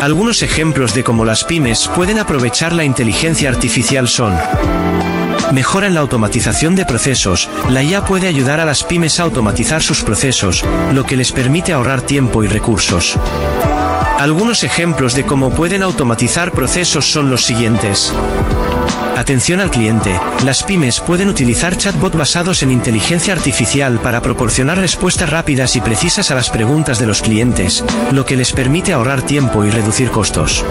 Algunos 0.00 0.44
ejemplos 0.44 0.94
de 0.94 1.02
cómo 1.02 1.24
las 1.24 1.42
pymes 1.42 1.90
pueden 1.96 2.20
aprovechar 2.20 2.72
la 2.72 2.84
inteligencia 2.84 3.48
artificial 3.48 4.06
son 4.06 4.38
Mejora 5.52 5.86
en 5.86 5.94
la 5.94 6.00
automatización 6.00 6.74
de 6.76 6.84
procesos. 6.84 7.48
La 7.70 7.82
IA 7.82 8.04
puede 8.04 8.28
ayudar 8.28 8.60
a 8.60 8.64
las 8.64 8.84
pymes 8.84 9.18
a 9.18 9.22
automatizar 9.22 9.82
sus 9.82 10.02
procesos, 10.02 10.62
lo 10.92 11.04
que 11.04 11.16
les 11.16 11.32
permite 11.32 11.72
ahorrar 11.72 12.02
tiempo 12.02 12.44
y 12.44 12.48
recursos. 12.48 13.16
Algunos 14.18 14.62
ejemplos 14.62 15.14
de 15.14 15.24
cómo 15.24 15.50
pueden 15.50 15.82
automatizar 15.82 16.52
procesos 16.52 17.10
son 17.10 17.30
los 17.30 17.44
siguientes. 17.44 18.12
Atención 19.16 19.60
al 19.60 19.70
cliente. 19.70 20.20
Las 20.44 20.62
pymes 20.62 21.00
pueden 21.00 21.28
utilizar 21.28 21.76
chatbot 21.76 22.14
basados 22.14 22.62
en 22.62 22.70
inteligencia 22.70 23.32
artificial 23.32 23.98
para 24.00 24.20
proporcionar 24.20 24.78
respuestas 24.78 25.30
rápidas 25.30 25.76
y 25.76 25.80
precisas 25.80 26.30
a 26.30 26.34
las 26.34 26.50
preguntas 26.50 26.98
de 26.98 27.06
los 27.06 27.22
clientes, 27.22 27.84
lo 28.12 28.24
que 28.24 28.36
les 28.36 28.52
permite 28.52 28.92
ahorrar 28.92 29.22
tiempo 29.22 29.64
y 29.64 29.70
reducir 29.70 30.10
costos. 30.10 30.64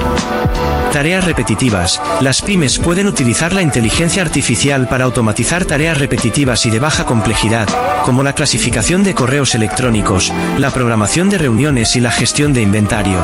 Tareas 0.98 1.26
repetitivas. 1.26 2.02
Las 2.22 2.42
pymes 2.42 2.80
pueden 2.80 3.06
utilizar 3.06 3.54
la 3.54 3.62
inteligencia 3.62 4.24
artificial 4.24 4.88
para 4.88 5.06
automatizar 5.06 5.64
tareas 5.64 6.00
repetitivas 6.00 6.66
y 6.66 6.72
de 6.72 6.80
baja 6.80 7.06
complejidad, 7.06 7.68
como 8.04 8.24
la 8.24 8.34
clasificación 8.34 9.04
de 9.04 9.14
correos 9.14 9.54
electrónicos, 9.54 10.34
la 10.58 10.72
programación 10.72 11.30
de 11.30 11.38
reuniones 11.38 11.96
y 11.96 12.00
la 12.00 12.10
gestión 12.10 12.52
de 12.52 12.64
inventario. 12.64 13.20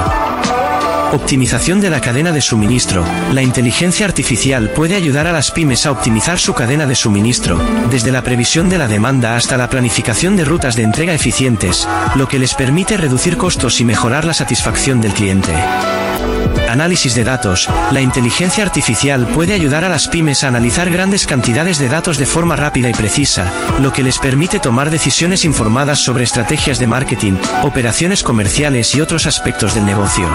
Optimización 1.13 1.81
de 1.81 1.89
la 1.89 1.99
cadena 1.99 2.31
de 2.31 2.41
suministro. 2.41 3.03
La 3.31 3.41
inteligencia 3.41 4.05
artificial 4.05 4.69
puede 4.69 4.95
ayudar 4.95 5.25
a 5.25 5.31
las 5.31 5.49
pymes 5.49 5.87
a 5.87 5.91
optimizar 5.91 6.37
su 6.37 6.53
cadena 6.53 6.85
de 6.85 6.93
suministro, 6.93 7.59
desde 7.89 8.11
la 8.11 8.21
previsión 8.21 8.69
de 8.69 8.77
la 8.77 8.87
demanda 8.87 9.35
hasta 9.35 9.57
la 9.57 9.67
planificación 9.71 10.35
de 10.35 10.45
rutas 10.45 10.75
de 10.75 10.83
entrega 10.83 11.15
eficientes, 11.15 11.87
lo 12.13 12.27
que 12.27 12.37
les 12.37 12.53
permite 12.53 12.97
reducir 12.97 13.35
costos 13.35 13.81
y 13.81 13.83
mejorar 13.83 14.25
la 14.25 14.35
satisfacción 14.35 15.01
del 15.01 15.13
cliente. 15.13 15.53
Análisis 16.73 17.13
de 17.13 17.23
datos. 17.23 17.69
La 17.91 18.01
inteligencia 18.01 18.63
artificial 18.63 19.27
puede 19.27 19.53
ayudar 19.53 19.83
a 19.83 19.89
las 19.89 20.07
pymes 20.07 20.43
a 20.43 20.47
analizar 20.47 20.89
grandes 20.89 21.27
cantidades 21.27 21.77
de 21.77 21.87
datos 21.87 22.17
de 22.17 22.25
forma 22.25 22.55
rápida 22.55 22.89
y 22.89 22.93
precisa, 22.93 23.53
lo 23.79 23.93
que 23.93 24.01
les 24.01 24.17
permite 24.17 24.59
tomar 24.59 24.89
decisiones 24.89 25.45
informadas 25.45 25.99
sobre 25.99 26.23
estrategias 26.23 26.79
de 26.79 26.87
marketing, 26.87 27.33
operaciones 27.61 28.23
comerciales 28.23 28.95
y 28.95 29.01
otros 29.01 29.27
aspectos 29.27 29.75
del 29.75 29.85
negocio. 29.85 30.27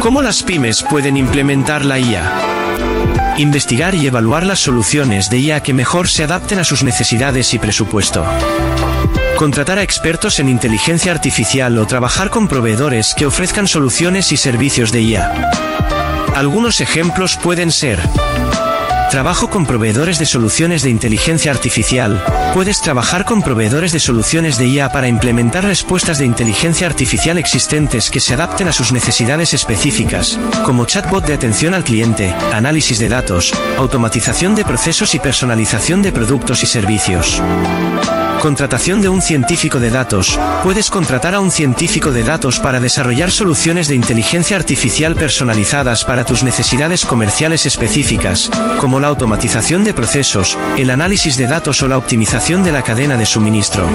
¿Cómo 0.00 0.20
las 0.20 0.42
pymes 0.42 0.82
pueden 0.82 1.16
implementar 1.16 1.86
la 1.86 1.98
IA? 1.98 3.34
Investigar 3.38 3.94
y 3.94 4.06
evaluar 4.06 4.44
las 4.44 4.60
soluciones 4.60 5.30
de 5.30 5.38
IA 5.38 5.62
que 5.62 5.72
mejor 5.72 6.10
se 6.10 6.24
adapten 6.24 6.58
a 6.58 6.64
sus 6.64 6.82
necesidades 6.82 7.54
y 7.54 7.58
presupuesto. 7.58 8.22
Contratar 9.36 9.78
a 9.78 9.82
expertos 9.82 10.38
en 10.38 10.48
inteligencia 10.48 11.12
artificial 11.12 11.76
o 11.78 11.86
trabajar 11.86 12.30
con 12.30 12.48
proveedores 12.48 13.14
que 13.14 13.26
ofrezcan 13.26 13.66
soluciones 13.66 14.30
y 14.32 14.36
servicios 14.36 14.92
de 14.92 15.02
IA. 15.02 15.50
Algunos 16.34 16.80
ejemplos 16.80 17.36
pueden 17.36 17.72
ser 17.72 17.98
Trabajo 19.12 19.50
con 19.50 19.66
proveedores 19.66 20.18
de 20.18 20.24
soluciones 20.24 20.82
de 20.82 20.88
inteligencia 20.88 21.52
artificial. 21.52 22.24
Puedes 22.54 22.80
trabajar 22.80 23.26
con 23.26 23.42
proveedores 23.42 23.92
de 23.92 24.00
soluciones 24.00 24.56
de 24.56 24.66
IA 24.68 24.88
para 24.88 25.06
implementar 25.06 25.64
respuestas 25.64 26.16
de 26.16 26.24
inteligencia 26.24 26.86
artificial 26.86 27.36
existentes 27.36 28.10
que 28.10 28.20
se 28.20 28.32
adapten 28.32 28.68
a 28.68 28.72
sus 28.72 28.90
necesidades 28.90 29.52
específicas, 29.52 30.40
como 30.64 30.86
chatbot 30.86 31.26
de 31.26 31.34
atención 31.34 31.74
al 31.74 31.84
cliente, 31.84 32.34
análisis 32.54 32.98
de 32.98 33.10
datos, 33.10 33.52
automatización 33.76 34.54
de 34.54 34.64
procesos 34.64 35.14
y 35.14 35.18
personalización 35.18 36.00
de 36.00 36.10
productos 36.10 36.62
y 36.62 36.66
servicios. 36.66 37.42
Contratación 38.42 39.00
de 39.00 39.08
un 39.08 39.22
científico 39.22 39.78
de 39.78 39.90
datos. 39.90 40.36
Puedes 40.64 40.90
contratar 40.90 41.32
a 41.32 41.38
un 41.38 41.52
científico 41.52 42.10
de 42.10 42.24
datos 42.24 42.58
para 42.58 42.80
desarrollar 42.80 43.30
soluciones 43.30 43.86
de 43.86 43.94
inteligencia 43.94 44.56
artificial 44.56 45.14
personalizadas 45.14 46.04
para 46.04 46.24
tus 46.24 46.42
necesidades 46.42 47.04
comerciales 47.04 47.66
específicas, 47.66 48.50
como 48.80 48.98
la 49.02 49.08
automatización 49.08 49.84
de 49.84 49.92
procesos, 49.92 50.56
el 50.78 50.88
análisis 50.88 51.36
de 51.36 51.46
datos 51.46 51.82
o 51.82 51.88
la 51.88 51.98
optimización 51.98 52.64
de 52.64 52.72
la 52.72 52.82
cadena 52.82 53.16
de 53.16 53.26
suministro. 53.26 53.86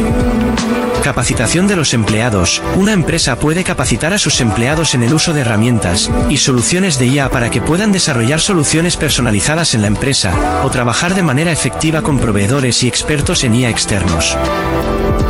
Capacitación 1.02 1.68
de 1.68 1.78
los 1.78 1.94
empleados. 1.94 2.62
Una 2.76 2.92
empresa 2.92 3.38
puede 3.38 3.64
capacitar 3.64 4.12
a 4.14 4.20
sus 4.20 4.42
empleados 4.42 4.94
en 4.94 5.04
el 5.04 5.14
uso 5.14 5.34
de 5.34 5.42
herramientas 5.42 6.12
y 6.30 6.38
soluciones 6.38 7.00
de 7.00 7.08
IA 7.08 7.30
para 7.30 7.50
que 7.50 7.62
puedan 7.62 7.94
desarrollar 7.94 8.42
soluciones 8.42 8.98
personalizadas 8.98 9.74
en 9.74 9.82
la 9.82 9.88
empresa 9.88 10.62
o 10.66 10.70
trabajar 10.70 11.16
de 11.16 11.24
manera 11.24 11.52
efectiva 11.54 12.02
con 12.02 12.20
proveedores 12.20 12.84
y 12.84 12.88
expertos 12.88 13.46
en 13.46 13.56
IA 13.56 13.70
externos. 13.70 14.38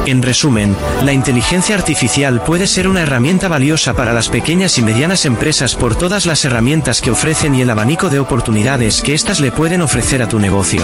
En 0.06 0.22
resumen, 0.22 0.76
la 1.04 1.14
inteligencia 1.14 1.76
artificial 1.76 2.41
puede 2.43 2.68
ser 2.68 2.88
una 2.88 3.02
herramienta 3.02 3.48
valiosa 3.48 3.93
para 3.93 4.14
las 4.14 4.30
pequeñas 4.30 4.78
y 4.78 4.82
medianas 4.82 5.26
empresas 5.26 5.76
por 5.76 5.95
todas 5.95 6.26
las 6.26 6.45
herramientas 6.45 7.02
que 7.02 7.12
ofrecen 7.12 7.56
y 7.56 7.62
el 7.62 7.70
abanico 7.70 8.10
de 8.10 8.20
oportunidades 8.20 9.02
que 9.02 9.14
éstas 9.14 9.39
le 9.39 9.52
pueden 9.52 9.82
ofrecer 9.82 10.22
a 10.22 10.30
tu 10.30 10.39
negocio. 10.39 10.82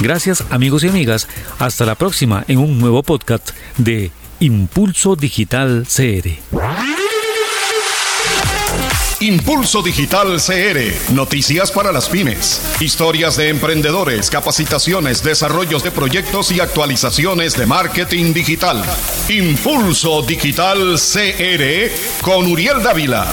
Gracias 0.00 0.44
amigos 0.50 0.84
y 0.84 0.88
amigas, 0.88 1.28
hasta 1.58 1.84
la 1.84 1.94
próxima 1.94 2.44
en 2.48 2.58
un 2.58 2.78
nuevo 2.78 3.02
podcast 3.02 3.50
de 3.76 4.10
Impulso 4.38 5.16
Digital 5.16 5.86
CR. 5.86 6.99
Impulso 9.22 9.82
Digital 9.82 10.40
CR, 10.40 11.12
noticias 11.12 11.70
para 11.70 11.92
las 11.92 12.08
pymes, 12.08 12.62
historias 12.80 13.36
de 13.36 13.50
emprendedores, 13.50 14.30
capacitaciones, 14.30 15.22
desarrollos 15.22 15.82
de 15.82 15.90
proyectos 15.90 16.50
y 16.52 16.60
actualizaciones 16.60 17.54
de 17.54 17.66
marketing 17.66 18.32
digital. 18.32 18.82
Impulso 19.28 20.22
Digital 20.22 20.96
CR 20.96 22.22
con 22.22 22.46
Uriel 22.46 22.82
Dávila. 22.82 23.30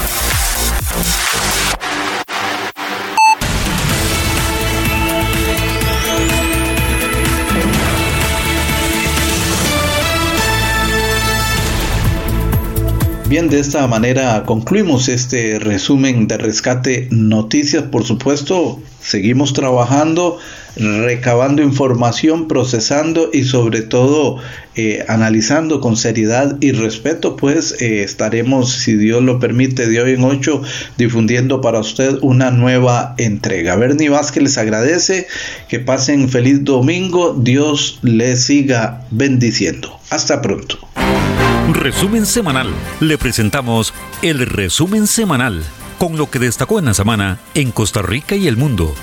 Bien, 13.30 13.49
de 13.49 13.59
esta 13.59 13.86
manera 13.88 14.43
concluimos 14.45 15.09
este 15.09 15.59
resumen 15.59 16.28
de 16.30 16.38
rescate 16.38 17.09
noticias. 17.11 17.84
Por 17.84 18.05
supuesto, 18.05 18.82
seguimos 19.01 19.51
trabajando 19.51 20.39
recabando 20.78 21.61
información, 21.61 22.47
procesando 22.47 23.30
y 23.34 23.43
sobre 23.43 23.82
todo 23.82 24.38
eh, 24.75 25.03
analizando 25.07 25.82
con 25.82 25.97
seriedad 25.97 26.57
y 26.61 26.71
respeto, 26.71 27.36
pues 27.36 27.82
eh, 27.82 28.03
estaremos, 28.03 28.71
si 28.71 28.95
Dios 28.95 29.23
lo 29.23 29.39
permite, 29.39 29.88
de 29.88 30.01
hoy 30.01 30.13
en 30.13 30.23
ocho 30.23 30.61
difundiendo 30.97 31.61
para 31.61 31.80
usted 31.80 32.17
una 32.21 32.51
nueva 32.51 33.15
entrega. 33.17 33.75
Bernie 33.75 34.09
Vázquez 34.09 34.43
les 34.43 34.57
agradece, 34.57 35.28
que 35.67 35.80
pasen 35.80 36.30
feliz 36.30 36.63
domingo, 36.63 37.36
Dios 37.38 37.99
les 38.03 38.43
siga 38.43 39.01
bendiciendo. 39.09 39.99
Hasta 40.09 40.41
pronto. 40.41 40.78
Resumen 41.73 42.25
semanal. 42.25 42.67
Le 42.99 43.17
presentamos 43.17 43.93
el 44.21 44.45
resumen 44.45 45.07
semanal 45.07 45.63
con 45.97 46.17
lo 46.17 46.30
que 46.30 46.39
destacó 46.39 46.80
en 46.80 46.86
la 46.86 46.93
semana 46.93 47.39
en 47.55 47.71
Costa 47.71 48.01
Rica 48.01 48.36
y 48.36 48.47
el 48.47 48.57
mundo. 48.57 48.93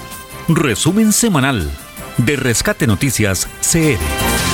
Resumen 0.48 1.12
semanal 1.14 1.70
de 2.18 2.36
Rescate 2.36 2.86
Noticias 2.86 3.48
CR. 3.62 4.53